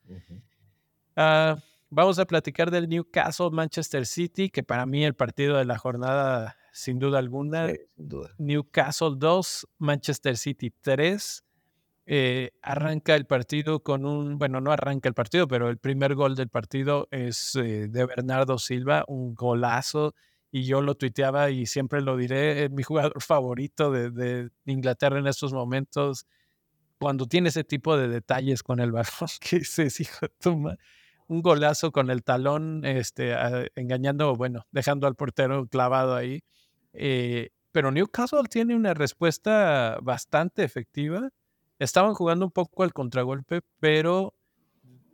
Ah, 1.15 1.57
vamos 1.89 2.19
a 2.19 2.25
platicar 2.25 2.71
del 2.71 2.89
Newcastle 2.89 3.49
Manchester 3.51 4.05
City, 4.05 4.49
que 4.49 4.63
para 4.63 4.85
mí 4.85 5.03
el 5.03 5.15
partido 5.15 5.57
de 5.57 5.65
la 5.65 5.77
jornada, 5.77 6.57
sin 6.71 6.99
duda 6.99 7.19
alguna. 7.19 7.67
Newcastle 8.37 9.15
2, 9.17 9.67
Manchester 9.79 10.37
City 10.37 10.73
3. 10.81 11.43
Eh, 12.09 12.51
arranca 12.61 13.15
el 13.15 13.25
partido 13.25 13.83
con 13.83 14.05
un, 14.05 14.37
bueno, 14.37 14.61
no 14.61 14.71
arranca 14.71 15.09
el 15.09 15.13
partido, 15.13 15.47
pero 15.47 15.69
el 15.69 15.77
primer 15.77 16.15
gol 16.15 16.35
del 16.35 16.47
partido 16.47 17.09
es 17.11 17.55
eh, 17.55 17.87
de 17.89 18.05
Bernardo 18.05 18.57
Silva, 18.59 19.03
un 19.09 19.35
golazo, 19.35 20.15
y 20.49 20.63
yo 20.63 20.81
lo 20.81 20.95
tuiteaba 20.95 21.49
y 21.49 21.65
siempre 21.65 22.01
lo 22.01 22.15
diré, 22.15 22.63
es 22.63 22.71
mi 22.71 22.83
jugador 22.83 23.21
favorito 23.21 23.91
de, 23.91 24.11
de 24.11 24.49
Inglaterra 24.65 25.19
en 25.19 25.27
estos 25.27 25.51
momentos 25.51 26.25
cuando 26.99 27.27
tiene 27.27 27.49
ese 27.49 27.63
tipo 27.63 27.97
de 27.97 28.07
detalles 28.07 28.63
con 28.63 28.79
el 28.79 28.91
balón, 28.91 29.11
que 29.41 29.59
dices, 29.59 29.99
hijo 29.99 30.27
de 30.41 30.77
un 31.27 31.41
golazo 31.41 31.91
con 31.91 32.09
el 32.09 32.23
talón, 32.23 32.85
este, 32.85 33.35
engañando, 33.75 34.35
bueno, 34.35 34.65
dejando 34.71 35.07
al 35.07 35.15
portero 35.15 35.67
clavado 35.67 36.15
ahí. 36.15 36.41
Eh, 36.93 37.49
pero 37.71 37.91
Newcastle 37.91 38.43
tiene 38.49 38.75
una 38.75 38.93
respuesta 38.93 39.97
bastante 40.01 40.63
efectiva. 40.63 41.29
Estaban 41.79 42.13
jugando 42.13 42.45
un 42.45 42.51
poco 42.51 42.83
al 42.83 42.93
contragolpe, 42.93 43.61
pero 43.79 44.33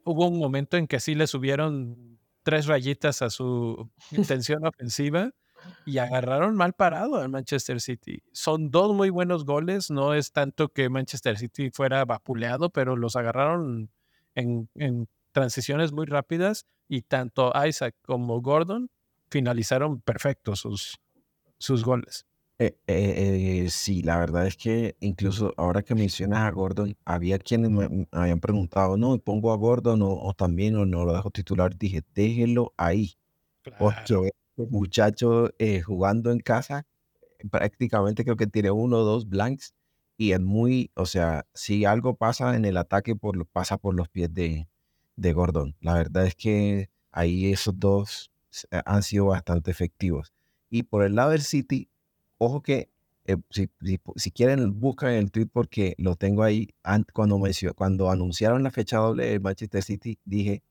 hubo 0.06 0.28
un 0.28 0.40
momento 0.40 0.78
en 0.78 0.88
que 0.88 1.00
sí 1.00 1.16
le 1.16 1.28
subieron 1.28 2.20
tres 2.44 2.68
rayitas 2.68 3.22
a 3.22 3.30
su 3.30 3.90
intención 4.12 4.66
ofensiva 4.66 5.32
y 5.86 5.98
agarraron 5.98 6.56
mal 6.56 6.74
parado 6.74 7.18
al 7.18 7.30
Manchester 7.30 7.80
City. 7.82 8.22
Son 8.32 8.70
dos 8.70 8.94
muy 8.94 9.10
buenos 9.10 9.46
goles, 9.46 9.90
no 9.90 10.14
es 10.14 10.32
tanto 10.32 10.70
que 10.70 10.90
Manchester 10.90 11.38
City 11.38 11.72
fuera 11.72 12.04
vapuleado, 12.06 12.70
pero 12.70 12.96
los 12.96 13.16
agarraron 13.16 13.90
en, 14.36 15.08
transiciones 15.34 15.92
muy 15.92 16.06
rápidas 16.06 16.66
y 16.88 17.02
tanto 17.02 17.52
Isaac 17.68 17.96
como 18.06 18.42
Gordon 18.42 18.90
finalizaron 19.30 20.00
perfectos 20.00 20.62
sus, 20.62 21.00
sus 21.58 21.84
goles. 21.84 22.26
Eh, 22.60 22.78
eh, 22.88 23.64
eh, 23.66 23.70
sí, 23.70 24.04
la 24.04 24.18
verdad 24.20 24.46
es 24.46 24.56
que 24.56 24.96
incluso 25.00 25.54
ahora 25.58 25.82
que 25.82 25.96
mencionas 25.96 26.42
a 26.42 26.52
Gordon, 26.52 26.96
había 27.04 27.40
quienes 27.40 27.72
me 27.72 28.08
habían 28.12 28.40
preguntado, 28.40 28.96
no, 28.96 29.18
pongo 29.18 29.52
a 29.52 29.58
Gordon 29.58 30.02
o, 30.04 30.34
también 30.34 30.76
o 30.76 30.86
no 30.86 31.04
lo 31.04 31.14
dejo 31.14 31.32
titular. 31.32 31.76
Dije, 31.76 32.04
déjelo 32.14 32.74
ahí, 32.78 33.16
porque 33.80 34.32
muchacho 34.56 35.50
eh, 35.58 35.82
jugando 35.82 36.32
en 36.32 36.40
casa, 36.40 36.86
prácticamente 37.50 38.24
creo 38.24 38.38
que 38.38 38.48
tiene 38.48 38.72
uno 38.72 39.00
o 39.00 39.04
dos 39.04 39.28
blanks 39.28 39.74
y 40.16 40.34
es 40.34 40.40
muy, 40.40 40.92
o 40.96 41.06
sea, 41.06 41.46
si 41.54 41.86
algo 41.86 42.16
pasa 42.16 42.56
en 42.56 42.66
el 42.66 42.78
ataque, 42.78 43.16
por, 43.16 43.46
pasa 43.48 43.78
por 43.78 43.96
los 43.96 44.10
pies 44.10 44.34
de, 44.34 44.68
de 45.16 45.34
Gordon. 45.34 45.76
La 45.82 45.96
verdad 45.96 46.26
es 46.26 46.36
que 46.36 46.90
ahí 47.12 47.52
esos 47.52 47.80
dos 47.80 48.32
eh, 48.72 48.82
han 48.86 49.04
sido 49.04 49.28
bastante 49.28 49.72
efectivos. 49.72 50.34
Y 50.70 50.84
por 50.84 51.04
el 51.04 51.16
lado 51.16 51.32
del 51.32 51.42
City, 51.42 51.90
ojo 52.38 52.62
que 52.62 52.90
eh, 53.26 53.38
si, 53.50 53.70
si, 54.16 54.32
quieren, 54.32 54.80
buscan 54.80 55.12
el 55.12 55.32
tweet 55.32 55.48
porque 55.48 55.96
lo 55.98 56.16
tengo 56.16 56.44
ahí. 56.44 56.70
Cuando, 57.14 57.42
cuando 57.76 58.10
anunciaron 58.10 58.64
la 58.64 58.72
fecha 58.72 58.98
doble 58.98 59.28
del 59.28 59.42
Manchester 59.42 59.82
City, 59.84 60.20
dije, 60.26 60.62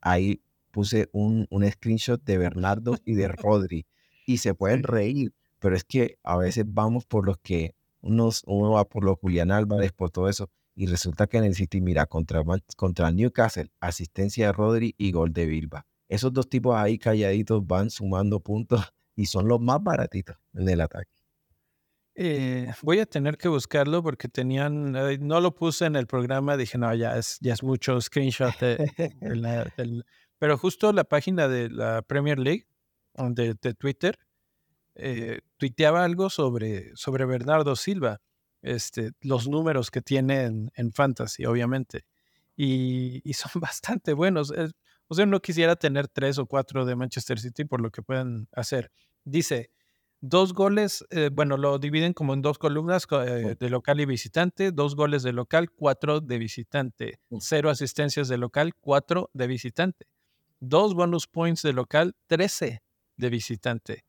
ahí 0.00 0.42
puse 0.70 1.08
un, 1.12 1.46
un 1.50 1.70
screenshot 1.70 2.22
de 2.22 2.38
Bernardo 2.38 2.98
y 3.04 3.14
de 3.14 3.28
Rodri 3.28 3.86
y 4.26 4.38
se 4.38 4.54
pueden 4.54 4.82
reír, 4.82 5.32
pero 5.58 5.76
es 5.76 5.84
que 5.84 6.18
a 6.22 6.36
veces 6.36 6.64
vamos 6.66 7.06
por 7.06 7.26
los 7.26 7.38
que 7.38 7.74
unos, 8.00 8.42
uno 8.46 8.72
va 8.72 8.84
por 8.84 9.04
los 9.04 9.18
Julián 9.18 9.50
Álvarez, 9.50 9.92
por 9.92 10.10
todo 10.10 10.28
eso, 10.28 10.50
y 10.74 10.86
resulta 10.86 11.26
que 11.26 11.38
en 11.38 11.44
el 11.44 11.54
City, 11.54 11.80
mira, 11.80 12.06
contra, 12.06 12.42
contra 12.76 13.10
Newcastle, 13.10 13.70
asistencia 13.80 14.46
de 14.46 14.52
Rodri 14.52 14.94
y 14.98 15.12
gol 15.12 15.32
de 15.32 15.46
Bilba. 15.46 15.86
Esos 16.08 16.32
dos 16.32 16.48
tipos 16.48 16.76
ahí 16.76 16.98
calladitos 16.98 17.66
van 17.66 17.90
sumando 17.90 18.40
puntos 18.40 18.80
y 19.16 19.26
son 19.26 19.48
los 19.48 19.60
más 19.60 19.82
baratitos 19.82 20.36
en 20.54 20.68
el 20.68 20.80
ataque. 20.80 21.10
Eh, 22.14 22.70
voy 22.82 22.98
a 22.98 23.06
tener 23.06 23.38
que 23.38 23.48
buscarlo 23.48 24.02
porque 24.02 24.28
tenían, 24.28 24.92
no 24.92 25.40
lo 25.40 25.54
puse 25.54 25.86
en 25.86 25.96
el 25.96 26.06
programa, 26.06 26.58
dije, 26.58 26.76
no, 26.76 26.94
ya 26.94 27.16
es, 27.16 27.38
ya 27.40 27.54
es 27.54 27.62
mucho 27.62 27.98
screenshot 28.00 28.54
del, 28.58 30.04
pero 30.38 30.58
justo 30.58 30.92
la 30.92 31.04
página 31.04 31.48
de 31.48 31.70
la 31.70 32.02
Premier 32.02 32.38
League, 32.38 32.66
de, 33.14 33.54
de 33.54 33.74
Twitter, 33.74 34.18
eh, 34.94 35.40
tuiteaba 35.56 36.04
algo 36.04 36.28
sobre, 36.28 36.94
sobre 36.96 37.24
Bernardo 37.24 37.76
Silva, 37.76 38.20
este, 38.62 39.12
los 39.20 39.48
números 39.48 39.90
que 39.90 40.00
tiene 40.00 40.44
en, 40.74 40.92
Fantasy, 40.92 41.44
obviamente. 41.44 42.04
Y, 42.56 43.20
son 43.34 43.50
bastante 43.60 44.12
buenos. 44.14 44.52
o 45.08 45.14
sea, 45.14 45.26
no 45.26 45.40
quisiera 45.40 45.76
tener 45.76 46.08
tres 46.08 46.38
o 46.38 46.46
cuatro 46.46 46.84
de 46.84 46.96
Manchester 46.96 47.38
City 47.38 47.64
por 47.64 47.80
lo 47.80 47.90
que 47.90 48.02
pueden 48.02 48.48
hacer. 48.52 48.90
Dice, 49.24 49.70
dos 50.20 50.54
goles, 50.54 51.04
eh, 51.10 51.30
bueno, 51.32 51.56
lo 51.56 51.78
dividen 51.78 52.12
como 52.12 52.34
en 52.34 52.42
dos 52.42 52.58
columnas 52.58 53.06
eh, 53.10 53.56
de 53.58 53.70
local 53.70 54.00
y 54.00 54.06
visitante, 54.06 54.72
dos 54.72 54.96
goles 54.96 55.22
de 55.22 55.32
local, 55.32 55.70
cuatro 55.70 56.20
de 56.20 56.38
visitante, 56.38 57.20
cero 57.40 57.70
asistencias 57.70 58.28
de 58.28 58.38
local, 58.38 58.74
cuatro 58.80 59.30
de 59.34 59.46
visitante 59.46 60.06
dos 60.62 60.94
bonus 60.94 61.26
points 61.26 61.62
de 61.62 61.72
local, 61.72 62.14
13 62.28 62.82
de 63.16 63.30
visitante. 63.30 64.04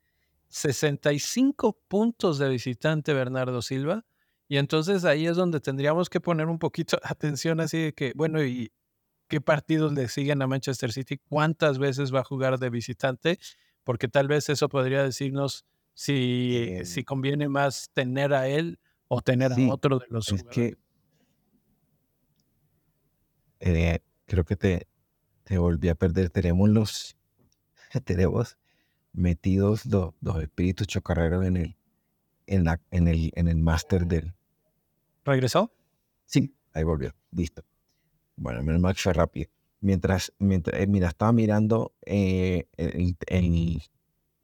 65 0.49 1.80
puntos 1.88 2.38
de 2.38 2.47
visitante 2.47 3.12
Bernardo 3.12 3.64
Silva. 3.64 4.06
Y 4.54 4.58
entonces 4.58 5.04
ahí 5.04 5.26
es 5.26 5.36
donde 5.36 5.60
tendríamos 5.60 6.12
que 6.12 6.22
poner 6.22 6.45
un 6.45 6.60
poquito 6.60 6.97
de 6.97 7.01
atención 7.10 7.60
así 7.60 7.86
de 7.86 7.93
que, 7.93 8.14
bueno, 8.16 8.43
¿y 8.43 8.72
qué 9.28 9.41
partidos 9.41 9.93
le 9.93 10.08
siguen 10.08 10.43
a 10.43 10.47
Manchester 10.47 10.91
City? 10.91 11.18
¿Cuántas 11.18 11.80
veces 11.80 12.14
va 12.14 12.20
a 12.20 12.24
jugar 12.24 12.60
de 12.60 12.70
visitante? 12.70 13.39
Porque 13.84 14.08
tal 14.08 14.28
vez 14.28 14.49
eso 14.49 14.70
podría 14.70 15.01
decirnos 15.01 15.66
si, 15.95 16.82
si 16.84 17.04
conviene 17.04 17.49
más 17.49 17.89
tener 17.95 18.32
a 18.36 18.47
él 18.47 18.78
o 19.08 19.22
tener 19.22 19.54
a 19.54 19.56
otro 19.72 19.97
de 19.97 20.06
los 20.12 20.32
es 20.32 20.43
que 20.43 20.78
eh, 23.60 24.01
creo 24.28 24.43
que 24.43 24.56
te, 24.56 24.88
te 25.45 25.58
volví 25.58 25.89
a 25.89 25.95
perder. 25.95 26.30
Tenemos 26.30 26.70
los, 26.70 27.18
tenemos 28.06 28.60
metidos 29.14 29.88
los, 29.88 30.14
los 30.22 30.43
espíritus 30.43 30.86
chocarreros 30.86 31.43
en 31.43 31.58
el, 31.58 31.76
en 32.45 32.66
la, 32.66 32.80
en 32.91 33.08
el, 33.08 33.32
en 33.34 33.47
el 33.47 33.58
máster 33.58 34.06
del. 34.06 34.36
¿Regresó? 35.26 35.71
Sí, 36.26 36.55
ahí 36.74 36.84
volvió. 36.84 37.13
Listo. 37.32 37.63
Bueno, 38.36 38.63
menos 38.63 38.82
mal 38.82 38.95
fue 38.95 39.13
rápido. 39.13 39.49
Mientras, 39.80 40.34
mientras 40.39 40.80
eh, 40.80 40.88
mira, 40.88 41.09
estaba 41.09 41.34
mirando 41.34 41.93
eh, 42.05 42.67
el, 42.78 43.15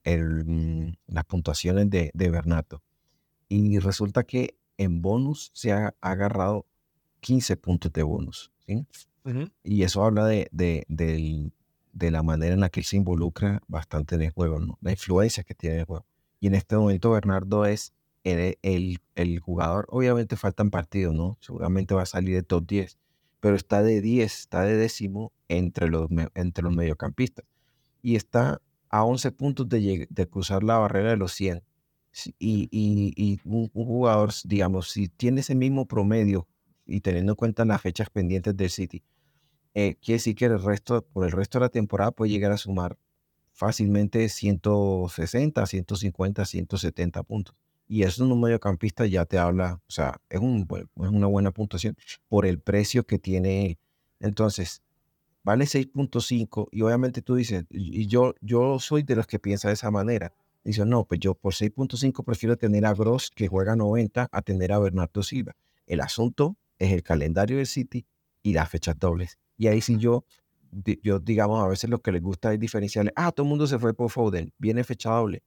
el, 0.03 0.45
mm, 0.45 0.93
las 1.07 1.25
puntuaciones 1.25 1.89
de, 1.89 2.11
de 2.13 2.30
Bernato. 2.30 2.84
Y 3.47 3.80
resulta 3.80 4.23
que 4.23 4.57
en 4.77 5.01
bonus 5.01 5.51
se 5.53 5.71
ha 5.71 5.95
agarrado 6.01 6.65
15 7.21 7.57
puntos 7.57 7.91
de 7.91 8.03
bonus. 8.03 8.51
¿sí? 8.65 8.86
Y 9.63 9.84
eso 9.84 10.03
habla 10.03 10.25
de, 10.25 10.47
de, 10.51 10.86
de, 10.88 12.11
la 12.11 12.23
manera 12.23 12.53
en 12.53 12.61
la 12.61 12.69
que 12.69 12.80
él 12.80 12.86
se 12.86 12.97
involucra 12.97 13.61
bastante 13.67 14.15
en 14.15 14.23
el 14.23 14.32
juego, 14.32 14.59
¿no? 14.59 14.77
la 14.82 14.91
influencia 14.91 15.43
que 15.43 15.53
tiene 15.53 15.80
el 15.80 15.86
juego. 15.86 16.05
Y 16.39 16.47
en 16.47 16.55
este 16.55 16.77
momento 16.77 17.11
Bernardo 17.11 17.65
es 17.65 17.93
el, 18.24 18.57
el, 18.61 18.99
el 19.15 19.39
jugador, 19.39 19.88
obviamente 19.89 20.36
faltan 20.36 20.70
partidos, 20.70 21.15
¿no? 21.15 21.38
Seguramente 21.41 21.93
va 21.93 22.03
a 22.03 22.05
salir 22.05 22.36
de 22.36 22.43
top 22.43 22.65
10, 22.67 22.97
pero 23.39 23.55
está 23.55 23.84
de 23.84 24.01
10, 24.01 24.39
está 24.39 24.63
de 24.63 24.76
décimo 24.76 25.32
entre 25.47 25.89
los, 25.89 26.09
entre 26.36 26.63
los 26.63 26.76
mediocampistas. 26.76 27.45
Y 28.01 28.15
está 28.15 28.61
a 28.89 29.03
11 29.03 29.32
puntos 29.32 29.70
de, 29.70 30.07
de 30.09 30.28
cruzar 30.28 30.63
la 30.63 30.78
barrera 30.78 31.11
de 31.11 31.17
los 31.17 31.34
100. 31.34 31.63
Y, 32.39 32.67
y, 32.72 33.13
y 33.15 33.39
un, 33.45 33.70
un, 33.74 33.86
jugador, 33.86 34.32
digamos, 34.43 34.89
si 34.89 35.07
tiene 35.07 35.41
ese 35.41 35.55
mismo 35.55 35.86
promedio 35.86 36.47
y 36.86 37.01
teniendo 37.01 37.34
en 37.34 37.36
cuenta 37.36 37.65
las 37.65 37.82
fechas 37.82 38.09
pendientes 38.09 38.57
del 38.57 38.70
City, 38.70 39.03
eh, 39.76 39.95
quiere 40.01 40.17
decir 40.17 40.36
que 40.36 40.45
el 40.45 40.61
resto, 40.61 41.03
por 41.03 41.26
el 41.26 41.32
resto 41.32 41.59
de 41.59 41.65
la 41.65 41.70
temporada 41.70 42.11
puede 42.11 42.32
llegar 42.32 42.51
a 42.51 42.57
sumar 42.57 42.97
fácilmente 43.53 44.28
160, 44.28 45.65
150, 45.65 46.45
170 46.45 47.24
puntos. 47.24 47.55
Y 47.91 48.03
eso 48.03 48.23
en 48.23 48.31
un 48.31 48.39
mediocampista 48.39 49.07
ya 49.07 49.25
te 49.25 49.39
habla, 49.39 49.81
o 49.87 49.91
sea, 49.91 50.21
es, 50.29 50.39
un, 50.39 50.67
es 50.69 51.09
una 51.09 51.25
buena 51.25 51.51
puntuación 51.51 51.97
por 52.27 52.45
el 52.45 52.59
precio 52.59 53.03
que 53.03 53.17
tiene. 53.17 53.79
Entonces, 54.19 54.83
vale 55.43 55.65
6.5 55.65 56.67
y 56.71 56.83
obviamente 56.83 57.23
tú 57.23 57.33
dices, 57.33 57.65
y 57.71 58.05
yo, 58.05 58.35
yo 58.41 58.77
soy 58.79 59.01
de 59.01 59.15
los 59.15 59.25
que 59.25 59.39
piensa 59.39 59.69
de 59.69 59.73
esa 59.73 59.89
manera. 59.89 60.31
Dice, 60.63 60.85
no, 60.85 61.05
pues 61.05 61.19
yo 61.19 61.33
por 61.33 61.53
6.5 61.53 62.23
prefiero 62.23 62.57
tener 62.57 62.85
a 62.85 62.93
Gross 62.93 63.31
que 63.33 63.47
juega 63.47 63.75
90 63.75 64.29
a 64.31 64.41
tener 64.43 64.71
a 64.71 64.77
Bernardo 64.77 65.23
Silva. 65.23 65.55
El 65.87 66.01
asunto 66.01 66.57
es 66.77 66.91
el 66.91 67.01
calendario 67.01 67.57
del 67.57 67.65
City 67.65 68.05
y 68.43 68.53
las 68.53 68.69
fechas 68.69 68.99
dobles. 68.99 69.39
Y 69.57 69.65
ahí 69.65 69.81
sí 69.81 69.97
yo 69.97 70.25
yo 71.01 71.19
digamos, 71.19 71.63
a 71.63 71.67
veces 71.67 71.89
lo 71.89 71.99
que 71.99 72.11
les 72.11 72.21
gusta 72.21 72.53
es 72.53 72.59
diferenciarle, 72.59 73.11
ah, 73.15 73.31
todo 73.31 73.45
el 73.45 73.49
mundo 73.49 73.65
se 73.65 73.79
fue 73.79 73.93
por 73.95 74.11
Foden, 74.11 74.53
viene 74.59 74.83
fecha 74.83 75.09
doble. 75.09 75.41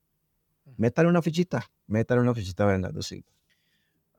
Métale 0.77 1.09
una 1.09 1.21
fichita, 1.21 1.69
métale 1.87 2.21
una 2.21 2.33
fichita 2.33 2.63
a 2.63 2.67
Bernardo 2.67 3.01
Silva. 3.01 3.27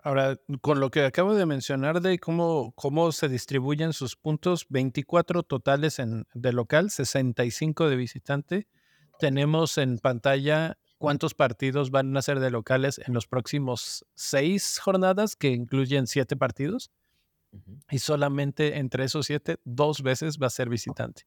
Ahora, 0.05 0.39
con 0.61 0.81
lo 0.81 0.91
que 0.91 1.03
acabo 1.03 1.35
de 1.35 1.47
mencionar 1.47 2.03
de 2.03 2.19
cómo, 2.19 2.73
cómo 2.77 3.11
se 3.11 3.29
distribuyen 3.29 3.95
sus 3.95 4.17
puntos, 4.17 4.67
24 4.69 5.43
totales 5.45 5.99
en, 5.99 6.27
de 6.35 6.53
local, 6.53 6.91
65 6.91 7.89
de 7.89 7.97
visitante. 7.97 8.69
Tenemos 9.19 9.79
en 9.79 9.99
pantalla 9.99 10.77
cuántos 10.99 11.33
partidos 11.33 11.91
van 11.91 12.15
a 12.19 12.23
ser 12.23 12.41
de 12.41 12.51
locales 12.51 13.01
en 13.07 13.15
los 13.15 13.27
próximos 13.27 14.05
seis 14.15 14.79
jornadas, 14.79 15.37
que 15.37 15.49
incluyen 15.49 16.07
siete 16.07 16.37
partidos. 16.37 16.91
Y 17.91 17.99
solamente 17.99 18.79
entre 18.79 19.05
esos 19.05 19.25
siete, 19.25 19.57
dos 19.65 20.03
veces 20.03 20.37
va 20.37 20.49
a 20.49 20.51
ser 20.51 20.69
visitante. 20.69 21.27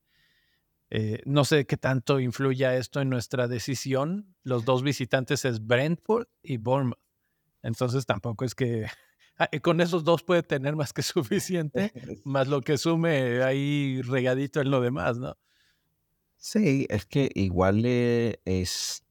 Eh, 0.90 1.22
no 1.26 1.44
sé 1.44 1.66
qué 1.66 1.76
tanto 1.76 2.20
influya 2.20 2.76
esto 2.76 3.02
en 3.02 3.10
nuestra 3.10 3.48
decisión. 3.48 4.36
Los 4.44 4.66
dos 4.66 4.84
visitantes 4.84 5.44
es 5.46 5.66
Brentford 5.66 6.28
y 6.42 6.58
Bournemouth. 6.58 7.00
Entonces 7.62 8.06
tampoco 8.06 8.46
es 8.46 8.56
que 8.56 8.88
con 9.62 9.82
esos 9.82 10.04
dos 10.04 10.24
puede 10.24 10.44
tener 10.44 10.76
más 10.76 10.94
que 10.94 11.02
suficiente, 11.04 11.92
más 12.24 12.48
lo 12.48 12.62
que 12.62 12.78
sume 12.78 13.44
ahí 13.44 14.02
regadito 14.02 14.62
en 14.62 14.72
lo 14.72 14.82
demás, 14.82 15.18
¿no? 15.18 15.38
Sí, 16.38 16.86
es 16.90 17.06
que 17.06 17.32
igual 17.34 17.84
es, 17.86 19.04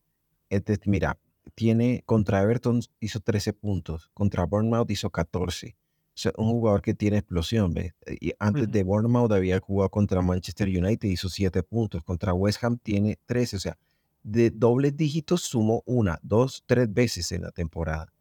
mira, 0.84 1.18
tiene 1.56 2.02
contra 2.06 2.40
Everton 2.40 2.80
hizo 3.00 3.18
13 3.18 3.52
puntos, 3.52 4.10
contra 4.14 4.46
Bournemouth 4.46 4.90
hizo 4.90 5.10
14. 5.10 5.76
Sea, 6.18 6.32
un 6.38 6.50
jugador 6.50 6.80
que 6.80 6.94
tiene 6.94 7.18
explosión, 7.18 7.74
¿ves? 7.74 7.92
Y 8.06 8.32
antes 8.38 8.70
de 8.70 8.82
Bournemouth 8.82 9.30
había 9.32 9.60
jugado 9.60 9.90
contra 9.90 10.22
Manchester 10.22 10.66
United, 10.66 11.06
hizo 11.06 11.28
7 11.28 11.62
puntos, 11.62 12.02
contra 12.02 12.32
West 12.32 12.64
Ham 12.64 12.78
tiene 12.78 13.18
13, 13.26 13.56
o 13.56 13.60
sea, 13.60 13.78
de 14.22 14.50
dobles 14.50 14.96
dígitos 14.96 15.42
sumó 15.42 15.82
una, 15.84 16.18
dos, 16.22 16.64
tres 16.66 16.92
veces 16.92 17.32
en 17.32 17.42
la 17.42 17.50
temporada. 17.50 18.12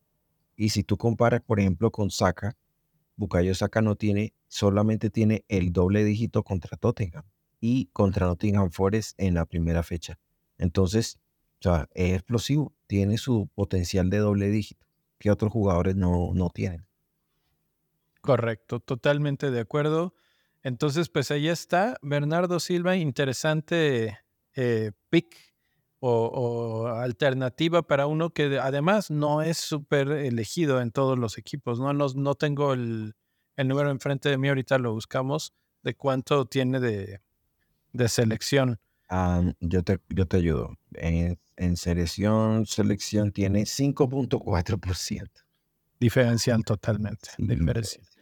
Y 0.58 0.70
si 0.70 0.84
tú 0.84 0.98
comparas, 0.98 1.41
por 1.41 1.60
ejemplo, 1.60 1.89
con 1.89 2.12
Saka, 2.12 2.58
Bukayo 3.16 3.56
Saka 3.56 3.82
no 3.82 3.96
tiene, 3.96 4.34
solamente 4.50 5.10
tiene 5.10 5.46
el 5.48 5.72
doble 5.72 6.04
dígito 6.04 6.43
contra 6.43 6.76
Tottenham 6.76 7.24
y 7.62 7.86
contra 7.93 8.28
Nottingham 8.28 8.72
Forest 8.72 9.18
en 9.18 9.36
la 9.36 9.46
primera 9.46 9.84
fecha. 9.84 10.20
Entonces, 10.58 11.18
o 11.60 11.64
sea, 11.64 11.88
es 11.93 12.14
explosivo, 12.14 12.74
tiene 12.88 13.18
su 13.18 13.48
potencial 13.56 14.10
de 14.10 14.18
doble 14.18 14.50
dígito 14.50 14.86
que 15.18 15.32
otros 15.32 15.52
jugadores 15.52 15.96
no, 15.96 16.32
no 16.34 16.50
tienen. 16.50 16.86
Correcto, 18.26 18.80
totalmente 18.80 19.52
de 19.52 19.60
acuerdo. 19.60 20.14
Entonces, 20.64 21.10
pues 21.10 21.30
ahí 21.30 21.48
está, 21.48 21.98
Bernardo 22.02 22.60
Silva, 22.60 22.96
interesante 22.96 24.18
eh, 24.56 24.92
pick 25.10 25.36
o, 26.00 26.88
alternativa 26.88 27.82
para 27.82 28.08
uno 28.08 28.32
que 28.32 28.60
además 28.60 29.12
no 29.12 29.42
es 29.42 29.58
súper 29.58 30.10
elegido 30.10 30.82
en 30.82 30.92
todos 30.92 31.18
los 31.20 31.38
equipos. 31.38 31.80
No, 31.80 31.94
no, 31.94 32.08
no 32.16 32.36
tengo 32.36 32.74
el, 32.74 33.16
número 33.58 33.92
enfrente 33.92 34.30
de 34.30 34.38
mí, 34.38 34.50
ahorita 34.50 34.78
lo 34.78 34.94
buscamos, 34.94 35.54
de 35.84 35.96
cuánto 35.96 36.46
tiene 36.46 36.80
de, 36.80 37.20
selección. 38.08 38.80
Ah, 39.10 39.44
yo, 39.60 39.84
te, 39.84 40.00
yo 40.10 40.28
te 40.28 40.38
ayudo. 40.38 40.76
En, 40.94 41.78
selección, 41.78 42.66
selección 42.66 43.32
tiene 43.32 43.62
5.4%. 43.62 45.30
Diferencial 46.00 46.64
totalmente. 46.64 47.30
diferencial. 47.38 48.14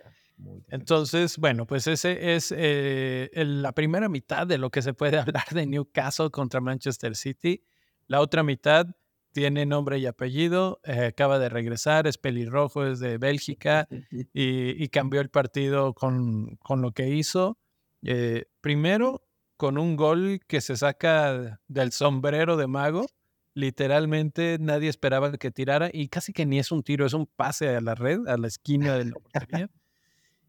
Entonces, 0.69 1.37
bueno, 1.37 1.65
pues 1.65 1.87
ese 1.87 2.35
es 2.35 2.53
eh, 2.55 3.29
la 3.35 3.71
primera 3.73 4.09
mitad 4.09 4.47
de 4.47 4.57
lo 4.57 4.69
que 4.69 4.81
se 4.81 4.93
puede 4.93 5.17
hablar 5.19 5.45
de 5.51 5.65
Newcastle 5.65 6.29
contra 6.29 6.61
Manchester 6.61 7.15
City. 7.15 7.63
La 8.07 8.21
otra 8.21 8.43
mitad 8.43 8.87
tiene 9.33 9.65
nombre 9.65 9.97
y 9.97 10.05
apellido, 10.05 10.79
eh, 10.83 11.05
acaba 11.05 11.39
de 11.39 11.49
regresar, 11.49 12.07
es 12.07 12.17
pelirrojo, 12.17 12.85
es 12.85 12.99
de 12.99 13.17
Bélgica 13.17 13.87
y, 14.33 14.87
cambió 14.89 15.21
el 15.21 15.29
partido 15.29 15.93
con, 15.93 16.59
lo 16.69 16.91
que 16.91 17.09
hizo. 17.09 17.57
Eh, 18.03 18.45
primero, 18.61 19.25
con 19.57 19.77
un 19.77 19.95
gol 19.95 20.41
que 20.47 20.61
se 20.61 20.77
saca 20.77 21.59
del 21.67 21.91
sombrero 21.91 22.57
de 22.57 22.67
mago. 22.67 23.07
Literalmente 23.55 24.57
nadie 24.59 24.89
esperaba 24.89 25.31
que 25.33 25.51
tirara 25.51 25.89
y 25.93 26.09
casi 26.09 26.33
que 26.33 26.45
ni 26.45 26.57
es 26.57 26.71
un 26.71 26.83
tiro, 26.83 27.05
es 27.05 27.13
un 27.13 27.27
pase 27.27 27.75
a 27.75 27.81
la 27.81 27.93
red, 27.93 28.27
a 28.27 28.37
la 28.37 28.47
esquina 28.47 28.97
de 28.97 29.05
la 29.05 29.13
portería. 29.13 29.69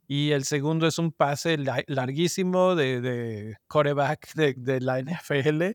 Y 0.06 0.32
el 0.32 0.44
segundo 0.44 0.86
es 0.86 0.98
un 0.98 1.12
pase 1.12 1.56
larguísimo 1.86 2.74
de, 2.74 3.00
de 3.00 3.56
coreback 3.66 4.34
de, 4.34 4.54
de 4.54 4.80
la 4.80 5.00
NFL 5.00 5.72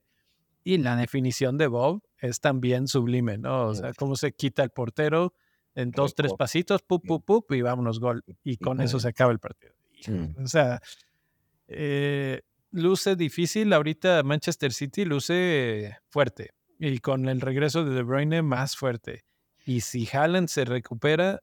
y 0.63 0.77
la 0.77 0.95
definición 0.95 1.57
de 1.57 1.67
Bob 1.67 2.03
es 2.19 2.41
también 2.41 2.87
sublime, 2.87 3.37
¿no? 3.37 3.67
O 3.67 3.75
sea, 3.75 3.93
cómo 3.93 4.15
se 4.15 4.33
quita 4.33 4.63
el 4.63 4.69
portero 4.69 5.33
en 5.73 5.91
dos, 5.91 6.15
tres 6.15 6.33
pasitos, 6.33 6.81
pup, 6.83 7.05
pup, 7.05 7.25
pup, 7.25 7.51
y 7.53 7.61
vámonos, 7.61 7.99
gol. 7.99 8.23
Y 8.43 8.57
con 8.57 8.81
eso 8.81 8.99
se 8.99 9.07
acaba 9.09 9.31
el 9.31 9.39
partido. 9.39 9.73
O 10.37 10.47
sea, 10.47 10.81
eh, 11.67 12.41
luce 12.71 13.15
difícil. 13.15 13.71
Ahorita 13.73 14.21
Manchester 14.23 14.73
City 14.73 15.05
luce 15.05 15.97
fuerte. 16.09 16.51
Y 16.77 16.99
con 16.99 17.27
el 17.27 17.41
regreso 17.41 17.83
de 17.83 17.95
De 17.95 18.03
Bruyne, 18.03 18.41
más 18.41 18.75
fuerte. 18.75 19.25
Y 19.65 19.81
si 19.81 20.07
Haaland 20.11 20.49
se 20.49 20.65
recupera, 20.65 21.41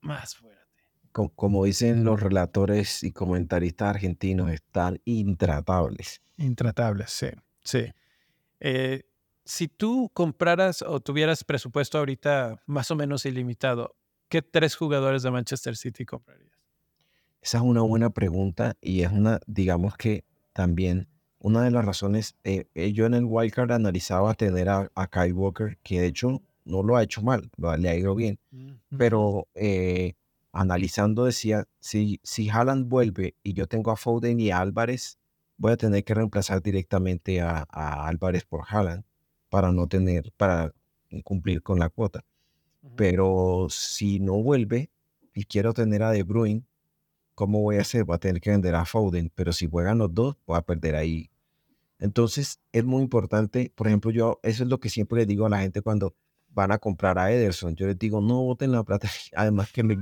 más 0.00 0.36
fuerte. 0.36 0.55
Como, 1.16 1.64
dicen 1.64 2.04
los 2.04 2.20
relatores 2.20 3.02
y 3.02 3.10
comentaristas 3.10 3.88
argentinos, 3.88 4.50
están 4.50 5.00
intratables. 5.06 6.20
Intratables, 6.36 7.10
sí. 7.10 7.28
Sí. 7.64 7.86
Eh, 8.60 9.04
si 9.42 9.68
tú 9.68 10.10
compraras 10.12 10.82
o 10.82 11.00
tuvieras 11.00 11.42
presupuesto 11.42 11.96
ahorita 11.96 12.60
más 12.66 12.90
o 12.90 12.96
menos 12.96 13.24
ilimitado, 13.24 13.96
¿qué 14.28 14.42
tres 14.42 14.76
jugadores 14.76 15.22
de 15.22 15.30
Manchester 15.30 15.74
City 15.76 16.04
comprarías? 16.04 16.50
Esa 17.40 17.58
es 17.58 17.64
una 17.64 17.80
buena 17.80 18.10
pregunta 18.10 18.76
y 18.82 19.00
es 19.00 19.10
una, 19.10 19.40
digamos 19.46 19.96
que 19.96 20.24
también 20.52 21.08
una 21.38 21.62
de 21.62 21.70
las 21.70 21.86
razones, 21.86 22.36
eh, 22.44 22.66
eh, 22.74 22.92
yo 22.92 23.06
en 23.06 23.14
el 23.14 23.24
wildcard 23.24 23.72
analizaba 23.72 24.34
tener 24.34 24.68
a, 24.68 24.90
Kyle 25.10 25.32
Walker, 25.32 25.78
que 25.82 26.00
de 26.00 26.08
hecho 26.08 26.42
no 26.66 26.82
lo 26.82 26.96
ha 26.96 27.02
hecho 27.02 27.22
mal, 27.22 27.50
le 27.78 27.88
ha 27.88 27.94
ido 27.94 28.14
bien, 28.14 28.38
pero 28.98 29.46
analizando 30.56 31.24
decía, 31.24 31.68
si, 31.80 32.18
si 32.22 32.48
Haaland 32.48 32.88
vuelve 32.88 33.36
y 33.42 33.52
yo 33.52 33.66
tengo 33.66 33.90
a 33.90 33.96
Foden 33.96 34.40
y 34.40 34.50
a 34.50 34.60
Álvarez, 34.60 35.18
voy 35.58 35.72
a 35.72 35.76
tener 35.76 36.02
que 36.02 36.14
reemplazar 36.14 36.62
directamente 36.62 37.40
a, 37.40 37.66
Álvarez 37.70 38.44
por 38.44 38.62
Haaland 38.66 39.04
para 39.50 39.70
no 39.70 39.86
tener, 39.86 40.32
para 40.36 40.72
cumplir 41.24 41.62
con 41.62 41.78
la 41.78 41.90
cuota. 41.90 42.24
Pero 42.96 43.66
si 43.68 44.18
no 44.20 44.42
vuelve 44.42 44.90
y 45.34 45.44
quiero 45.44 45.74
tener 45.74 46.02
a 46.02 46.10
De 46.10 46.22
Bruyne, 46.22 46.64
¿cómo 47.34 47.60
voy 47.60 47.76
a 47.76 47.82
hacer? 47.82 48.04
Voy 48.04 48.14
a 48.16 48.18
tener 48.18 48.40
que 48.40 48.50
vender 48.50 48.74
a 48.74 48.86
Foden, 48.86 49.30
pero 49.34 49.52
si 49.52 49.68
juegan 49.68 49.98
los 49.98 50.14
dos, 50.14 50.36
voy 50.46 50.56
a 50.56 50.62
perder 50.62 50.96
ahí. 50.96 51.30
Entonces, 51.98 52.60
es 52.72 52.84
muy 52.84 53.02
importante, 53.02 53.72
por 53.74 53.88
ejemplo, 53.88 54.10
yo, 54.10 54.40
eso 54.42 54.62
es 54.62 54.68
lo 54.68 54.80
que 54.80 54.88
siempre 54.88 55.20
le 55.20 55.26
digo 55.26 55.46
a 55.46 55.50
la 55.50 55.60
gente 55.60 55.82
cuando 55.82 56.14
van 56.48 56.72
a 56.72 56.78
comprar 56.78 57.18
a 57.18 57.30
Ederson. 57.30 57.76
Yo 57.76 57.86
les 57.86 57.98
digo, 57.98 58.20
no 58.20 58.42
voten 58.42 58.72
la 58.72 58.82
plata. 58.84 59.08
Además 59.34 59.70
que 59.72 59.82
me, 59.82 59.98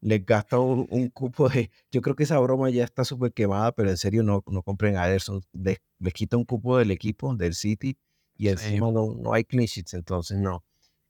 les 0.00 0.24
gasta 0.24 0.58
un, 0.58 1.08
cupo 1.10 1.48
de. 1.48 1.70
Yo 1.90 2.00
creo 2.00 2.16
que 2.16 2.22
esa 2.22 2.38
broma 2.38 2.70
ya 2.70 2.84
está 2.84 3.04
súper 3.04 3.32
quemada, 3.32 3.72
pero 3.72 3.90
en 3.90 3.96
serio 3.96 4.22
no, 4.22 4.42
no 4.46 4.62
compren 4.62 4.96
a 4.96 5.06
Ederson. 5.06 5.42
Les, 5.52 5.78
quita 6.14 6.36
un 6.36 6.44
cupo 6.44 6.78
del 6.78 6.90
equipo, 6.90 7.34
del 7.36 7.54
City, 7.54 7.98
y 8.36 8.48
encima 8.48 8.90
no, 8.90 9.14
no, 9.14 9.34
hay 9.34 9.44
clean 9.44 9.66
sheets, 9.66 9.94
entonces 9.94 10.38
no. 10.38 10.64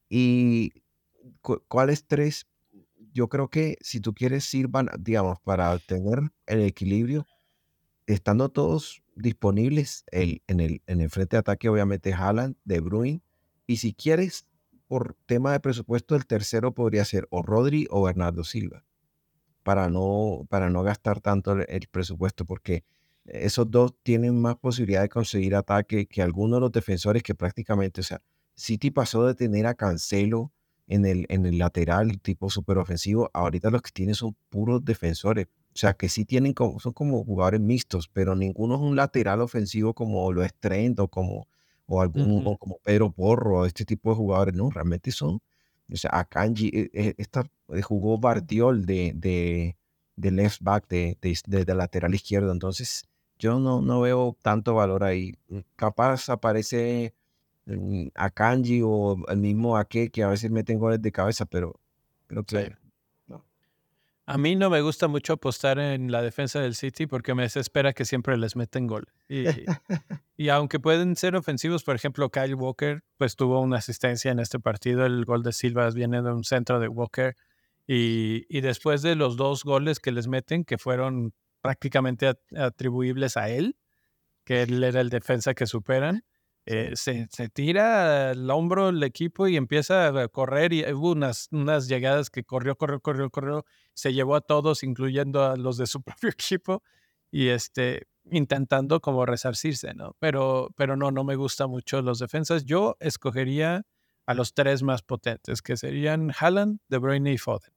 Y 0.09 0.73
¿cuáles 1.69 2.05
tres? 2.07 2.47
Yo 3.13 3.29
creo 3.29 3.49
que 3.49 3.77
si 3.81 4.01
tú 4.01 4.15
quieres 4.15 4.53
ir, 4.55 4.69
digamos, 4.99 5.39
para 5.41 5.79
tener 5.79 6.33
el 6.47 6.63
equilibrio, 6.63 7.27
estando 8.07 8.49
todos 8.49 9.03
disponibles 9.15 10.05
el, 10.11 10.43
en, 10.49 10.61
el, 10.61 10.83
en 10.87 11.01
el 11.01 11.11
frente 11.11 11.37
de 11.37 11.41
ataque, 11.41 11.69
obviamente 11.69 12.13
Haaland, 12.13 12.57
De 12.65 12.81
Bruyne, 12.81 13.23
y 13.67 13.77
si 13.77 13.95
quieres 13.95 14.47
por 14.91 15.15
tema 15.27 15.53
de 15.53 15.61
presupuesto, 15.61 16.17
el 16.17 16.27
tercero 16.27 16.75
podría 16.75 17.05
ser 17.05 17.29
o 17.31 17.43
Rodri 17.43 17.87
o 17.91 18.03
Bernardo 18.03 18.43
Silva, 18.43 18.83
para 19.63 19.89
no, 19.89 20.49
para 20.51 20.69
no 20.69 20.83
gastar 20.83 21.21
tanto 21.21 21.53
el, 21.53 21.87
presupuesto, 21.89 22.45
porque 22.45 22.83
esos 23.25 23.71
dos 23.71 23.95
tienen 24.03 24.41
más 24.41 24.57
posibilidad 24.57 25.03
de 25.03 25.09
conseguir 25.09 25.55
ataque 25.55 26.07
que 26.07 26.23
algunos 26.23 26.57
de 26.57 26.63
los 26.63 26.73
defensores 26.73 27.23
que 27.23 27.37
prácticamente, 27.37 28.01
o 28.01 28.03
sea, 28.03 28.21
City 28.57 28.91
pasó 28.91 29.25
de 29.29 29.37
tener 29.37 29.65
a 29.69 29.75
Cancelo 29.75 30.51
en 30.89 31.07
el, 31.07 31.25
en 31.29 31.47
el 31.47 31.59
lateral 31.59 32.21
tipo 32.21 32.51
super 32.51 32.77
ofensivo, 32.79 33.31
ahorita 33.33 33.71
los 33.71 33.83
que 33.83 33.93
tienen 33.93 34.17
son 34.17 34.35
puros 34.49 34.85
defensores. 34.85 35.47
O 35.73 35.79
sea, 35.79 35.93
que 35.95 36.09
sí 36.09 36.25
tienen 36.25 36.53
como, 36.53 36.81
son 36.81 36.95
como 36.95 37.23
jugadores 37.25 37.61
mixtos, 37.61 38.09
pero 38.09 38.35
ninguno 38.35 38.75
es 38.75 38.81
un 38.81 38.97
lateral 38.97 39.41
ofensivo 39.41 39.95
como 39.95 40.33
lo 40.33 40.43
es 40.43 40.53
Trent 40.59 40.99
o 40.99 41.07
como 41.07 41.47
o 41.91 42.01
algún 42.01 42.45
como 42.57 42.79
Pedro 42.85 43.11
Porro, 43.11 43.67
este 43.67 43.85
tipo 43.85 44.11
de 44.11 44.17
jugadores, 44.17 44.55
no, 44.55 44.71
realmente 44.71 45.11
son, 45.11 45.41
o 45.93 45.97
sea, 45.97 46.11
Akanji, 46.13 46.69
eh, 46.69 46.91
eh, 46.95 47.15
esta, 47.19 47.45
eh, 47.69 47.83
jugó 47.83 48.17
Bardiol 48.17 48.87
de, 48.87 49.13
de, 49.17 49.77
de 50.15 50.31
left 50.31 50.63
back, 50.63 50.87
de, 50.89 51.19
de, 51.21 51.75
lateral 51.75 52.15
izquierdo, 52.15 52.53
entonces 52.53 53.09
yo 53.41 53.59
no, 53.59 53.83
no 53.83 54.01
veo 54.01 54.37
tanto 54.41 54.75
valor 54.75 55.03
ahí. 55.03 55.35
Capaz 55.75 56.29
aparece 56.29 57.13
mm, 57.67 58.09
a 58.15 58.31
Kanji 58.31 58.83
o 58.85 59.17
el 59.27 59.39
mismo 59.39 59.77
Ake 59.77 60.11
que 60.11 60.23
a 60.23 60.29
veces 60.29 60.49
meten 60.53 60.79
goles 60.79 61.03
de 61.03 61.11
cabeza, 61.11 61.45
pero 61.45 61.81
creo 62.29 62.45
que 62.45 62.77
A 64.27 64.39
mí 64.39 64.55
no 64.55 64.71
me 64.71 64.81
gusta 64.81 65.09
mucho 65.09 65.33
apostar 65.33 65.79
en 65.79 66.13
la 66.13 66.23
defensa 66.23 66.61
del 66.61 66.75
City 66.75 67.07
porque 67.07 67.35
me 67.35 67.43
desespera 67.43 67.93
que 67.93 68.05
siempre 68.05 68.37
les 68.37 68.55
meten 68.55 68.87
gol. 68.87 69.09
Y, 69.29 70.49
aunque 70.49 70.79
pueden 70.79 71.17
ser 71.17 71.35
ofensivos, 71.35 71.83
por 71.83 71.97
ejemplo, 71.97 72.31
Kyle 72.31 72.55
Walker, 72.55 73.03
pues 73.17 73.35
tuvo 73.35 73.61
una 73.61 73.79
asistencia 73.79 74.31
en 74.31 74.39
este 74.39 74.61
partido. 74.61 75.05
El 75.05 75.25
gol 75.25 75.43
de 75.43 75.53
Silva 75.53 75.91
viene 75.91 76.23
de 76.23 76.33
un 76.33 76.45
centro 76.45 76.79
de 76.79 76.89
Walker. 76.89 77.37
Y, 77.87 78.47
y 78.49 78.61
después 78.61 79.03
de 79.03 79.17
los 79.17 79.37
dos 79.37 79.65
goles 79.65 79.99
que 79.99 80.13
les 80.13 80.29
meten, 80.29 80.65
que 80.65 80.79
fueron 80.79 81.35
prácticamente 81.61 82.33
atribuibles 82.57 83.37
a 83.37 83.49
él, 83.49 83.77
que 84.45 84.63
él 84.63 84.83
era 84.83 85.01
el 85.01 85.11
defensa 85.11 85.55
que 85.55 85.67
superan, 85.67 86.25
eh, 86.73 86.93
se, 86.95 87.27
se, 87.33 87.49
tira 87.49 88.31
al 88.31 88.49
hombro 88.49 88.91
el 88.91 89.03
equipo 89.03 89.49
y 89.49 89.57
empieza 89.57 90.07
a 90.07 90.29
correr 90.29 90.73
y 90.73 90.85
hubo 90.93 91.11
unas, 91.11 91.49
llegadas 91.89 92.31
que 92.31 92.45
corrió, 92.45 92.77
corrió, 92.77 93.01
corrió, 93.01 93.29
corrió, 93.29 93.65
se 93.93 94.13
llevó 94.13 94.37
a 94.37 94.41
todos, 94.41 94.85
incluyendo 94.85 95.43
a 95.45 95.57
los 95.57 95.79
de 95.79 95.89
su 95.89 96.01
propio 96.05 96.31
equipo, 96.31 96.85
y 97.33 97.49
este, 97.49 98.07
intentando 98.31 99.01
como 99.01 99.27
resarcirse, 99.27 99.95
¿no? 99.95 100.15
Pero, 100.21 100.71
pero 100.77 100.95
no, 100.95 101.11
no 101.11 101.25
me 101.25 101.35
gusta 101.35 101.67
mucho 101.67 102.03
los 102.03 102.21
defensas. 102.21 102.65
Yo 102.65 102.97
escogería 103.01 103.85
a 104.27 104.35
los 104.35 104.55
tres 104.55 104.85
más 104.85 105.03
potentes, 105.03 105.63
que 105.63 105.77
serían 105.77 106.31
Haaland, 106.39 106.79
De 106.87 106.99
Bruyne 106.99 107.33
y 107.33 107.39
Foden. 107.39 107.75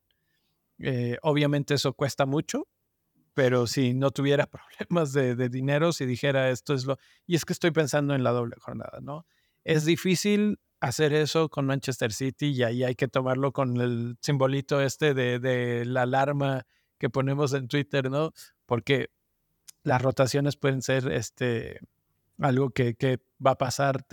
Eh, 0.78 1.18
obviamente 1.24 1.74
eso 1.74 1.94
cuesta 1.94 2.28
mucho, 2.28 2.68
pero 3.34 3.68
si 3.68 3.94
no 3.94 4.12
tuviera 4.12 4.48
problemas 4.80 5.14
de, 5.14 5.50
dinero, 5.50 5.92
si 5.92 6.06
dijera 6.06 6.50
esto 6.50 6.74
es 6.74 6.86
lo... 6.86 6.98
Y 7.26 7.36
es 7.36 7.46
que 7.46 7.54
estoy 7.54 7.72
pensando 7.72 8.16
en 8.16 8.24
la 8.24 8.32
doble 8.32 8.56
jornada, 8.60 9.00
¿no? 9.02 9.26
Es 9.64 9.86
difícil 9.86 10.60
hacer 10.80 11.14
eso 11.14 11.50
con 11.50 11.66
Manchester 11.66 12.12
City 12.12 12.48
y 12.48 12.64
ahí 12.64 12.84
hay 12.84 12.96
que 12.96 13.08
tomarlo 13.08 13.54
con 13.54 13.80
el 13.80 14.18
simbolito 14.22 14.82
este 14.82 15.14
de, 15.14 15.86
la 15.86 16.02
alarma 16.02 16.66
que 16.98 17.10
ponemos 17.10 17.54
en 17.54 17.68
Twitter, 17.68 18.12
¿no? 18.12 18.34
Porque 18.66 19.10
las 19.84 20.02
rotaciones 20.02 20.58
pueden 20.58 20.82
ser 20.82 21.10
este, 21.12 21.80
algo 22.40 22.72
que, 22.72 22.96
que 22.96 23.20
va 23.46 23.52
a 23.52 23.58
pasar, 23.58 24.06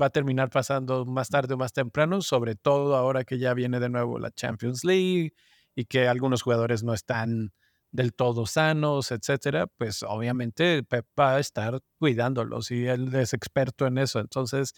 va 0.00 0.06
a 0.06 0.10
terminar 0.10 0.50
pasando 0.50 1.04
más 1.04 1.28
tarde 1.28 1.54
o 1.54 1.56
más 1.56 1.72
temprano, 1.72 2.20
sobre 2.22 2.56
todo 2.56 2.96
ahora 2.96 3.24
que 3.24 3.38
ya 3.38 3.54
viene 3.54 3.78
de 3.78 3.88
nuevo 3.88 4.18
la 4.18 4.32
Champions 4.32 4.84
League 4.84 5.32
y 5.76 5.84
que 5.84 6.08
algunos 6.08 6.42
jugadores 6.42 6.82
no 6.82 6.92
están 6.92 7.52
del 7.90 8.12
todo 8.14 8.46
sanos, 8.46 9.10
etcétera, 9.10 9.66
pues 9.66 10.02
obviamente 10.02 10.82
Pep 10.82 11.06
va 11.18 11.36
a 11.36 11.40
estar 11.40 11.80
cuidándolos 11.98 12.70
y 12.70 12.86
él 12.86 13.14
es 13.14 13.32
experto 13.32 13.86
en 13.86 13.98
eso. 13.98 14.20
Entonces, 14.20 14.74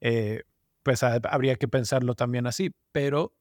eh, 0.00 0.42
pues 0.82 1.02
habría 1.02 1.56
que 1.56 1.68
pensarlo 1.68 2.14
también 2.14 2.46
así. 2.46 2.70
Pero 2.92 3.34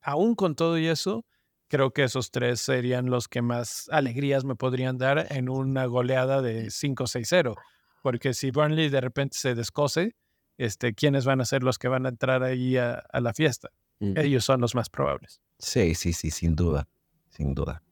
aún 0.00 0.34
con 0.34 0.54
todo 0.54 0.78
y 0.78 0.86
eso, 0.86 1.24
creo 1.68 1.92
que 1.92 2.04
esos 2.04 2.30
tres 2.30 2.60
serían 2.60 3.10
los 3.10 3.28
que 3.28 3.42
más 3.42 3.88
alegrías 3.90 4.44
me 4.44 4.56
podrían 4.56 4.98
dar 4.98 5.26
en 5.30 5.48
una 5.48 5.86
goleada 5.86 6.42
de 6.42 6.66
5-6-0. 6.66 7.54
Porque 8.02 8.34
si 8.34 8.50
Burnley 8.50 8.88
de 8.88 9.00
repente 9.00 9.36
se 9.38 9.54
descose, 9.54 10.16
este, 10.56 10.94
¿quiénes 10.94 11.24
van 11.24 11.40
a 11.40 11.44
ser 11.44 11.62
los 11.62 11.78
que 11.78 11.88
van 11.88 12.06
a 12.06 12.08
entrar 12.08 12.42
ahí 12.42 12.76
a, 12.76 13.02
la 13.12 13.32
fiesta? 13.34 13.70
Ellos 14.00 14.44
son 14.46 14.62
los 14.62 14.74
más 14.74 14.88
probables. 14.88 15.42
Sí, 15.58 15.94
sí, 15.94 16.14
sí, 16.14 16.30
sin 16.30 16.56
duda, 16.56 16.88
sin 17.28 17.54
duda. 17.54 17.82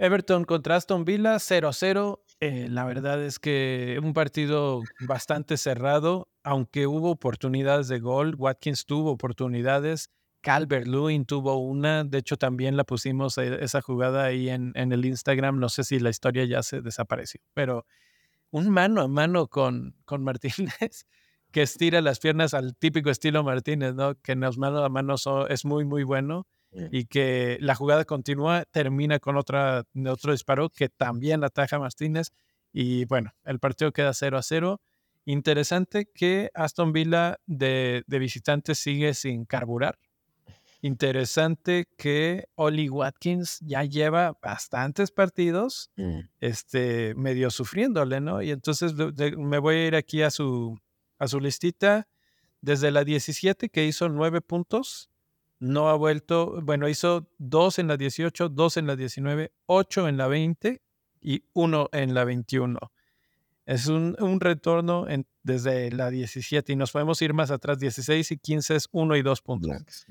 Everton 0.00 0.44
contra 0.44 0.76
Aston 0.76 1.04
Villa 1.04 1.34
0-0. 1.36 2.20
Eh, 2.40 2.68
la 2.70 2.86
verdad 2.86 3.22
es 3.22 3.38
que 3.38 4.00
un 4.02 4.14
partido 4.14 4.80
bastante 5.00 5.58
cerrado, 5.58 6.30
aunque 6.42 6.86
hubo 6.86 7.10
oportunidades 7.10 7.88
de 7.88 7.98
gol. 7.98 8.34
Watkins 8.34 8.86
tuvo 8.86 9.10
oportunidades. 9.10 10.08
Calvert 10.40 10.86
Lewin 10.86 11.26
tuvo 11.26 11.58
una. 11.58 12.02
De 12.04 12.16
hecho, 12.16 12.38
también 12.38 12.78
la 12.78 12.84
pusimos 12.84 13.36
eh, 13.36 13.58
esa 13.60 13.82
jugada 13.82 14.24
ahí 14.24 14.48
en, 14.48 14.72
el 14.74 15.04
Instagram. 15.04 15.60
No 15.60 15.68
sé 15.68 15.84
si 15.84 16.00
la 16.00 16.08
historia 16.08 16.46
ya 16.46 16.62
se 16.62 16.80
desapareció, 16.80 17.42
pero 17.52 17.84
un 18.50 18.70
mano 18.70 19.02
a 19.02 19.08
mano 19.08 19.48
con, 19.48 19.94
con 20.06 20.24
Martínez 20.24 21.04
que 21.52 21.60
estira 21.60 22.00
las 22.00 22.20
piernas 22.20 22.54
al 22.54 22.74
típico 22.74 23.10
estilo 23.10 23.44
Martínez, 23.44 23.94
¿no? 23.94 24.14
Que 24.22 24.32
en 24.32 24.40
los 24.40 24.56
mano 24.56 24.82
a 24.82 24.88
mano 24.88 25.16
es 25.50 25.66
muy, 25.66 25.84
muy 25.84 26.04
bueno. 26.04 26.46
Y 26.92 27.06
que 27.06 27.58
la 27.60 27.74
jugada 27.74 28.04
continúa, 28.04 28.64
termina 28.70 29.18
con 29.18 29.36
otra, 29.36 29.84
otro 30.08 30.32
disparo 30.32 30.70
que 30.70 30.88
también 30.88 31.42
ataja 31.42 31.80
Martínez 31.80 32.30
y 32.72 33.04
bueno, 33.06 33.32
el 33.44 33.58
partido 33.58 33.92
queda 33.92 34.14
0 34.14 34.38
a 34.38 34.42
0. 34.42 34.80
Interesante 35.24 36.08
que 36.14 36.50
Aston 36.54 36.92
Villa 36.92 37.38
de, 37.46 38.04
de 38.06 38.18
visitante 38.18 38.74
sigue 38.74 39.14
sin 39.14 39.44
carburar. 39.44 39.98
Interesante 40.82 41.88
que 41.98 42.46
Oli 42.54 42.88
Watkins 42.88 43.60
ya 43.60 43.84
lleva 43.84 44.38
bastantes 44.40 45.10
partidos 45.10 45.90
mm. 45.96 46.20
este, 46.40 47.14
medio 47.16 47.50
sufriéndole, 47.50 48.20
¿no? 48.20 48.40
Y 48.40 48.50
entonces 48.50 48.94
me 48.94 49.58
voy 49.58 49.76
a 49.76 49.86
ir 49.88 49.94
aquí 49.94 50.22
a 50.22 50.30
su, 50.30 50.78
a 51.18 51.28
su 51.28 51.38
listita. 51.40 52.08
Desde 52.62 52.90
la 52.90 53.04
17 53.04 53.68
que 53.70 53.86
hizo 53.86 54.08
9 54.08 54.40
puntos, 54.42 55.09
no 55.60 55.90
ha 55.90 55.94
vuelto, 55.94 56.60
bueno, 56.62 56.88
hizo 56.88 57.28
dos 57.38 57.78
en 57.78 57.86
la 57.86 57.96
18, 57.96 58.48
dos 58.48 58.76
en 58.78 58.86
la 58.86 58.96
19, 58.96 59.52
ocho 59.66 60.08
en 60.08 60.16
la 60.16 60.26
20 60.26 60.82
y 61.20 61.44
uno 61.52 61.88
en 61.92 62.14
la 62.14 62.24
21. 62.24 62.78
Es 63.66 63.86
un, 63.86 64.16
retorno 64.40 65.06
desde 65.44 65.92
la 65.92 66.10
17 66.10 66.72
y 66.72 66.76
nos 66.76 66.90
podemos 66.90 67.20
ir 67.22 67.34
más 67.34 67.50
atrás, 67.50 67.78
16 67.78 68.32
y 68.32 68.38
15 68.38 68.74
es 68.74 68.88
uno 68.90 69.14
y 69.14 69.22
dos 69.22 69.42
puntos. 69.42 70.06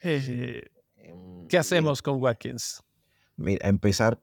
Eh, 0.00 0.62
em, 0.96 1.46
¿Qué 1.48 1.58
hacemos 1.58 2.00
con 2.00 2.22
Watkins? 2.22 2.82
Mira, 3.36 3.68
empezar, 3.68 4.18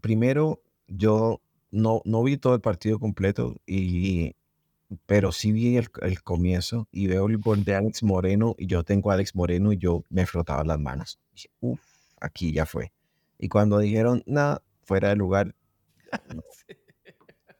primero 0.00 0.62
yo 0.86 1.40
no, 1.70 2.02
no 2.04 2.22
vi 2.22 2.36
todo 2.36 2.54
el 2.54 2.60
partido 2.60 3.00
completo 3.00 3.56
y 3.66 4.36
pero 5.06 5.32
sí 5.32 5.52
vi 5.52 5.76
el, 5.76 5.90
comienzo 6.22 6.88
y 6.90 7.06
veo 7.06 7.26
el 7.26 7.38
gol 7.38 7.64
de 7.64 7.74
Alex 7.74 8.02
Moreno 8.02 8.54
y 8.58 8.66
yo 8.66 8.84
tengo 8.84 9.10
a 9.10 9.14
Alex 9.14 9.34
Moreno 9.34 9.72
y 9.72 9.78
yo 9.78 10.04
me 10.10 10.26
frotaba 10.26 10.64
las 10.64 10.78
manos. 10.78 11.18
Uf, 11.60 11.80
aquí 12.20 12.52
ya 12.52 12.66
fue. 12.66 12.92
Y 13.38 13.48
cuando 13.48 13.78
dijeron, 13.78 14.22
nada, 14.26 14.62
fuera 14.82 15.08
de 15.08 15.16
lugar, 15.16 15.54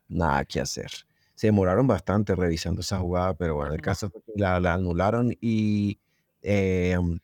nada 0.08 0.44
que 0.44 0.60
hacer. 0.60 0.90
Se 1.34 1.48
demoraron 1.48 1.86
bastante 1.86 2.34
revisando 2.34 2.82
esa 2.82 2.98
jugada, 2.98 3.34
pero 3.34 3.56
bueno, 3.56 3.74
el 3.74 3.80
caso 3.80 4.10
fue 4.10 4.22
que 4.22 4.32
la, 4.36 4.56
anularon 4.56 5.36
y 5.40 5.98
em, 6.42 7.18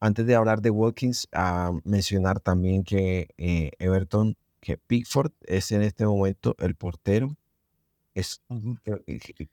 antes 0.00 0.26
de 0.26 0.34
hablar 0.34 0.62
de 0.62 0.70
Wilkins, 0.70 1.28
a 1.32 1.72
mencionar 1.84 2.40
también 2.40 2.84
que 2.84 3.28
eh, 3.36 3.72
Everton, 3.78 4.36
que 4.60 4.78
Pickford 4.78 5.32
es 5.42 5.72
en 5.72 5.82
este 5.82 6.06
momento 6.06 6.56
el 6.58 6.74
portero 6.74 7.36
es, 8.18 8.42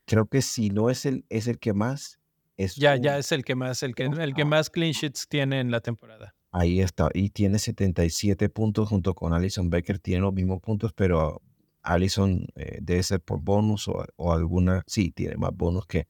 creo, 0.05 0.26
que 0.26 0.41
si 0.41 0.70
no 0.70 0.89
es 0.89 1.05
el, 1.05 1.26
es 1.30 1.47
el 1.47 1.59
que 1.59 1.74
más. 1.74 2.20
Es 2.57 2.76
ya, 2.76 2.95
ya 2.95 3.18
es 3.18 3.32
el 3.32 3.43
que 3.43 3.53
más, 3.53 3.84
el 3.84 3.93
que, 3.95 4.05
el 4.05 4.34
que 4.34 4.45
más 4.45 4.70
clean 4.70 4.93
sheets 4.93 5.28
tiene 5.28 5.59
en 5.59 5.72
la 5.72 5.82
temporada. 5.82 6.34
Ahí 6.51 6.80
está, 6.80 7.09
y 7.13 7.30
tiene 7.30 7.59
77 7.59 8.47
puntos 8.49 8.88
junto 8.88 9.13
con 9.13 9.34
Alison 9.34 9.70
Becker, 9.70 9.99
tiene 9.99 10.22
los 10.22 10.34
mismos 10.34 10.61
puntos, 10.61 10.93
pero 10.93 11.41
Alison 11.82 12.47
eh, 12.55 12.80
debe 12.82 13.03
ser 13.03 13.20
por 13.20 13.41
bonus 13.41 13.89
o, 13.89 14.32
alguna, 14.32 14.84
sí, 14.88 15.11
tiene 15.11 15.36
más 15.36 15.51
bonus 15.53 15.86
que... 15.86 16.07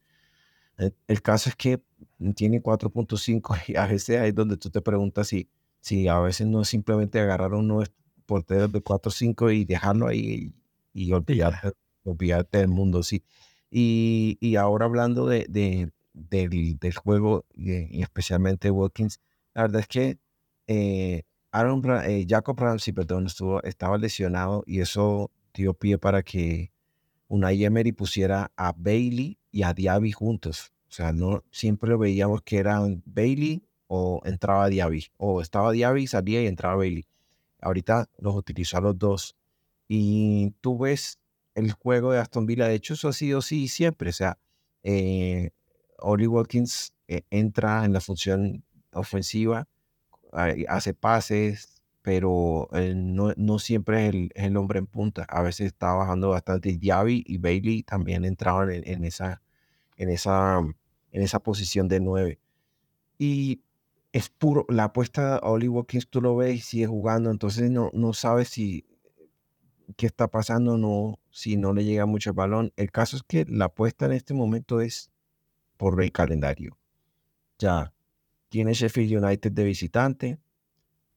El, 1.08 1.22
caso 1.22 1.49
es 1.49 1.56
que 1.56 1.82
tiene 2.36 2.62
4.5 2.62 3.64
y 3.70 3.76
a 3.76 3.88
veces 3.88 4.20
ahí 4.20 4.30
es 4.30 4.36
donde 4.36 4.58
tú 4.58 4.70
te 4.70 4.82
preguntas 4.82 5.30
si, 5.30 5.49
si 5.80 6.08
a 6.08 6.20
veces 6.20 6.45
no 6.45 6.62
es 6.62 6.68
simplemente 6.68 7.20
agarrar 7.20 7.53
unos 7.53 7.91
porteros 8.26 8.72
de 8.72 8.84
4.5 8.84 9.56
y 9.56 9.66
dejarlo 9.66 10.08
ahí 10.08 10.53
y, 10.93 11.08
y 11.08 11.12
olvidarte 11.14 11.72
olvídate 12.06 12.60
del 12.60 12.68
mundo, 12.70 13.03
sí. 13.03 13.24
Y, 13.70 14.38
y 14.39 14.56
ahora 14.56 14.86
hablando 14.86 15.28
de, 15.28 15.45
de, 15.49 15.91
del, 16.14 16.95
juego 16.95 17.45
y, 17.53 18.01
especialmente 18.01 18.72
Wilkins, 18.72 19.20
la 19.53 19.64
verdad 19.64 19.82
es 19.82 19.88
que 19.88 20.18
eh, 20.68 21.24
Aaron, 21.51 21.82
eh, 22.06 22.26
Jacob 22.28 22.60
Ramsey, 22.60 22.93
perdón, 22.93 23.28
estuvo, 23.28 23.62
estaba 23.64 23.97
lesionado 23.97 24.64
y 24.66 24.80
eso 24.80 25.32
dio 25.53 25.74
pie 25.74 25.97
para 25.97 26.24
que 26.24 26.72
una 27.28 27.51
Emery 27.51 27.91
pusiera 27.91 28.51
a 28.56 28.74
Bailey 28.76 29.38
y 29.51 29.64
a 29.64 29.74
Diaby 29.74 30.12
juntos. 30.12 30.72
O 30.89 30.91
sea, 30.91 31.12
no 31.12 31.43
siempre 31.51 31.95
veíamos 31.95 32.41
que 32.41 32.58
eran 32.58 33.01
Bailey 33.06 33.64
o 33.88 34.22
entraba 34.26 34.68
Diaby, 34.68 35.08
o 35.18 35.41
estaba 35.41 35.72
Diaby, 35.72 36.08
salía 36.08 36.41
y 36.41 36.47
entraba 36.47 36.76
Bailey. 36.76 37.06
Ahorita 37.62 38.10
los 38.20 38.36
utilizó 38.36 38.78
a 38.78 38.82
los 38.82 38.97
dos. 38.97 39.36
Y 39.88 40.51
tú 40.62 40.78
ves 40.78 41.20
el 41.56 41.72
juego 41.72 42.12
de 42.12 42.20
Aston 42.20 42.45
Villa. 42.45 42.68
De 42.68 42.76
hecho, 42.76 42.93
eso 42.93 43.10
ha 43.10 43.14
sido 43.14 43.39
así 43.39 43.68
siempre. 43.68 44.10
O 44.12 44.14
sea, 44.14 44.38
eh, 44.84 45.51
Oli 45.99 46.28
Watkins 46.28 46.93
eh, 47.08 47.24
entra 47.32 47.86
en 47.86 47.93
la 47.93 48.01
función 48.01 48.64
ofensiva, 48.93 49.68
hace 50.68 50.93
pases, 50.93 51.82
pero 52.01 52.70
no, 52.74 53.34
no, 53.36 53.60
siempre 53.60 54.08
es 54.08 54.30
el, 54.36 54.58
hombre 54.58 54.80
en 54.80 54.86
punta. 54.88 55.26
A 55.30 55.41
veces 55.41 55.68
está 55.68 55.93
bajando 55.93 56.30
bastante. 56.30 56.78
Diaby 56.78 57.24
y 57.26 57.38
Bailey 57.38 57.84
también 57.84 58.26
entraban 58.26 58.70
en, 58.72 59.06
esa, 59.06 59.41
en, 59.97 60.10
esa, 60.10 60.60
en 60.60 61.22
esa 61.22 61.39
posición 61.39 61.88
de 61.88 61.99
nueve. 61.99 62.39
Y 63.18 63.62
es 64.16 64.30
puro, 64.30 64.66
la 64.70 64.86
apuesta 64.86 65.38
a 65.38 65.49
Oli 65.49 65.68
Watkins 65.68 66.08
tú 66.10 66.22
lo 66.22 66.36
ves 66.36 66.56
y 66.56 66.60
sigue 66.60 66.88
jugando, 66.88 67.32
entonces 67.32 67.70
no, 67.70 67.89
no 67.93 68.14
sabes 68.14 68.49
si 68.49 68.86
qué 69.97 70.05
está 70.05 70.27
pasando, 70.27 70.77
no, 70.77 71.19
si 71.31 71.57
no 71.57 71.73
le 71.73 71.83
llega 71.83 72.05
mucho 72.05 72.31
el 72.31 72.36
balón. 72.36 72.73
El 72.75 72.91
caso 72.91 73.17
es 73.17 73.23
que 73.23 73.45
la 73.47 73.65
apuesta 73.65 74.05
en 74.05 74.13
este 74.13 74.33
momento 74.33 74.81
es 74.81 75.11
por 75.77 76.01
el 76.01 76.11
calendario. 76.11 76.77
Ya 77.59 77.93
tiene 78.49 78.73
Sheffield 78.73 79.23
United 79.23 79.51
de 79.51 79.63
visitante, 79.63 80.39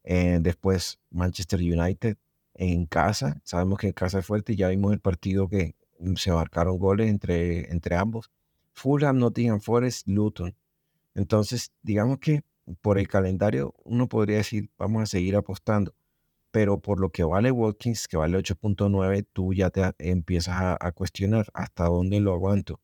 eh, 0.04 0.38
después 0.40 0.98
Manchester 1.10 1.60
United 1.60 2.16
en 2.54 2.86
casa. 2.86 3.40
Sabemos 3.44 3.78
que 3.78 3.88
en 3.88 3.92
casa 3.92 4.20
es 4.20 4.26
fuerte, 4.26 4.56
ya 4.56 4.68
vimos 4.68 4.92
el 4.92 5.00
partido 5.00 5.48
que 5.48 5.74
se 6.16 6.32
marcaron 6.32 6.78
goles 6.78 7.08
entre, 7.08 7.70
entre 7.72 7.96
ambos. 7.96 8.30
Fulham, 8.72 9.18
Nottingham 9.18 9.60
Forest, 9.60 10.06
Luton. 10.08 10.54
Entonces, 11.14 11.72
digamos 11.82 12.18
que 12.18 12.42
por 12.80 12.98
el 12.98 13.08
calendario 13.08 13.74
uno 13.84 14.08
podría 14.08 14.36
decir, 14.38 14.70
vamos 14.78 15.02
a 15.02 15.06
seguir 15.06 15.36
apostando 15.36 15.94
pero 16.50 16.80
por 16.80 17.00
lo 17.00 17.10
que 17.10 17.24
vale 17.24 17.50
Watkins, 17.50 18.08
que 18.08 18.16
vale 18.16 18.38
8.9, 18.38 19.26
tú 19.32 19.52
ya 19.52 19.70
te 19.70 19.92
empiezas 19.98 20.76
a, 20.80 20.92
cuestionar 20.92 21.46
hasta 21.54 21.84
dónde 21.84 22.20
lo 22.20 22.32
aguanto. 22.32 22.80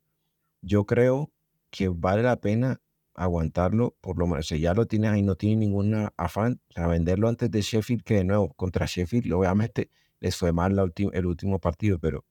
Yo 0.62 0.84
creo 0.86 1.32
que 1.70 1.88
vale 1.88 2.22
la 2.22 2.40
pena 2.40 2.80
aguantarlo, 3.14 3.96
por 4.00 4.18
lo 4.18 4.26
menos, 4.26 4.48
si 4.48 4.60
ya 4.60 4.74
lo 4.74 4.86
tienes 4.86 5.10
ahí, 5.10 5.22
no 5.22 5.36
tiene 5.36 5.56
ningún 5.56 6.08
afán, 6.16 6.60
o 6.76 6.88
venderlo 6.88 7.28
antes 7.28 7.50
de 7.50 7.60
Sheffield, 7.62 8.02
que 8.02 8.14
de 8.16 8.24
nuevo, 8.24 8.52
contra 8.54 8.86
Sheffield, 8.86 9.32
obviamente 9.32 9.90
les 10.20 10.36
fue 10.36 10.52
mal 10.52 10.74
la 10.74 10.90
el 11.12 11.26
último 11.26 11.58
partido, 11.60 11.98
pero, 11.98 12.24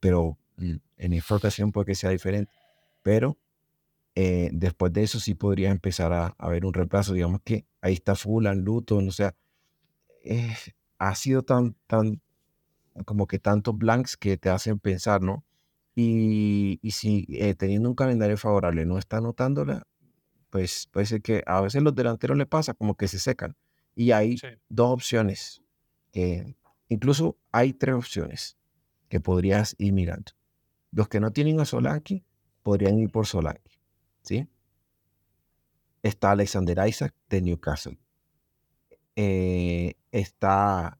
pero 0.00 0.38
mm, 0.56 0.76
en 0.98 1.12
esta 1.12 1.34
ocasión 1.34 1.72
puede 1.72 1.86
que 1.86 1.94
sea 1.94 2.10
diferente. 2.10 2.52
Pero 3.02 3.38
eh, 4.14 4.50
después 4.52 4.92
de 4.92 5.04
eso 5.04 5.20
sí 5.20 5.34
podría 5.34 5.70
empezar 5.70 6.12
a, 6.12 6.48
ver 6.48 6.66
un 6.66 6.74
reemplazo, 6.74 7.14
digamos 7.14 7.40
que 7.44 7.66
ahí 7.80 7.94
está 7.94 8.14
Fulham, 8.16 8.58
Luton, 8.58 9.08
o 9.08 9.12
sea, 9.12 9.34
eh, 10.24 10.54
ha 10.98 11.14
sido 11.14 11.42
tan, 11.42 11.76
tan, 11.86 12.20
como 13.04 13.26
que 13.26 13.38
tantos 13.38 13.76
blanks 13.76 14.16
que 14.16 14.36
te 14.36 14.50
hacen 14.50 14.78
pensar, 14.78 15.22
¿no? 15.22 15.44
Y, 15.94 16.78
y 16.82 16.90
si 16.92 17.26
eh, 17.30 17.54
teniendo 17.54 17.88
un 17.88 17.94
calendario 17.94 18.36
favorable 18.36 18.86
no 18.86 18.98
está 18.98 19.18
anotándola, 19.18 19.86
pues 20.50 20.88
puede 20.92 21.06
ser 21.06 21.22
que 21.22 21.42
a 21.46 21.60
veces 21.60 21.82
los 21.82 21.94
delanteros 21.94 22.36
le 22.36 22.46
pasa 22.46 22.74
como 22.74 22.96
que 22.96 23.08
se 23.08 23.18
secan. 23.18 23.56
Y 23.94 24.12
hay 24.12 24.36
dos 24.68 24.90
opciones, 24.92 25.60
incluso 26.88 27.36
hay 27.50 27.72
tres 27.72 27.96
opciones 27.96 28.56
que 29.08 29.18
podrías 29.20 29.74
ir 29.78 29.92
mirando. 29.92 30.32
Los 30.92 31.08
que 31.08 31.20
no 31.20 31.32
tienen 31.32 31.58
a 31.60 31.64
Solanki 31.64 32.24
podrían 32.62 32.98
ir 32.98 33.10
por 33.10 33.26
Solanki, 33.26 33.80
¿sí? 34.22 34.48
Está 36.02 36.30
Alexander 36.30 36.86
Isaac 36.86 37.12
de 37.28 37.42
Newcastle. 37.42 37.98
Eh, 39.20 39.94
está, 40.12 40.96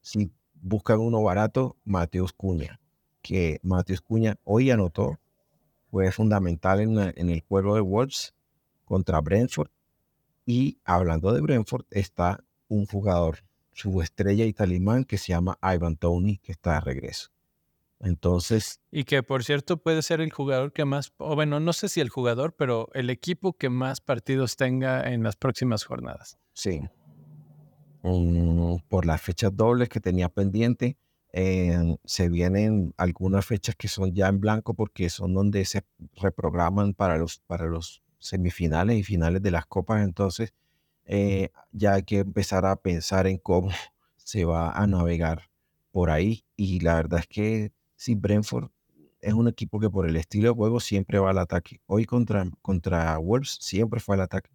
si 0.00 0.30
buscan 0.54 1.00
uno 1.00 1.20
barato, 1.24 1.76
Mateus 1.84 2.32
Cuña, 2.32 2.78
que 3.20 3.58
Mateus 3.64 4.00
Cuña 4.00 4.38
hoy 4.44 4.70
anotó, 4.70 5.18
fue 5.90 6.12
fundamental 6.12 6.78
en, 6.78 6.96
en 7.16 7.30
el 7.30 7.40
juego 7.40 7.74
de 7.74 7.80
Wolves 7.80 8.32
contra 8.84 9.20
Brentford. 9.20 9.70
Y 10.46 10.78
hablando 10.84 11.32
de 11.32 11.40
Brentford, 11.40 11.84
está 11.90 12.44
un 12.68 12.86
jugador, 12.86 13.38
su 13.72 14.02
estrella 14.02 14.44
y 14.44 14.52
talimán, 14.52 15.02
que 15.02 15.18
se 15.18 15.32
llama 15.32 15.58
Ivan 15.60 15.96
Tony, 15.96 16.38
que 16.38 16.52
está 16.52 16.74
de 16.74 16.80
regreso. 16.82 17.30
Entonces. 17.98 18.80
Y 18.92 19.02
que 19.02 19.24
por 19.24 19.42
cierto 19.42 19.78
puede 19.78 20.02
ser 20.02 20.20
el 20.20 20.30
jugador 20.30 20.72
que 20.72 20.84
más, 20.84 21.12
o 21.16 21.34
bueno, 21.34 21.58
no 21.58 21.72
sé 21.72 21.88
si 21.88 22.00
el 22.00 22.08
jugador, 22.08 22.54
pero 22.54 22.88
el 22.94 23.10
equipo 23.10 23.54
que 23.54 23.68
más 23.68 24.00
partidos 24.00 24.54
tenga 24.54 25.12
en 25.12 25.24
las 25.24 25.34
próximas 25.34 25.82
jornadas. 25.82 26.38
Sí, 26.52 26.82
por 28.88 29.06
las 29.06 29.20
fechas 29.20 29.54
dobles 29.56 29.88
que 29.88 30.00
tenía 30.00 30.28
pendiente. 30.28 30.96
Eh, 31.32 31.96
se 32.04 32.28
vienen 32.28 32.94
algunas 32.96 33.44
fechas 33.44 33.76
que 33.76 33.88
son 33.88 34.14
ya 34.14 34.28
en 34.28 34.40
blanco 34.40 34.74
porque 34.74 35.10
son 35.10 35.34
donde 35.34 35.64
se 35.64 35.84
reprograman 36.16 36.94
para 36.94 37.18
los, 37.18 37.40
para 37.40 37.66
los 37.66 38.02
semifinales 38.18 38.96
y 38.96 39.02
finales 39.04 39.42
de 39.42 39.50
las 39.50 39.66
copas. 39.66 40.02
Entonces 40.04 40.54
eh, 41.04 41.50
ya 41.72 41.94
hay 41.94 42.02
que 42.02 42.18
empezar 42.20 42.66
a 42.66 42.76
pensar 42.76 43.26
en 43.26 43.38
cómo 43.38 43.70
se 44.16 44.44
va 44.44 44.70
a 44.70 44.86
navegar 44.86 45.50
por 45.90 46.10
ahí. 46.10 46.44
Y 46.56 46.80
la 46.80 46.94
verdad 46.96 47.20
es 47.20 47.26
que 47.26 47.72
si 47.96 48.14
Brentford 48.14 48.70
es 49.20 49.34
un 49.34 49.48
equipo 49.48 49.80
que 49.80 49.90
por 49.90 50.08
el 50.08 50.16
estilo 50.16 50.48
de 50.48 50.54
juego 50.54 50.80
siempre 50.80 51.18
va 51.18 51.30
al 51.30 51.38
ataque. 51.38 51.80
Hoy 51.86 52.04
contra, 52.04 52.48
contra 52.62 53.18
Wolves 53.18 53.58
siempre 53.60 54.00
fue 54.00 54.14
al 54.16 54.22
ataque. 54.22 54.50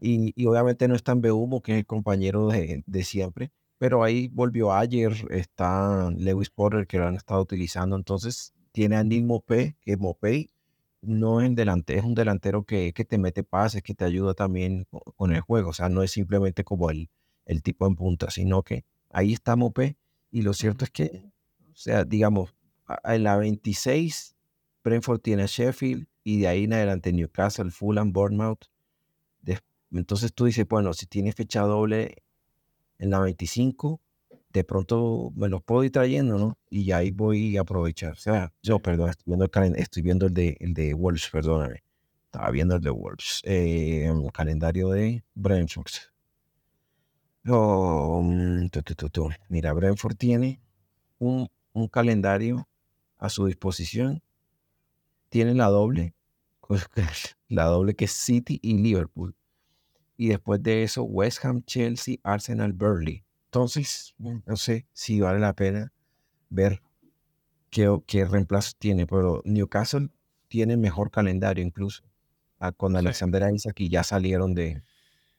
Y, 0.00 0.46
obviamente 0.46 0.88
no 0.88 0.94
está 0.94 1.12
en 1.12 1.20
Beumo, 1.20 1.62
que 1.62 1.72
es 1.72 1.78
el 1.78 1.86
compañero 1.86 2.48
de, 2.48 3.04
siempre, 3.04 3.50
pero 3.78 4.02
ahí 4.02 4.28
volvió 4.28 4.72
ayer, 4.72 5.12
está 5.30 6.10
Lewis 6.16 6.50
Porter, 6.50 6.86
que 6.86 6.98
lo 6.98 7.06
han 7.06 7.16
estado 7.16 7.42
utilizando, 7.42 7.96
entonces 7.96 8.54
tiene 8.72 8.96
a 8.96 9.04
Nick 9.04 9.24
Mopé, 9.24 9.76
que 9.80 9.96
Mopé 9.96 10.50
no 11.02 11.40
es, 11.40 11.54
delante, 11.54 11.96
es 11.96 12.04
un 12.04 12.14
delantero 12.14 12.64
que, 12.64 12.92
que, 12.92 13.04
te 13.04 13.18
mete 13.18 13.44
pases, 13.44 13.82
que 13.82 13.94
te 13.94 14.04
ayuda 14.04 14.34
también 14.34 14.86
con, 15.16 15.34
el 15.34 15.40
juego, 15.40 15.70
o 15.70 15.72
sea, 15.72 15.88
no 15.88 16.02
es 16.02 16.10
simplemente 16.10 16.64
como 16.64 16.90
el, 16.90 17.10
el 17.44 17.62
tipo 17.62 17.86
en 17.86 17.96
punta, 17.96 18.30
sino 18.30 18.62
que 18.62 18.84
ahí 19.10 19.32
está 19.32 19.56
Mopé, 19.56 19.96
y 20.30 20.42
lo 20.42 20.52
cierto 20.52 20.84
es 20.84 20.90
que, 20.90 21.30
o 21.72 21.76
sea, 21.76 22.04
digamos, 22.04 22.54
en 23.04 23.24
la 23.24 23.36
26, 23.36 24.36
Brentford 24.82 25.20
tiene 25.20 25.44
a 25.44 25.46
Sheffield, 25.46 26.06
y 26.24 26.40
de 26.40 26.48
ahí 26.48 26.64
en 26.64 26.72
adelante 26.72 27.12
Newcastle, 27.12 27.70
Fulham, 27.70 28.12
Bournemouth, 28.12 28.66
entonces 29.92 30.32
tú 30.34 30.46
dices, 30.46 30.66
bueno, 30.68 30.92
si 30.94 31.06
tiene 31.06 31.32
fecha 31.32 31.62
doble 31.62 32.22
en 32.98 33.10
la 33.10 33.20
25, 33.20 34.00
de 34.52 34.64
pronto 34.64 35.32
me 35.36 35.48
los 35.48 35.62
puedo 35.62 35.84
ir 35.84 35.92
trayendo, 35.92 36.38
¿no? 36.38 36.58
Y 36.70 36.90
ahí 36.92 37.10
voy 37.10 37.56
a 37.56 37.60
aprovechar. 37.60 38.12
O 38.12 38.16
sea, 38.16 38.52
yo, 38.62 38.78
perdón, 38.78 39.10
estoy 39.10 39.24
viendo 39.26 39.44
el, 39.44 39.76
estoy 39.76 40.02
viendo 40.02 40.26
el 40.26 40.34
de, 40.34 40.56
el 40.60 40.74
de 40.74 40.94
Wolves, 40.94 41.28
perdóname. 41.30 41.82
Estaba 42.24 42.50
viendo 42.50 42.76
el 42.76 42.82
de 42.82 42.90
Wolves. 42.90 43.42
Eh, 43.44 44.10
calendario 44.32 44.90
de 44.90 45.24
Brentford. 45.34 45.92
Oh, 47.48 48.20
mm, 48.22 48.68
Mira, 49.48 49.72
Brentford 49.72 50.16
tiene 50.16 50.60
un, 51.18 51.48
un 51.72 51.88
calendario 51.88 52.68
a 53.18 53.28
su 53.28 53.46
disposición. 53.46 54.22
Tiene 55.28 55.54
la 55.54 55.66
doble, 55.66 56.14
la 57.48 57.64
doble 57.64 57.94
que 57.94 58.06
es 58.06 58.12
City 58.12 58.58
y 58.62 58.78
Liverpool 58.78 59.36
y 60.16 60.28
después 60.28 60.62
de 60.62 60.82
eso 60.82 61.02
West 61.04 61.44
Ham, 61.44 61.62
Chelsea, 61.64 62.16
Arsenal, 62.22 62.72
Burnley. 62.72 63.24
Entonces, 63.46 64.14
no 64.18 64.56
sé 64.56 64.86
si 64.92 65.20
vale 65.20 65.38
la 65.38 65.54
pena 65.54 65.92
ver 66.50 66.82
qué, 67.70 67.94
qué 68.06 68.24
reemplazo 68.24 68.72
tiene, 68.78 69.06
pero 69.06 69.42
Newcastle 69.44 70.08
tiene 70.48 70.76
mejor 70.76 71.10
calendario 71.10 71.64
incluso 71.64 72.02
ah, 72.58 72.72
con 72.72 72.96
Alexander 72.96 73.52
Isaac 73.52 73.80
y 73.80 73.88
ya 73.88 74.02
salieron 74.02 74.54
de, 74.54 74.82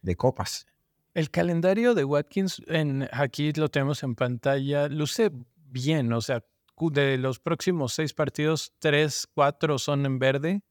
de 0.01 0.15
copas. 0.15 0.65
El 1.13 1.31
calendario 1.31 1.95
de 1.95 2.03
Watkins, 2.03 2.61
en, 2.67 3.07
aquí 3.11 3.51
lo 3.53 3.69
tenemos 3.69 4.03
en 4.03 4.15
pantalla, 4.15 4.87
luce 4.87 5.31
bien, 5.55 6.13
o 6.13 6.21
sea, 6.21 6.43
de 6.79 7.17
los 7.17 7.39
próximos 7.39 7.93
seis 7.93 8.13
partidos, 8.13 8.73
tres, 8.79 9.27
cuatro 9.33 9.79
son 9.79 10.05
en 10.05 10.19
verde 10.19 10.61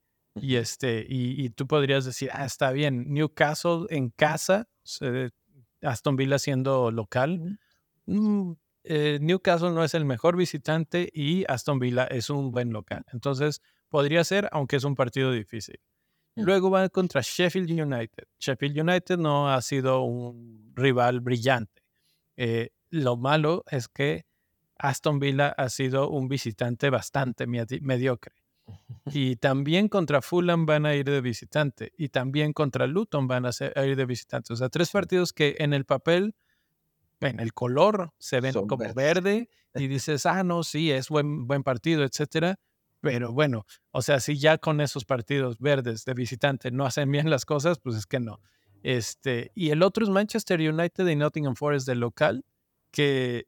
y, 0.40 0.56
este, 0.56 1.06
y, 1.08 1.50
tú 1.50 1.66
podrías 1.66 2.04
decir, 2.04 2.30
ah, 2.32 2.44
está 2.44 2.70
bien, 2.72 3.12
Newcastle 3.12 3.86
en 3.90 4.10
casa, 4.10 4.68
Aston 5.82 6.16
Villa 6.16 6.38
siendo 6.38 6.90
local. 6.90 7.58
Mm, 8.06 8.52
eh, 8.84 9.18
Newcastle 9.20 9.72
no 9.72 9.82
es 9.82 9.94
el 9.94 10.04
mejor 10.04 10.36
visitante 10.36 11.10
y 11.12 11.44
Aston 11.48 11.78
Villa 11.78 12.04
es 12.04 12.30
un 12.30 12.50
buen 12.50 12.72
local. 12.72 13.04
Entonces, 13.12 13.62
podría 13.88 14.22
ser, 14.24 14.48
aunque 14.52 14.76
es 14.76 14.84
un 14.84 14.94
partido 14.94 15.32
difícil. 15.32 15.80
Mm. 16.36 16.42
Luego 16.42 16.70
va 16.70 16.88
contra 16.88 17.20
Sheffield 17.22 17.70
United. 17.70 18.28
Sheffield 18.38 18.78
United 18.78 19.18
no 19.18 19.50
ha 19.50 19.60
sido 19.62 20.02
un 20.02 20.72
rival 20.74 21.20
brillante. 21.20 21.82
Eh, 22.36 22.70
lo 22.90 23.16
malo 23.16 23.64
es 23.70 23.88
que 23.88 24.26
Aston 24.78 25.18
Villa 25.18 25.48
ha 25.48 25.68
sido 25.68 26.10
un 26.10 26.28
visitante 26.28 26.90
bastante 26.90 27.46
mediocre. 27.46 28.34
Y 29.06 29.36
también 29.36 29.88
contra 29.88 30.20
Fulham 30.20 30.66
van 30.66 30.86
a 30.86 30.94
ir 30.94 31.04
de 31.04 31.20
visitante. 31.20 31.92
Y 31.96 32.08
también 32.08 32.52
contra 32.52 32.86
Luton 32.86 33.28
van 33.28 33.46
a, 33.46 33.50
ir 33.86 33.96
de 33.96 34.06
visitante. 34.06 34.52
O 34.52 34.56
sea, 34.56 34.68
tres 34.68 34.90
partidos 34.90 35.32
que 35.32 35.56
en 35.58 35.72
el 35.72 35.84
papel, 35.84 36.34
en 37.20 37.40
el 37.40 37.52
color, 37.52 38.12
se 38.18 38.40
ven 38.40 38.52
como 38.52 38.92
verde. 38.94 39.48
Y 39.74 39.86
dices, 39.86 40.26
ah, 40.26 40.42
no, 40.42 40.62
sí, 40.62 40.90
es 40.90 41.08
buen, 41.08 41.46
buen 41.46 41.62
partido, 41.62 42.02
etcétera. 42.04 42.58
Pero 43.00 43.32
bueno, 43.32 43.66
o 43.92 44.02
sea, 44.02 44.20
si 44.20 44.38
ya 44.38 44.58
con 44.58 44.80
esos 44.80 45.04
partidos 45.04 45.58
verdes 45.58 46.04
de 46.04 46.14
visitante 46.14 46.70
no 46.70 46.86
hacen 46.86 47.10
bien 47.10 47.30
las 47.30 47.44
cosas, 47.44 47.78
pues 47.78 47.96
es 47.96 48.06
que 48.06 48.18
no. 48.18 48.40
Este, 48.82 49.52
y 49.54 49.70
el 49.70 49.82
otro 49.82 50.04
es 50.04 50.10
Manchester 50.10 50.60
United 50.60 51.06
y 51.06 51.16
Nottingham 51.16 51.54
Forest 51.54 51.86
de 51.86 51.94
local, 51.94 52.44
que 52.90 53.46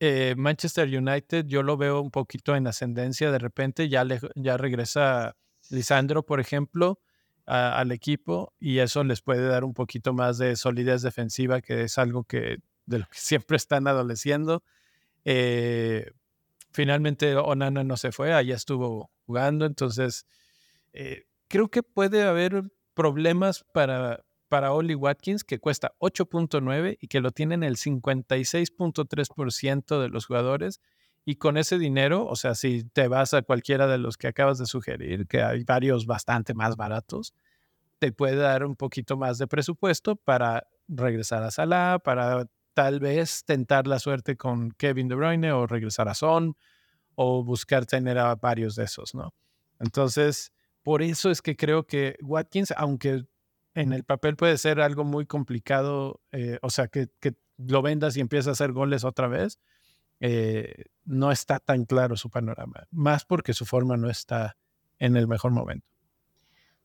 eh, 0.00 0.34
Manchester 0.36 0.88
United 0.88 1.46
yo 1.46 1.62
lo 1.62 1.76
veo 1.76 2.00
un 2.00 2.10
poquito 2.10 2.56
en 2.56 2.66
ascendencia 2.66 3.30
de 3.30 3.38
repente, 3.38 3.88
ya, 3.88 4.04
ya 4.34 4.56
regresa 4.56 5.36
Lisandro, 5.70 6.24
por 6.24 6.40
ejemplo, 6.40 7.00
al 7.46 7.92
equipo 7.92 8.54
y 8.58 8.78
eso 8.78 9.04
les 9.04 9.20
puede 9.20 9.46
dar 9.46 9.64
un 9.64 9.74
poquito 9.74 10.14
más 10.14 10.38
de 10.38 10.56
solidez 10.56 11.02
defensiva, 11.02 11.60
que 11.60 11.82
es 11.82 11.98
algo 11.98 12.24
que 12.24 12.58
de 12.86 12.98
lo 12.98 13.04
que 13.06 13.18
siempre 13.18 13.56
están 13.56 13.86
adoleciendo. 13.86 14.62
Eh, 15.24 16.10
finalmente 16.70 17.36
Onana 17.36 17.84
no 17.84 17.96
se 17.96 18.12
fue, 18.12 18.32
allá 18.32 18.54
estuvo 18.54 19.10
jugando, 19.26 19.66
entonces 19.66 20.26
eh, 20.92 21.24
creo 21.48 21.68
que 21.68 21.82
puede 21.82 22.22
haber 22.22 22.62
problemas 22.94 23.64
para, 23.72 24.24
para 24.54 24.72
Oli 24.72 24.94
Watkins, 24.94 25.42
que 25.42 25.58
cuesta 25.58 25.96
8.9 25.98 26.96
y 27.00 27.08
que 27.08 27.18
lo 27.18 27.32
tienen 27.32 27.64
el 27.64 27.74
56.3% 27.74 30.00
de 30.00 30.08
los 30.08 30.26
jugadores. 30.26 30.80
Y 31.24 31.38
con 31.38 31.56
ese 31.56 31.76
dinero, 31.76 32.24
o 32.24 32.36
sea, 32.36 32.54
si 32.54 32.84
te 32.84 33.08
vas 33.08 33.34
a 33.34 33.42
cualquiera 33.42 33.88
de 33.88 33.98
los 33.98 34.16
que 34.16 34.28
acabas 34.28 34.58
de 34.58 34.66
sugerir, 34.66 35.26
que 35.26 35.42
hay 35.42 35.64
varios 35.64 36.06
bastante 36.06 36.54
más 36.54 36.76
baratos, 36.76 37.34
te 37.98 38.12
puede 38.12 38.36
dar 38.36 38.64
un 38.64 38.76
poquito 38.76 39.16
más 39.16 39.38
de 39.38 39.48
presupuesto 39.48 40.14
para 40.14 40.68
regresar 40.86 41.42
a 41.42 41.50
Salah, 41.50 41.98
para 41.98 42.46
tal 42.74 43.00
vez 43.00 43.44
tentar 43.44 43.88
la 43.88 43.98
suerte 43.98 44.36
con 44.36 44.70
Kevin 44.70 45.08
De 45.08 45.16
Bruyne 45.16 45.50
o 45.50 45.66
regresar 45.66 46.08
a 46.08 46.14
Son 46.14 46.56
o 47.16 47.42
buscar 47.42 47.86
tener 47.86 48.18
a 48.18 48.36
varios 48.36 48.76
de 48.76 48.84
esos, 48.84 49.16
¿no? 49.16 49.34
Entonces, 49.80 50.52
por 50.84 51.02
eso 51.02 51.32
es 51.32 51.42
que 51.42 51.56
creo 51.56 51.88
que 51.88 52.14
Watkins, 52.22 52.72
aunque 52.76 53.24
en 53.74 53.92
el 53.92 54.04
papel 54.04 54.36
puede 54.36 54.56
ser 54.58 54.80
algo 54.80 55.04
muy 55.04 55.26
complicado, 55.26 56.20
eh, 56.32 56.58
o 56.62 56.70
sea, 56.70 56.88
que, 56.88 57.08
lo 57.56 57.82
vendas 57.82 58.16
y 58.16 58.20
empieza 58.20 58.50
a 58.50 58.52
hacer 58.54 58.72
goles 58.72 59.04
otra 59.04 59.28
vez, 59.28 59.60
eh, 60.18 60.86
no 61.04 61.30
está 61.30 61.60
tan 61.60 61.84
claro 61.84 62.16
su 62.16 62.28
panorama, 62.28 62.88
más 62.90 63.24
porque 63.24 63.52
su 63.52 63.64
forma 63.64 63.96
no 63.96 64.10
está 64.10 64.56
en 64.98 65.16
el 65.16 65.28
mejor 65.28 65.52
momento. 65.52 65.86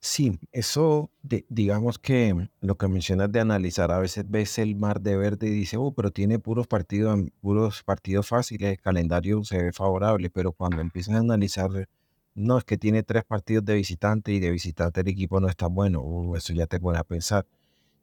Sí, 0.02 0.40
eso, 0.52 1.12
digamos 1.50 2.00
que 2.00 2.50
lo 2.62 2.78
que 2.78 2.88
mencionas 2.88 3.32
de 3.32 3.42
analizar, 3.42 3.92
a 3.92 4.00
veces 4.00 4.24
ves 4.30 4.58
el 4.58 4.76
mar 4.76 5.02
de 5.02 5.18
verde 5.18 5.48
y 5.48 5.52
dices, 5.52 5.78
oh, 5.82 5.92
pero 5.94 6.12
tiene 6.12 6.40
puros 6.40 6.68
partidos, 6.68 7.20
puros 7.42 7.84
partidos 7.84 8.28
fáciles, 8.28 8.72
el 8.72 8.80
calendario 8.80 9.44
se 9.44 9.62
ve 9.62 9.74
favorable, 9.74 10.30
pero 10.30 10.54
cuando 10.54 10.80
empiezas 10.80 11.16
a 11.16 11.20
analizar 11.20 11.90
no, 12.36 12.58
es 12.58 12.64
que 12.64 12.78
tiene 12.78 13.04
tres 13.04 13.24
partidos 13.26 13.66
de 13.66 13.76
visitante 13.76 14.32
y 14.32 14.40
de 14.40 14.52
visitante 14.52 15.02
el 15.02 15.08
equipo 15.10 15.40
no 15.40 15.50
está 15.50 15.68
bueno. 15.68 16.02
Uh, 16.02 16.36
eso 16.36 16.54
ya 16.54 16.68
te 16.68 16.80
pone 16.80 16.98
a 16.98 17.04
pensar. 17.04 17.46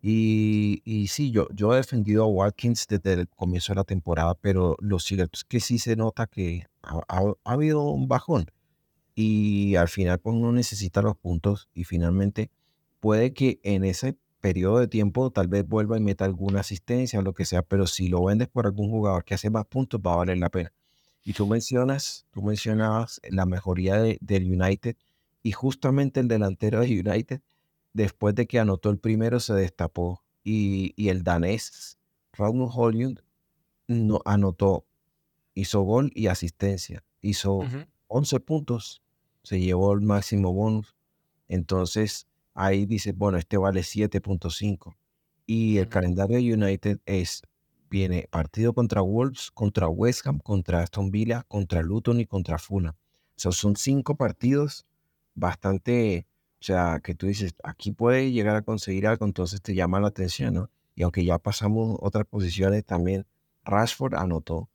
Y, 0.02 0.82
y 0.84 1.08
sí, 1.08 1.30
yo, 1.30 1.48
yo 1.54 1.72
he 1.72 1.76
defendido 1.76 2.24
a 2.24 2.26
Watkins 2.28 2.86
desde 2.88 3.14
el 3.14 3.28
comienzo 3.28 3.72
de 3.72 3.76
la 3.76 3.84
temporada, 3.84 4.34
pero 4.34 4.76
lo 4.80 4.98
cierto 4.98 5.30
es 5.34 5.44
que 5.44 5.60
sí 5.60 5.78
se 5.78 5.96
nota 5.96 6.26
que 6.26 6.66
ha, 6.82 7.02
habido 7.44 7.82
un 7.82 8.08
bajón. 8.08 8.46
Y 9.14 9.76
al 9.76 9.88
final, 9.88 10.18
pues 10.20 10.36
uno 10.36 10.52
necesita 10.52 11.02
los 11.02 11.16
puntos 11.16 11.68
y 11.74 11.84
finalmente 11.84 12.50
puede 13.00 13.32
que 13.32 13.60
en 13.62 13.84
ese 13.84 14.16
periodo 14.40 14.78
de 14.78 14.88
tiempo 14.88 15.30
tal 15.30 15.48
vez 15.48 15.66
vuelva 15.66 15.96
y 15.96 16.00
meta 16.00 16.24
alguna 16.24 16.60
asistencia 16.60 17.18
o 17.18 17.22
lo 17.22 17.32
que 17.34 17.46
sea, 17.46 17.62
pero 17.62 17.86
si 17.86 18.08
lo 18.08 18.24
vendes 18.24 18.48
por 18.48 18.66
algún 18.66 18.90
jugador 18.90 19.24
que 19.24 19.34
hace 19.34 19.50
más 19.50 19.66
puntos, 19.66 20.00
va 20.06 20.12
a 20.14 20.16
valer 20.16 20.38
la 20.38 20.50
pena. 20.50 20.72
Y 21.26 21.32
tú 21.32 21.48
mencionas, 21.48 22.24
tú 22.30 22.40
mencionabas 22.40 23.20
la 23.28 23.46
mejoría 23.46 23.96
del 23.96 24.44
United 24.44 24.96
y 25.42 25.50
justamente 25.50 26.20
el 26.20 26.28
delantero 26.28 26.82
de 26.82 27.00
United, 27.00 27.40
después 27.92 28.36
de 28.36 28.46
que 28.46 28.60
anotó 28.60 28.90
el 28.90 28.98
primero, 28.98 29.40
se 29.40 29.52
destapó 29.54 30.22
y, 30.44 30.94
el 31.08 31.24
danés 31.24 31.98
Raúl 32.32 32.70
Holyund 32.72 33.22
no, 33.88 34.20
anotó, 34.24 34.86
hizo 35.52 35.80
gol 35.82 36.12
y 36.14 36.28
asistencia, 36.28 37.02
hizo 37.22 37.58
11 38.06 38.38
puntos, 38.38 39.02
se 39.42 39.58
llevó 39.58 39.94
el 39.94 40.02
máximo 40.02 40.52
bonus. 40.52 40.94
Entonces 41.48 42.28
ahí 42.54 42.86
dice, 42.86 43.10
bueno, 43.10 43.36
este 43.36 43.56
vale 43.56 43.80
7.5. 43.80 44.94
Y 45.44 45.78
el 45.78 45.88
calendario 45.88 46.36
de 46.36 46.54
United 46.54 47.00
es 47.04 47.42
viene 47.90 48.28
partido 48.30 48.72
contra 48.72 49.00
Wolves, 49.00 49.50
contra 49.52 49.88
West 49.88 50.26
Ham, 50.26 50.38
contra 50.38 50.82
Aston 50.82 51.10
Villa, 51.10 51.44
contra 51.48 51.82
Luton 51.82 52.20
y 52.20 52.26
contra 52.26 52.58
Fulham. 52.58 52.94
O 52.94 53.38
sea, 53.38 53.52
son 53.52 53.76
cinco 53.76 54.16
partidos 54.16 54.86
bastante, 55.34 56.26
o 56.60 56.64
sea, 56.64 57.00
que 57.02 57.14
tú 57.14 57.26
dices, 57.26 57.54
aquí 57.62 57.92
puede 57.92 58.32
llegar 58.32 58.56
a 58.56 58.62
conseguir 58.62 59.06
algo, 59.06 59.26
entonces 59.26 59.60
te 59.62 59.74
llama 59.74 60.00
la 60.00 60.08
atención, 60.08 60.54
¿no? 60.54 60.70
Y 60.94 61.02
aunque 61.02 61.24
ya 61.24 61.38
pasamos 61.38 61.98
otras 62.00 62.24
posiciones, 62.26 62.84
también 62.84 63.26
Rashford 63.64 64.14
anotó. 64.14 64.70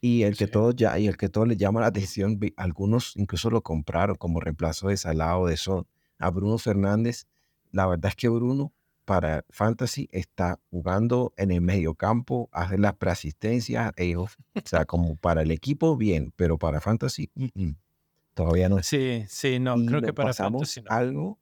Y 0.00 0.22
el 0.22 0.36
que 0.36 0.46
todo 0.46 0.72
ya, 0.72 0.98
y 0.98 1.06
el 1.06 1.18
que 1.18 1.28
todo 1.28 1.44
le 1.44 1.58
llama 1.58 1.80
la 1.80 1.88
atención, 1.88 2.40
algunos 2.56 3.14
incluso 3.16 3.50
lo 3.50 3.62
compraron 3.62 4.16
como 4.16 4.40
reemplazo 4.40 4.88
de 4.88 4.96
Salah 4.96 5.38
o 5.38 5.46
de 5.46 5.58
Son. 5.58 5.86
A 6.18 6.30
Bruno 6.30 6.56
Fernández, 6.56 7.26
la 7.70 7.86
verdad 7.86 8.08
es 8.08 8.16
que 8.16 8.28
Bruno 8.30 8.72
para 9.10 9.44
Fantasy 9.50 10.08
está 10.12 10.60
jugando 10.70 11.34
en 11.36 11.50
el 11.50 11.60
medio 11.60 11.96
campo, 11.96 12.48
hace 12.52 12.78
las 12.78 12.94
preasistencias, 12.94 13.90
ellos, 13.96 14.36
o 14.54 14.60
sea, 14.64 14.84
como 14.84 15.16
para 15.16 15.42
el 15.42 15.50
equipo, 15.50 15.96
bien, 15.96 16.32
pero 16.36 16.58
para 16.58 16.80
Fantasy, 16.80 17.28
todavía 18.34 18.68
no. 18.68 18.80
Sí, 18.84 19.24
sí, 19.26 19.58
no, 19.58 19.74
creo 19.84 20.00
que 20.00 20.12
para 20.12 20.32
Fantasy 20.32 20.82
algo 20.86 21.40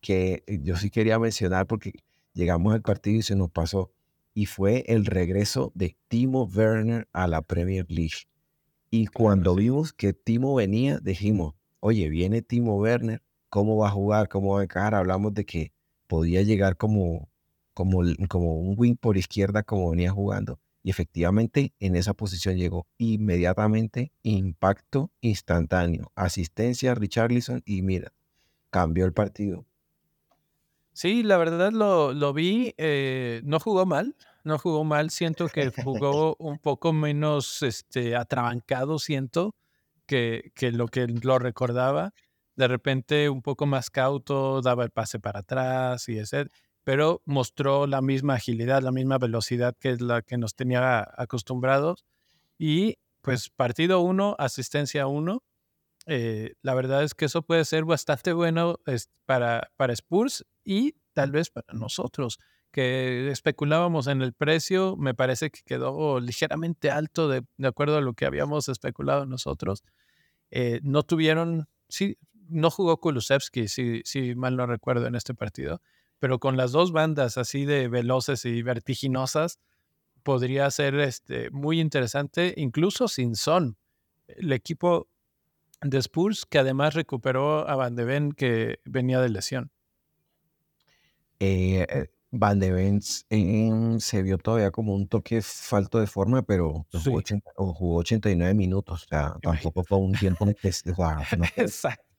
que 0.00 0.44
eh, 0.46 0.60
yo 0.62 0.76
sí 0.76 0.88
quería 0.88 1.18
mencionar 1.18 1.66
porque 1.66 1.92
llegamos 2.32 2.72
al 2.72 2.80
partido 2.80 3.18
y 3.18 3.22
se 3.22 3.36
nos 3.36 3.50
pasó, 3.50 3.92
y 4.32 4.46
fue 4.46 4.84
el 4.86 5.04
regreso 5.04 5.72
de 5.74 5.98
Timo 6.08 6.44
Werner 6.44 7.06
a 7.12 7.26
la 7.26 7.42
Premier 7.42 7.84
League. 7.90 8.30
Y 8.88 9.08
cuando 9.08 9.54
vimos 9.54 9.92
que 9.92 10.14
Timo 10.14 10.54
venía, 10.54 11.00
dijimos, 11.00 11.52
oye, 11.80 12.08
viene 12.08 12.40
Timo 12.40 12.78
Werner, 12.78 13.20
¿cómo 13.50 13.76
va 13.76 13.88
a 13.88 13.90
jugar? 13.90 14.30
¿Cómo 14.30 14.54
va 14.54 14.60
a 14.60 14.64
encajar? 14.64 14.94
Hablamos 14.94 15.34
de 15.34 15.44
que 15.44 15.72
podía 16.10 16.42
llegar 16.42 16.76
como, 16.76 17.30
como, 17.72 18.02
como 18.28 18.56
un 18.56 18.74
wing 18.76 18.96
por 18.96 19.16
izquierda 19.16 19.62
como 19.62 19.90
venía 19.90 20.10
jugando. 20.10 20.58
Y 20.82 20.90
efectivamente 20.90 21.72
en 21.78 21.94
esa 21.94 22.14
posición 22.14 22.56
llegó 22.56 22.88
inmediatamente, 22.98 24.10
impacto 24.24 25.12
instantáneo, 25.20 26.10
asistencia 26.16 26.90
a 26.90 26.94
Richarlison 26.96 27.62
y 27.64 27.82
mira, 27.82 28.12
cambió 28.70 29.04
el 29.06 29.12
partido. 29.12 29.66
Sí, 30.92 31.22
la 31.22 31.38
verdad 31.38 31.70
lo, 31.70 32.12
lo 32.12 32.32
vi, 32.32 32.74
eh, 32.76 33.40
no 33.44 33.60
jugó 33.60 33.86
mal, 33.86 34.16
no 34.42 34.58
jugó 34.58 34.82
mal, 34.82 35.10
siento 35.10 35.46
que 35.46 35.70
jugó 35.70 36.34
un 36.40 36.58
poco 36.58 36.92
menos 36.92 37.62
este, 37.62 38.16
atrabancado, 38.16 38.98
siento, 38.98 39.54
que, 40.06 40.50
que 40.56 40.72
lo 40.72 40.88
que 40.88 41.06
lo 41.06 41.38
recordaba 41.38 42.12
de 42.60 42.68
repente 42.68 43.28
un 43.30 43.42
poco 43.42 43.66
más 43.66 43.90
cauto, 43.90 44.60
daba 44.60 44.84
el 44.84 44.90
pase 44.90 45.18
para 45.18 45.40
atrás 45.40 46.08
y 46.08 46.18
ese, 46.18 46.46
pero 46.84 47.22
mostró 47.24 47.86
la 47.86 48.02
misma 48.02 48.34
agilidad, 48.34 48.82
la 48.82 48.92
misma 48.92 49.18
velocidad 49.18 49.74
que 49.80 49.90
es 49.90 50.00
la 50.00 50.22
que 50.22 50.36
nos 50.36 50.54
tenía 50.54 51.08
acostumbrados. 51.16 52.04
Y 52.58 52.98
pues 53.22 53.48
partido 53.50 54.00
uno, 54.00 54.36
asistencia 54.38 55.06
uno. 55.06 55.42
Eh, 56.06 56.54
la 56.62 56.74
verdad 56.74 57.02
es 57.02 57.14
que 57.14 57.24
eso 57.26 57.42
puede 57.42 57.64
ser 57.64 57.84
bastante 57.84 58.32
bueno 58.32 58.76
para, 59.26 59.70
para 59.76 59.92
Spurs 59.94 60.44
y 60.64 60.96
tal 61.12 61.30
vez 61.30 61.50
para 61.50 61.72
nosotros, 61.72 62.38
que 62.70 63.30
especulábamos 63.30 64.06
en 64.06 64.22
el 64.22 64.32
precio, 64.32 64.96
me 64.96 65.14
parece 65.14 65.50
que 65.50 65.60
quedó 65.64 66.20
ligeramente 66.20 66.90
alto 66.90 67.28
de, 67.28 67.42
acuerdo 67.62 67.96
a 67.96 68.00
lo 68.00 68.14
que 68.14 68.26
habíamos 68.26 68.68
especulado 68.68 69.26
nosotros. 69.26 69.82
Eh, 70.50 70.80
no 70.82 71.02
tuvieron, 71.02 71.68
sí, 71.88 72.18
no 72.50 72.70
jugó 72.70 73.00
Kulusevski, 73.00 73.68
si, 73.68 74.02
si 74.04 74.34
mal 74.34 74.56
no 74.56 74.66
recuerdo, 74.66 75.06
en 75.06 75.14
este 75.14 75.34
partido, 75.34 75.80
pero 76.18 76.38
con 76.38 76.56
las 76.56 76.72
dos 76.72 76.92
bandas 76.92 77.38
así 77.38 77.64
de 77.64 77.88
veloces 77.88 78.44
y 78.44 78.62
vertiginosas, 78.62 79.58
podría 80.22 80.70
ser 80.70 80.94
este, 80.96 81.50
muy 81.50 81.80
interesante, 81.80 82.54
incluso 82.56 83.08
sin 83.08 83.34
son. 83.34 83.76
El 84.26 84.52
equipo 84.52 85.08
de 85.80 85.98
Spurs, 85.98 86.44
que 86.46 86.58
además 86.58 86.94
recuperó 86.94 87.68
a 87.68 87.74
Van 87.74 87.96
de 87.96 88.04
Ven, 88.04 88.32
que 88.32 88.80
venía 88.84 89.20
de 89.20 89.30
lesión. 89.30 89.70
Eh, 91.40 91.86
eh, 91.88 92.10
Van 92.30 92.60
de 92.60 92.70
Ven 92.70 93.00
se 94.00 94.22
vio 94.22 94.38
todavía 94.38 94.70
como 94.70 94.94
un 94.94 95.08
toque 95.08 95.42
falto 95.42 95.98
de 95.98 96.06
forma, 96.06 96.42
pero 96.42 96.86
jugó, 96.92 97.96
89 97.96 98.54
minutos, 98.54 99.04
o 99.04 99.08
sea, 99.08 99.36
tampoco 99.42 99.82
fue 99.82 99.98
un 99.98 100.12
tiempo 100.12 100.46
en 100.46 100.54
que... 100.62 100.68
Exacto. 101.56 102.09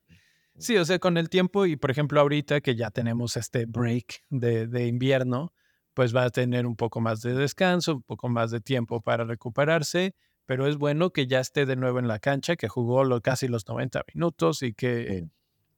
Sí, 0.61 0.77
o 0.77 0.85
sea, 0.85 0.99
con 0.99 1.17
el 1.17 1.27
tiempo 1.27 1.65
y 1.65 1.75
por 1.75 1.89
ejemplo 1.89 2.21
ahorita 2.21 2.61
que 2.61 2.75
ya 2.75 2.91
tenemos 2.91 3.35
este 3.35 3.65
break 3.65 4.21
de, 4.29 4.85
invierno, 4.85 5.53
pues 5.95 6.15
va 6.15 6.25
a 6.25 6.29
tener 6.29 6.67
un 6.67 6.75
poco 6.75 7.01
más 7.01 7.21
de 7.21 7.33
descanso, 7.33 7.95
un 7.95 8.03
poco 8.03 8.29
más 8.29 8.51
de 8.51 8.61
tiempo 8.61 9.01
para 9.01 9.23
recuperarse, 9.25 10.13
pero 10.45 10.67
es 10.67 10.77
bueno 10.77 11.09
que 11.11 11.25
ya 11.25 11.39
esté 11.39 11.65
de 11.65 11.75
nuevo 11.75 11.97
en 11.97 12.07
la 12.07 12.19
cancha, 12.19 12.55
que 12.57 12.67
jugó 12.67 13.03
lo, 13.03 13.21
casi 13.21 13.47
los 13.47 13.67
90 13.67 14.03
minutos 14.13 14.61
y 14.61 14.73
que 14.73 15.27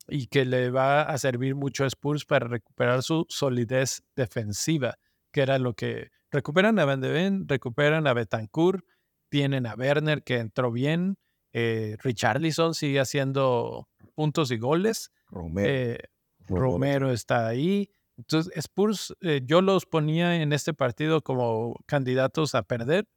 y 0.09 0.27
que 0.27 0.43
le 0.43 0.69
va 0.69 1.03
a 1.03 1.17
servir 1.17 1.55
mucho 1.55 1.85
a 1.85 1.87
Spurs 1.87 2.25
para 2.25 2.47
recuperar 2.49 3.03
su 3.03 3.25
solidez 3.29 4.03
defensiva, 4.17 4.97
que 5.31 5.43
era 5.43 5.59
lo 5.59 5.75
que 5.75 6.11
recuperan 6.29 6.77
a 6.79 6.83
Van 6.83 6.99
de 6.99 7.09
Ven, 7.09 7.47
recuperan 7.47 8.05
a 8.05 8.13
Betancourt, 8.13 8.83
tienen 9.29 9.65
a 9.65 9.75
Werner 9.75 10.23
que 10.23 10.39
entró 10.39 10.73
bien, 10.73 11.17
eh, 11.53 11.95
Richarlison 12.01 12.73
sigue 12.73 12.99
haciendo 12.99 13.87
puntos 14.13 14.51
y 14.51 14.57
goles, 14.57 15.11
Romero, 15.29 15.99
Romero 16.47 17.11
está 17.11 17.47
ahí. 17.47 17.89
Entonces, 18.17 18.51
Spurs, 18.55 19.15
yo 19.43 19.61
los 19.61 19.85
ponía 19.85 20.41
en 20.41 20.53
este 20.53 20.73
partido 20.73 21.21
como 21.21 21.75
candidatos 21.85 22.55
a 22.55 22.63
perder. 22.63 23.07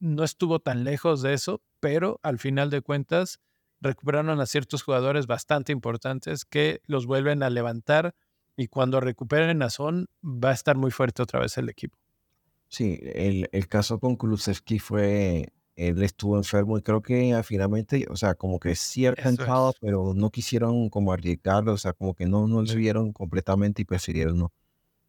no 0.00 0.24
estuvo 0.24 0.60
tan 0.60 0.84
lejos 0.84 1.22
de 1.22 1.34
eso, 1.34 1.62
pero 1.80 2.18
al 2.22 2.38
final 2.38 2.70
de 2.70 2.80
cuentas 2.80 3.40
recuperaron 3.80 4.40
a 4.40 4.46
ciertos 4.46 4.82
jugadores 4.82 5.26
bastante 5.26 5.72
importantes 5.72 6.44
que 6.44 6.80
los 6.86 7.06
vuelven 7.06 7.42
a 7.42 7.50
levantar 7.50 8.14
y 8.56 8.66
cuando 8.66 9.00
recuperen 9.00 9.62
a 9.62 9.70
Son 9.70 10.08
va 10.22 10.50
a 10.50 10.54
estar 10.54 10.76
muy 10.76 10.90
fuerte 10.90 11.22
otra 11.22 11.40
vez 11.40 11.56
el 11.58 11.68
equipo. 11.68 11.96
Sí, 12.68 12.98
el, 13.02 13.48
el 13.52 13.68
caso 13.68 13.98
con 13.98 14.16
Kulusevski 14.16 14.78
fue, 14.78 15.52
él 15.78 16.02
estuvo 16.02 16.36
enfermo 16.36 16.76
y 16.76 16.82
creo 16.82 17.00
que 17.02 17.40
finalmente, 17.44 18.04
o 18.10 18.16
sea, 18.16 18.34
como 18.34 18.58
que 18.58 18.74
sí 18.74 19.06
alcanzado, 19.06 19.72
pero 19.80 20.12
no 20.12 20.30
quisieron 20.30 20.90
como 20.90 21.12
arriesgarlo, 21.12 21.72
o 21.72 21.76
sea, 21.78 21.92
como 21.92 22.14
que 22.14 22.26
no, 22.26 22.48
no 22.48 22.62
lo 22.62 22.74
vieron 22.74 23.12
completamente 23.12 23.82
y 23.82 23.84
prefirieron 23.84 24.38
no, 24.38 24.52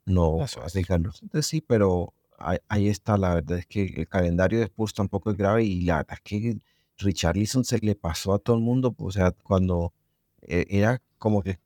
no 0.05 0.45
arriesgarlo. 0.63 1.11
Entonces 1.24 1.47
sí, 1.47 1.61
pero 1.61 2.13
ahí, 2.38 2.88
está, 2.88 3.17
la 3.17 3.34
verdad 3.34 3.57
es 3.57 3.65
que 3.65 3.84
el 3.84 4.07
calendario 4.07 4.59
de 4.59 4.65
Spurs 4.65 4.93
tampoco 4.93 5.32
es 5.32 5.38
grave 5.38 5.63
y 5.63 5.82
la 5.82 5.97
verdad 5.97 6.13
es 6.13 6.22
que 6.22 6.59
Richarlison 6.99 7.65
se 7.65 7.80
le 7.80 7.95
pasó 7.95 8.36
a 8.36 8.39
todo 8.39 8.55
el 8.55 8.61
mundo, 8.61 8.95
o 8.95 9.11
sea, 9.11 9.32
cuando 9.32 9.91
eh, 10.43 10.67
era 10.70 11.01
como 11.17 11.41
que 11.41 11.57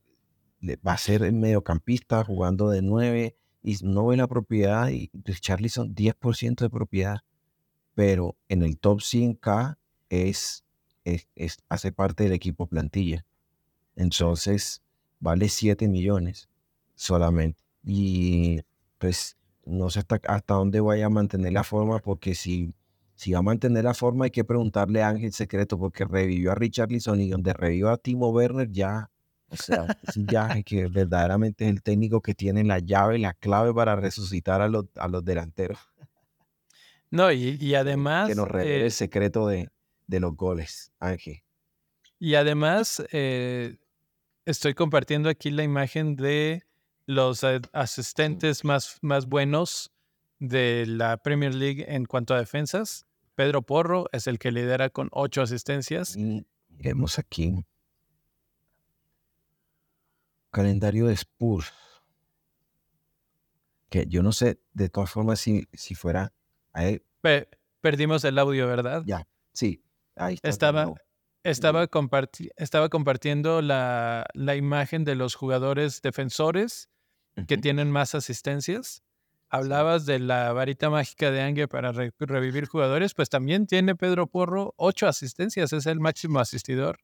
va 0.86 0.94
a 0.94 0.98
ser 0.98 1.30
mediocampista 1.30 2.24
jugando 2.24 2.70
de 2.70 2.80
nueve 2.80 3.36
y 3.62 3.76
no 3.82 4.06
ve 4.06 4.16
la 4.16 4.28
propiedad 4.28 4.88
y 4.88 5.10
Richarlison 5.12 5.94
10% 5.94 6.64
de 6.64 6.70
propiedad, 6.70 7.18
pero 7.94 8.36
en 8.48 8.62
el 8.62 8.78
top 8.78 9.00
100K 9.00 9.76
es, 10.08 10.64
es, 11.04 11.58
hace 11.68 11.92
parte 11.92 12.24
del 12.24 12.32
equipo 12.32 12.66
plantilla. 12.66 13.24
Entonces 13.96 14.82
vale 15.20 15.48
7 15.48 15.88
millones 15.88 16.48
solamente. 16.94 17.62
Y 17.84 18.60
pues 18.98 19.36
no 19.64 19.90
sé 19.90 20.00
hasta, 20.00 20.20
hasta 20.26 20.54
dónde 20.54 20.80
vaya 20.80 21.06
a 21.06 21.10
mantener 21.10 21.52
la 21.52 21.64
forma, 21.64 21.98
porque 21.98 22.34
si 22.34 22.74
si 23.16 23.32
va 23.32 23.38
a 23.38 23.42
mantener 23.42 23.84
la 23.84 23.94
forma, 23.94 24.24
hay 24.24 24.30
que 24.30 24.44
preguntarle 24.44 25.02
a 25.02 25.08
Ángel 25.08 25.32
Secreto, 25.32 25.78
porque 25.78 26.04
revivió 26.04 26.52
a 26.52 26.54
Richard 26.54 26.90
Lisson 26.90 27.20
y 27.20 27.30
donde 27.30 27.52
revivió 27.52 27.90
a 27.90 27.96
Timo 27.96 28.30
Werner, 28.30 28.70
ya, 28.70 29.10
o 29.48 29.56
sea, 29.56 29.86
viaje 30.16 30.64
que 30.64 30.88
verdaderamente 30.88 31.64
es 31.64 31.70
el 31.70 31.82
técnico 31.82 32.20
que 32.20 32.34
tiene 32.34 32.64
la 32.64 32.80
llave, 32.80 33.18
la 33.18 33.34
clave 33.34 33.72
para 33.72 33.96
resucitar 33.96 34.60
a 34.60 34.68
los, 34.68 34.86
a 34.96 35.08
los 35.08 35.24
delanteros. 35.24 35.78
No, 37.14 37.30
y, 37.30 37.74
además. 37.76 38.28
Que 38.28 38.34
nos 38.34 38.48
revele 38.48 38.76
el 38.80 38.86
eh 38.86 38.90
secreto 38.90 39.46
de, 39.46 39.70
de, 40.08 40.18
los 40.18 40.34
goles, 40.36 40.90
Ángel. 40.98 41.44
Y 42.18 42.34
además, 42.34 43.04
eh, 43.12 43.76
estoy 44.44 44.74
compartiendo 44.74 45.28
aquí 45.28 45.52
la 45.52 45.62
imagen 45.62 46.16
de 46.16 46.64
los 47.06 47.44
asistentes 47.72 48.64
más, 48.64 48.98
más 49.00 49.26
buenos 49.26 49.92
de 50.40 50.86
la 50.88 51.18
Premier 51.18 51.54
League 51.54 51.84
en 51.86 52.04
cuanto 52.04 52.34
a 52.34 52.38
defensas. 52.38 53.06
Pedro 53.36 53.62
Porro 53.62 54.06
es 54.10 54.26
el 54.26 54.40
que 54.40 54.50
lidera 54.50 54.90
con 54.90 55.08
ocho 55.12 55.40
asistencias. 55.40 56.16
Y 56.16 56.44
vemos 56.68 57.20
aquí. 57.20 57.64
Calendario 60.50 61.06
de 61.06 61.14
Spurs. 61.14 61.72
Que 63.88 64.04
yo 64.08 64.24
no 64.24 64.32
sé 64.32 64.58
de 64.72 64.88
todas 64.88 65.12
formas 65.12 65.38
si, 65.38 65.68
si 65.72 65.94
fuera. 65.94 66.32
Perdimos 67.80 68.24
el 68.24 68.38
audio, 68.38 68.66
¿verdad? 68.66 69.02
Ya, 69.06 69.26
sí. 69.52 69.82
Ahí 70.16 70.38
estaba, 70.42 70.94
estaba, 71.42 71.88
estaba 72.56 72.88
compartiendo 72.88 73.62
la, 73.62 74.26
la, 74.32 74.56
imagen 74.56 75.04
de 75.04 75.14
los 75.16 75.34
jugadores 75.34 76.02
defensores 76.02 76.88
que 77.48 77.56
tienen 77.56 77.90
más 77.90 78.14
asistencias. 78.14 79.02
Hablabas 79.48 80.06
de 80.06 80.18
la 80.18 80.52
varita 80.52 80.90
mágica 80.90 81.30
de 81.30 81.40
Angue 81.40 81.68
para 81.68 81.92
revivir 81.92 82.66
jugadores, 82.66 83.14
pues 83.14 83.28
también 83.28 83.66
tiene 83.66 83.94
Pedro 83.94 84.26
Porro 84.26 84.74
ocho 84.76 85.06
asistencias, 85.06 85.72
es 85.72 85.86
el 85.86 86.00
máximo 86.00 86.40
asistidor 86.40 86.98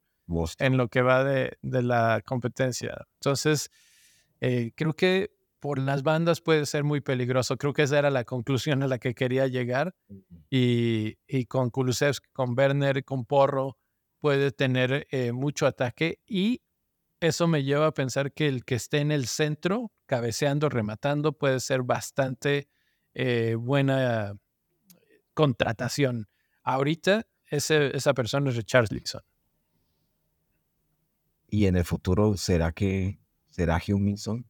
en 0.58 0.76
lo 0.76 0.88
que 0.88 1.02
va 1.02 1.24
de, 1.24 1.56
la 1.62 2.22
competencia. 2.24 3.06
Entonces, 3.14 3.70
eh, 4.40 4.72
creo 4.74 4.94
que 4.94 5.30
por 5.60 5.78
las 5.78 6.02
bandas 6.02 6.40
puede 6.40 6.66
ser 6.66 6.84
muy 6.84 7.00
peligroso. 7.00 7.56
Creo 7.56 7.72
que 7.72 7.82
esa 7.82 7.98
era 7.98 8.10
la 8.10 8.24
conclusión 8.24 8.82
a 8.82 8.88
la 8.88 8.98
que 8.98 9.14
quería 9.14 9.46
llegar. 9.46 9.94
Y, 10.50 11.14
con 11.46 11.70
Kulusevski, 11.70 12.28
con 12.32 12.58
Werner, 12.58 13.04
con 13.04 13.24
Porro, 13.24 13.78
puede 14.18 14.50
tener 14.50 15.06
eh, 15.10 15.32
mucho 15.32 15.66
ataque 15.66 16.20
y 16.26 16.62
eso 17.20 17.46
me 17.46 17.62
lleva 17.62 17.86
a 17.86 17.94
pensar 17.94 18.32
que 18.32 18.48
el 18.48 18.64
que 18.64 18.74
esté 18.74 18.98
en 18.98 19.12
el 19.12 19.26
centro, 19.26 19.92
cabeceando, 20.06 20.68
rematando, 20.70 21.32
puede 21.32 21.60
ser 21.60 21.82
bastante 21.82 22.68
eh, 23.12 23.56
buena 23.58 24.34
contratación. 25.34 26.28
Ahorita 26.62 27.26
ese, 27.46 27.94
esa 27.96 28.14
persona 28.14 28.50
es 28.50 28.56
Richarlison. 28.56 29.22
¿Y 31.48 31.66
en 31.66 31.76
el 31.76 31.84
futuro 31.84 32.36
será 32.36 32.72
que 32.72 33.18
será 33.50 33.80
Huminson? 33.86 34.46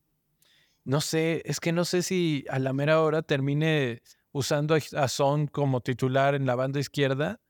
No 0.91 1.01
sé, 1.01 1.43
es 1.45 1.61
que 1.61 1.71
no 1.71 1.85
sé 1.85 2.03
si 2.03 2.45
a 2.51 2.59
la 2.59 2.73
mera 2.73 3.01
hora 3.01 3.23
termine 3.23 4.03
usando 4.33 4.75
a 4.75 5.07
Son 5.07 5.47
como 5.47 5.83
titular 5.83 6.35
en 6.35 6.47
la 6.47 6.57
banda 6.57 6.81
izquierda 6.81 7.41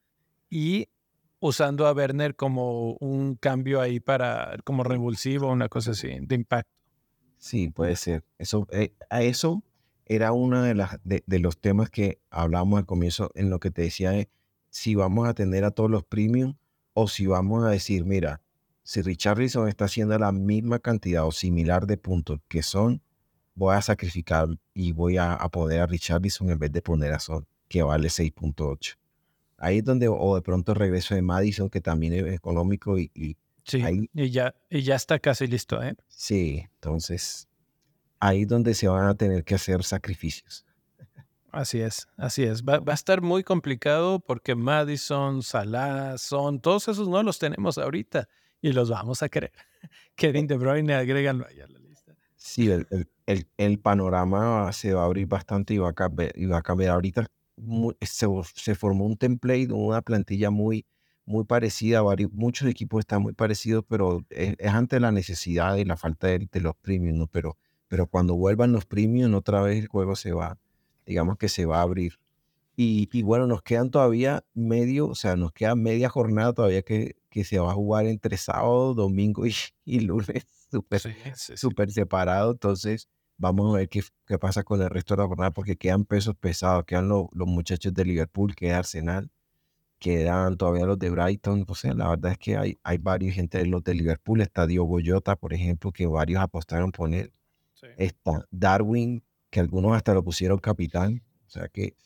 y 0.51 0.91
usando 1.39 1.87
a 1.87 1.95
Werner 1.95 2.37
como 2.37 2.99
un 3.01 3.37
cambio 3.37 3.81
ahí 3.81 3.99
para, 3.99 4.59
como 4.63 4.85
revulsivo, 4.85 5.51
una 5.51 5.71
cosa 5.71 5.93
así, 5.93 6.09
de 6.21 6.35
impacto. 6.35 6.71
Sí, 7.39 7.71
puede 7.71 7.97
ser. 7.97 8.25
Eso, 8.37 8.69
eh, 8.73 8.93
a 9.09 9.23
eso 9.23 9.65
era 10.05 10.33
uno 10.33 10.63
de, 10.63 11.23
de, 11.25 11.39
los 11.39 11.59
temas 11.59 11.89
que 11.89 12.21
hablamos 12.29 12.79
al 12.79 12.85
comienzo 12.85 13.31
en 13.35 13.49
lo 13.49 13.59
que 13.59 13.71
te 13.71 13.81
decía 13.81 14.11
de 14.11 14.29
si 14.69 14.97
vamos 14.97 15.27
a 15.27 15.33
tener 15.33 15.65
a 15.65 15.71
todos 15.71 15.91
los 15.91 16.05
premium 16.05 16.57
o 16.93 17.09
si 17.09 17.27
vamos 17.27 17.65
a 17.65 17.71
decir, 17.71 18.05
mira, 18.05 18.43
si 18.83 19.01
Richarlison 19.01 19.67
está 19.67 19.87
haciendo 19.87 20.19
la 20.19 20.31
misma 20.31 20.79
cantidad 20.79 21.25
o 21.25 21.33
similar 21.33 21.87
de 21.87 21.97
puntos 21.97 22.41
que 22.47 22.63
son, 22.63 23.01
voy 23.61 23.77
a 23.77 23.83
sacrificar 23.83 24.49
y 24.73 24.93
voy 24.93 25.19
a, 25.19 25.35
a 25.35 25.49
poner 25.51 25.81
a 25.83 25.87
Richarlison 25.87 26.51
en 26.51 26.59
vez 26.59 26.73
de 26.73 26.81
poner 26.81 27.13
a 27.13 27.19
Son, 27.19 27.47
que 27.69 27.83
vale 27.83 28.09
6.8. 28.09 28.97
Ahí 29.59 29.79
es 29.79 29.85
donde, 29.85 30.09
o 30.09 30.35
de 30.35 30.41
pronto 30.41 30.73
regreso 30.73 31.15
de 31.15 31.21
Madison, 31.21 31.69
que 31.69 31.83
también 31.83 32.15
es 32.15 32.33
económico 32.33 32.99
y, 32.99 33.11
y 33.15 33.37
sí, 33.65 34.09
y, 34.15 34.31
ya, 34.31 34.55
y 34.71 34.81
ya 34.81 34.95
está 34.95 35.19
casi 35.19 35.47
listo, 35.47 35.83
¿eh? 35.83 35.95
Sí, 36.09 36.65
entonces 36.77 37.49
ahí 38.19 38.43
es 38.43 38.49
donde 38.49 38.73
se 38.73 38.89
van 38.89 39.07
a 39.07 39.15
tener 39.15 39.45
que 39.45 39.55
hacer 39.55 39.85
sacrificios. 39.85 40.65
Así 41.53 41.81
es, 41.81 42.09
así 42.17 42.45
es. 42.45 42.63
Va, 42.63 42.81
a 42.85 42.95
estar 42.95 43.21
muy 43.21 43.45
complicado 43.45 44.21
porque 44.21 44.55
Madison, 44.55 45.43
Salah, 45.43 46.17
Son, 46.17 46.61
todos 46.61 46.89
esos 46.89 47.09
no 47.09 47.23
los 47.23 47.39
tenemos 47.39 47.77
ahorita 47.77 48.27
y 48.63 48.73
los 48.73 48.89
vamos 48.89 49.23
a 49.23 49.29
querer. 49.29 49.53
Kevin 50.17 50.47
De 50.47 50.57
Bruyne, 50.57 50.95
agréganlo 50.95 51.47
ahí 51.47 51.61
a 51.61 51.67
la 51.67 51.79
lista. 51.79 51.90
Sí, 52.43 52.71
el, 52.71 52.87
el, 53.27 53.47
el, 53.59 53.79
panorama 53.79 54.73
se 54.73 54.95
va 54.95 55.03
a 55.03 55.05
abrir 55.05 55.27
bastante 55.27 55.75
y 55.75 55.79
va 55.79 55.91
a 55.91 55.93
cambiar, 55.93 56.33
y 56.35 56.47
va 56.47 56.59
a 56.59 56.63
cambiar. 56.63 56.93
Ahorita 56.93 57.27
se, 58.01 58.75
formó 58.75 59.05
un 59.05 59.19
template, 59.19 59.73
una 59.73 60.01
plantilla 60.01 60.51
muy, 60.51 60.87
muy 61.27 61.45
parecida, 61.45 62.01
varios, 62.01 62.33
muchos 62.33 62.67
equipos 62.69 63.01
están 63.01 63.23
muy 63.23 63.35
parecidos, 63.35 63.85
pero 63.87 64.25
es, 64.31 64.57
ante 64.73 64.99
la 65.01 65.13
necesidad 65.13 65.77
y 65.77 65.85
la 65.85 65.99
falta 65.99 66.29
de, 66.29 66.49
los 66.55 66.75
premios, 66.77 67.15
¿no? 67.15 67.27
Pero, 67.27 67.59
pero 67.89 68.07
cuando 68.07 68.35
vuelvan 68.37 68.73
los 68.73 68.87
premios, 68.87 69.33
otra 69.35 69.61
vez 69.61 69.79
el 69.79 69.89
juego 69.89 70.17
se 70.17 70.33
va, 70.33 70.59
digamos 71.05 71.37
que 71.37 71.51
se 71.51 71.67
va 71.67 71.81
a 71.81 71.83
abrir. 71.83 72.19
Y, 72.75 73.23
bueno, 73.23 73.47
nos 73.47 73.61
quedan 73.63 73.91
todavía 73.91 74.43
medio, 74.55 75.09
o 75.09 75.15
sea, 75.15 75.37
nos 75.37 75.53
queda 75.53 75.75
media 75.75 76.09
jornada 76.09 76.55
todavía 76.55 76.81
que, 76.81 77.17
que 77.29 77.45
se 77.45 77.59
va 77.59 77.73
a 77.73 77.75
jugar 77.75 78.07
entre 78.07 78.39
sábado, 78.39 78.95
domingo 78.95 79.47
y, 79.47 79.55
y 79.85 80.01
lunes, 80.01 80.47
súper 80.71 81.91
separado. 81.91 82.53
Entonces, 82.53 83.09
Vamos 83.41 83.75
a 83.75 83.79
ver 83.79 83.89
qué, 83.89 84.03
qué, 84.27 84.39
pasa 84.39 84.63
con 84.65 84.83
el 84.83 84.91
resto 84.91 85.17
de 85.17 85.23
la 85.23 85.27
jornada, 85.29 85.51
porque 85.51 85.75
quedan 85.75 86.05
pesos 86.05 86.35
pesados, 86.37 86.85
quedan 86.85 87.09
los, 87.09 87.25
los 87.33 87.49
muchachos 87.49 87.95
de 87.95 88.05
Liverpool, 88.05 88.55
queda 88.55 88.81
Arsenal, 88.81 89.31
quedan 89.99 90.59
todavía 90.59 90.85
los 90.85 90.99
de 90.99 91.09
Brighton. 91.09 91.65
O 91.67 91.75
sea, 91.75 91.95
la 91.95 92.11
verdad 92.11 92.33
es 92.33 92.39
que 92.39 92.59
hay, 92.59 92.79
hay 92.83 92.99
varios 92.99 93.35
gente 93.35 93.57
de 93.57 93.65
los 93.65 93.83
de 93.83 93.95
Liverpool. 93.95 94.43
Está 94.43 94.67
Diogo 94.67 94.99
Jota, 95.03 95.37
por 95.37 95.55
ejemplo, 95.55 95.91
que 95.91 96.07
varios 96.07 96.43
apostaron 96.43 96.93
por 96.93 97.15
él. 97.15 97.33
Está 97.97 98.47
Darwin, 98.51 99.25
que 99.49 99.61
algunos 99.61 99.97
hasta 99.97 100.13
lo 100.13 100.23
pusieron 100.23 100.59
capitán. 100.59 101.23
O 101.47 101.49
sea 101.49 101.67
que. 101.69 101.97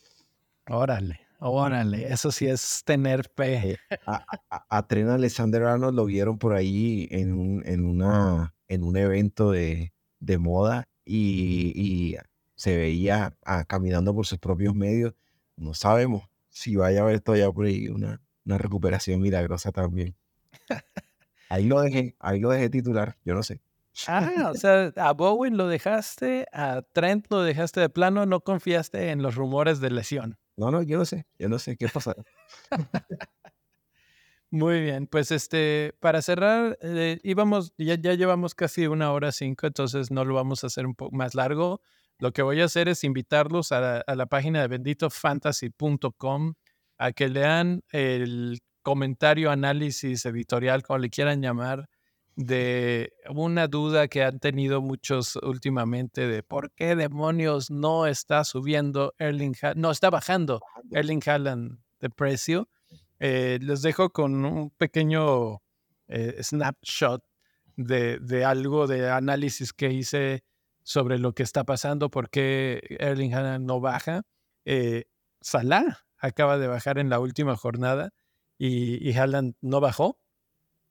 Órale. 0.69 1.19
Órale, 1.39 2.11
eso 2.13 2.31
sí 2.31 2.47
es 2.47 2.81
tener 2.85 3.29
fe. 3.35 3.71
Eh, 3.71 3.77
a, 4.07 4.25
a, 4.69 4.87
Tren 4.87 5.09
Alexander 5.09 5.63
Arnold 5.63 5.97
lo 5.97 6.05
vieron 6.05 6.37
por 6.37 6.53
ahí 6.53 7.09
en 7.11 7.33
un, 7.33 7.61
en 7.65 7.85
una, 7.85 8.54
en 8.67 8.83
un 8.83 8.97
evento 8.97 9.51
de, 9.51 9.93
de 10.19 10.37
moda 10.37 10.87
y, 11.05 12.17
se 12.57 12.77
veía 12.77 13.35
ah, 13.43 13.65
caminando 13.65 14.15
por 14.15 14.25
sus 14.25 14.39
propios 14.39 14.73
medios. 14.73 15.13
No 15.57 15.73
sabemos 15.73 16.23
si 16.47 16.77
vaya 16.77 17.01
a 17.01 17.03
haber 17.03 17.19
todavía 17.19 17.51
por 17.51 17.65
ahí 17.65 17.89
una, 17.89 18.21
una 18.45 18.57
recuperación 18.57 19.21
milagrosa 19.21 19.73
también. 19.73 20.15
Ahí 21.49 21.65
lo 21.65 21.81
dejé, 21.81 22.15
ahí 22.19 22.39
lo 22.39 22.49
dejé 22.49 22.69
titular, 22.69 23.17
yo 23.23 23.35
no 23.35 23.43
sé. 23.43 23.61
Ah, 24.07 24.51
o 24.51 24.55
sea, 24.55 24.91
a 24.95 25.13
Bowen 25.13 25.57
lo 25.57 25.67
dejaste, 25.67 26.47
a 26.51 26.81
Trent 26.91 27.27
lo 27.29 27.43
dejaste 27.43 27.79
de 27.79 27.89
plano, 27.89 28.25
no 28.25 28.41
confiaste 28.41 29.11
en 29.11 29.21
los 29.21 29.35
rumores 29.35 29.79
de 29.79 29.91
lesión. 29.91 30.37
No, 30.57 30.71
no, 30.71 30.81
yo 30.81 30.97
no 30.97 31.05
sé, 31.05 31.25
yo 31.37 31.49
no 31.49 31.59
sé 31.59 31.77
qué 31.77 31.87
pasa. 31.87 32.15
Muy 34.55 34.79
bien, 34.79 35.07
pues 35.07 35.31
este, 35.31 35.93
para 35.99 36.21
cerrar, 36.21 36.77
eh, 36.81 37.19
íbamos, 37.23 37.73
ya, 37.77 37.95
ya 37.95 38.13
llevamos 38.13 38.55
casi 38.55 38.87
una 38.87 39.11
hora 39.11 39.33
cinco, 39.33 39.67
entonces 39.67 40.11
no 40.11 40.23
lo 40.23 40.33
vamos 40.33 40.63
a 40.63 40.67
hacer 40.67 40.85
un 40.85 40.95
poco 40.95 41.13
más 41.13 41.35
largo. 41.35 41.81
Lo 42.19 42.31
que 42.31 42.41
voy 42.41 42.61
a 42.61 42.65
hacer 42.65 42.87
es 42.87 43.03
invitarlos 43.03 43.73
a, 43.73 43.99
a 43.99 44.15
la 44.15 44.27
página 44.27 44.61
de 44.61 44.69
benditofantasy.com 44.69 46.53
a 46.97 47.11
que 47.11 47.27
lean 47.27 47.83
el 47.91 48.59
comentario, 48.81 49.51
análisis 49.51 50.25
editorial, 50.25 50.83
como 50.83 50.99
le 50.99 51.09
quieran 51.09 51.41
llamar, 51.41 51.89
de 52.37 53.11
una 53.29 53.67
duda 53.67 54.07
que 54.07 54.23
han 54.23 54.39
tenido 54.39 54.81
muchos 54.81 55.35
últimamente 55.35 56.27
de 56.27 56.43
por 56.43 56.71
qué 56.71 56.95
demonios 56.95 57.71
no 57.71 58.07
está 58.07 58.45
subiendo 58.45 59.15
Erling 59.17 59.55
no 59.75 59.91
está 59.91 60.09
bajando 60.09 60.61
Erling 60.91 61.21
Haaland 61.25 61.79
de 61.99 62.09
precio. 62.09 62.69
Eh, 63.19 63.59
les 63.61 63.81
dejo 63.81 64.11
con 64.11 64.45
un 64.45 64.69
pequeño 64.71 65.61
eh, 66.07 66.37
snapshot 66.41 67.23
de, 67.75 68.19
de, 68.19 68.45
algo 68.45 68.87
de 68.87 69.09
análisis 69.09 69.73
que 69.73 69.91
hice 69.91 70.43
sobre 70.83 71.17
lo 71.17 71.33
que 71.33 71.43
está 71.43 71.63
pasando, 71.63 72.11
por 72.11 72.29
qué 72.29 72.97
Erling 72.99 73.33
Haaland 73.33 73.65
no 73.65 73.79
baja. 73.79 74.23
Eh, 74.65 75.05
Salah 75.41 76.05
acaba 76.17 76.57
de 76.57 76.67
bajar 76.67 76.97
en 76.99 77.09
la 77.09 77.19
última 77.19 77.55
jornada 77.55 78.13
y, 78.57 79.07
y 79.07 79.13
Haaland 79.13 79.55
no 79.61 79.79
bajó. 79.79 80.19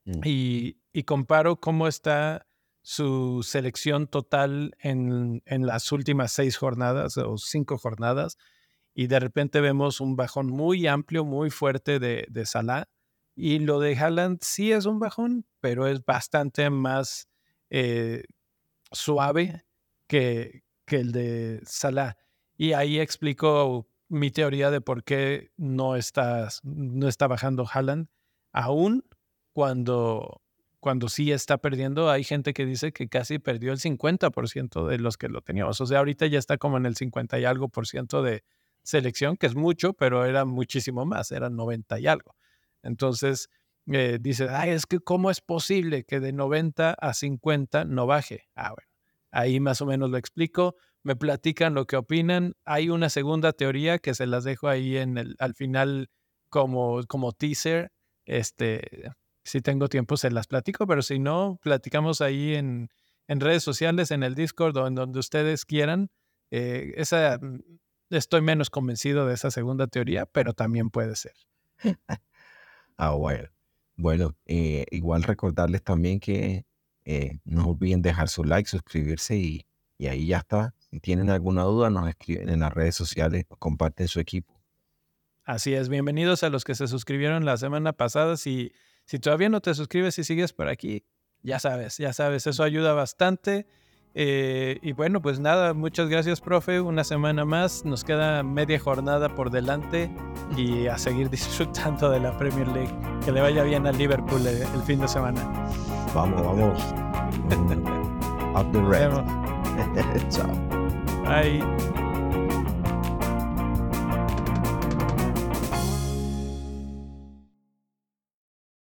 Mm. 0.04 0.20
Y, 0.24 0.78
y, 0.92 1.04
comparo 1.04 1.60
cómo 1.60 1.88
está 1.88 2.46
su 2.82 3.42
selección 3.42 4.06
total 4.06 4.76
en, 4.80 5.42
en, 5.46 5.66
las 5.66 5.90
últimas 5.92 6.32
seis 6.32 6.58
jornadas 6.58 7.16
o 7.16 7.38
cinco 7.38 7.78
jornadas. 7.78 8.36
Y 8.94 9.08
de 9.08 9.20
repente 9.20 9.60
vemos 9.60 10.00
un 10.00 10.16
bajón 10.16 10.46
muy 10.46 10.86
amplio, 10.86 11.24
muy 11.24 11.50
fuerte 11.50 11.98
de, 11.98 12.26
de 12.30 12.46
Salah. 12.46 12.88
Y 13.34 13.58
lo 13.58 13.80
de 13.80 13.96
Haaland 13.96 14.38
sí 14.42 14.70
es 14.70 14.86
un 14.86 15.00
bajón, 15.00 15.44
pero 15.60 15.88
es 15.88 16.04
bastante 16.04 16.70
más 16.70 17.28
eh, 17.70 18.24
suave 18.92 19.64
que, 20.06 20.62
que 20.84 20.96
el 20.96 21.12
de 21.12 21.60
Salah. 21.64 22.16
Y 22.56 22.72
ahí 22.72 23.00
explico 23.00 23.88
mi 24.08 24.30
teoría 24.30 24.70
de 24.70 24.80
por 24.80 25.02
qué 25.02 25.50
no, 25.56 25.96
estás, 25.96 26.60
no 26.62 27.08
está 27.08 27.26
bajando 27.26 27.66
Haaland, 27.70 28.08
aún 28.52 29.04
cuando, 29.52 30.42
cuando 30.78 31.08
sí 31.08 31.32
está 31.32 31.58
perdiendo, 31.58 32.10
hay 32.10 32.22
gente 32.22 32.54
que 32.54 32.64
dice 32.66 32.92
que 32.92 33.08
casi 33.08 33.38
perdió 33.38 33.72
el 33.72 33.78
50% 33.78 34.86
de 34.86 34.98
los 34.98 35.16
que 35.16 35.28
lo 35.28 35.40
teníamos. 35.40 35.80
O 35.80 35.86
sea, 35.86 35.98
ahorita 35.98 36.26
ya 36.26 36.38
está 36.38 36.58
como 36.58 36.76
en 36.76 36.86
el 36.86 36.96
50 36.96 37.38
y 37.40 37.44
algo 37.44 37.68
por 37.68 37.86
ciento 37.86 38.22
de 38.22 38.44
selección, 38.84 39.36
que 39.36 39.46
es 39.46 39.56
mucho, 39.56 39.94
pero 39.94 40.24
era 40.24 40.44
muchísimo 40.44 41.04
más, 41.04 41.32
era 41.32 41.50
90 41.50 41.98
y 41.98 42.06
algo. 42.06 42.36
Entonces, 42.82 43.48
eh, 43.86 44.18
dice, 44.20 44.48
ay, 44.50 44.70
es 44.70 44.86
que 44.86 45.00
cómo 45.00 45.30
es 45.30 45.40
posible 45.40 46.04
que 46.04 46.20
de 46.20 46.32
90 46.32 46.92
a 46.92 47.14
50 47.14 47.84
no 47.84 48.06
baje. 48.06 48.48
Ah, 48.54 48.70
bueno, 48.70 48.88
ahí 49.32 49.58
más 49.58 49.80
o 49.80 49.86
menos 49.86 50.10
lo 50.10 50.18
explico 50.18 50.76
me 51.04 51.14
platican 51.14 51.74
lo 51.74 51.86
que 51.86 51.96
opinan. 51.96 52.54
Hay 52.64 52.88
una 52.88 53.10
segunda 53.10 53.52
teoría 53.52 53.98
que 53.98 54.14
se 54.14 54.26
las 54.26 54.42
dejo 54.42 54.68
ahí 54.68 54.96
en 54.96 55.18
el, 55.18 55.36
al 55.38 55.54
final 55.54 56.08
como, 56.48 57.02
como 57.06 57.32
teaser. 57.32 57.92
Este, 58.24 59.12
si 59.44 59.60
tengo 59.60 59.88
tiempo 59.88 60.16
se 60.16 60.30
las 60.30 60.46
platico, 60.46 60.86
pero 60.86 61.02
si 61.02 61.18
no, 61.18 61.60
platicamos 61.62 62.22
ahí 62.22 62.54
en, 62.54 62.88
en 63.28 63.40
redes 63.40 63.62
sociales, 63.62 64.10
en 64.10 64.22
el 64.22 64.34
Discord 64.34 64.76
o 64.78 64.86
en 64.86 64.94
donde 64.94 65.18
ustedes 65.20 65.66
quieran. 65.66 66.10
Eh, 66.50 66.94
esa, 66.96 67.38
mm, 67.38 67.60
estoy 68.16 68.40
menos 68.40 68.70
convencido 68.70 69.26
de 69.26 69.34
esa 69.34 69.50
segunda 69.50 69.86
teoría, 69.86 70.26
pero 70.26 70.52
también 70.52 70.90
puede 70.90 71.16
ser. 71.16 71.34
ah, 72.96 73.10
bueno. 73.10 73.48
Bueno, 73.96 74.34
eh, 74.46 74.86
igual 74.90 75.22
recordarles 75.22 75.82
también 75.82 76.18
que 76.18 76.66
eh, 77.04 77.38
no 77.44 77.68
olviden 77.68 78.02
dejar 78.02 78.28
su 78.28 78.42
like, 78.42 78.68
suscribirse 78.68 79.36
y, 79.36 79.66
y 79.98 80.08
ahí 80.08 80.26
ya 80.26 80.38
está 80.38 80.74
si 80.94 81.00
tienen 81.00 81.28
alguna 81.28 81.64
duda, 81.64 81.90
nos 81.90 82.08
escriben 82.08 82.48
en 82.48 82.60
las 82.60 82.72
redes 82.72 82.94
sociales, 82.94 83.46
comparten 83.58 84.06
su 84.06 84.20
equipo. 84.20 84.54
Así 85.42 85.74
es, 85.74 85.88
bienvenidos 85.88 86.44
a 86.44 86.50
los 86.50 86.62
que 86.62 86.76
se 86.76 86.86
suscribieron 86.86 87.44
la 87.44 87.56
semana 87.56 87.94
pasada. 87.94 88.36
Si, 88.36 88.70
si 89.04 89.18
todavía 89.18 89.48
no 89.48 89.60
te 89.60 89.74
suscribes 89.74 90.16
y 90.20 90.24
sigues 90.24 90.52
por 90.52 90.68
aquí, 90.68 91.04
ya 91.42 91.58
sabes, 91.58 91.98
ya 91.98 92.12
sabes, 92.12 92.46
eso 92.46 92.62
ayuda 92.62 92.92
bastante. 92.92 93.66
Eh, 94.14 94.78
y 94.80 94.92
bueno, 94.92 95.20
pues 95.20 95.40
nada, 95.40 95.74
muchas 95.74 96.08
gracias, 96.08 96.40
profe. 96.40 96.80
Una 96.80 97.02
semana 97.04 97.44
más, 97.44 97.84
nos 97.84 98.04
queda 98.04 98.42
media 98.42 98.78
jornada 98.78 99.28
por 99.28 99.50
delante 99.50 100.10
y 100.56 100.86
a 100.86 100.96
seguir 100.98 101.30
disfrutando 101.30 102.10
de 102.10 102.20
la 102.20 102.36
Premier 102.38 102.68
League. 102.68 102.94
Que 103.24 103.32
le 103.32 103.40
vaya 103.40 103.64
bien 103.64 103.86
al 103.86 103.98
Liverpool 103.98 104.46
el, 104.46 104.82
fin 104.82 105.00
de 105.00 105.08
semana. 105.08 105.40
Vamos, 106.14 106.42
vamos. 106.42 106.80
Up 108.54 108.70
the 108.72 108.80
red. 108.80 109.10
Chao. 110.30 110.48
Bye. 111.24 112.13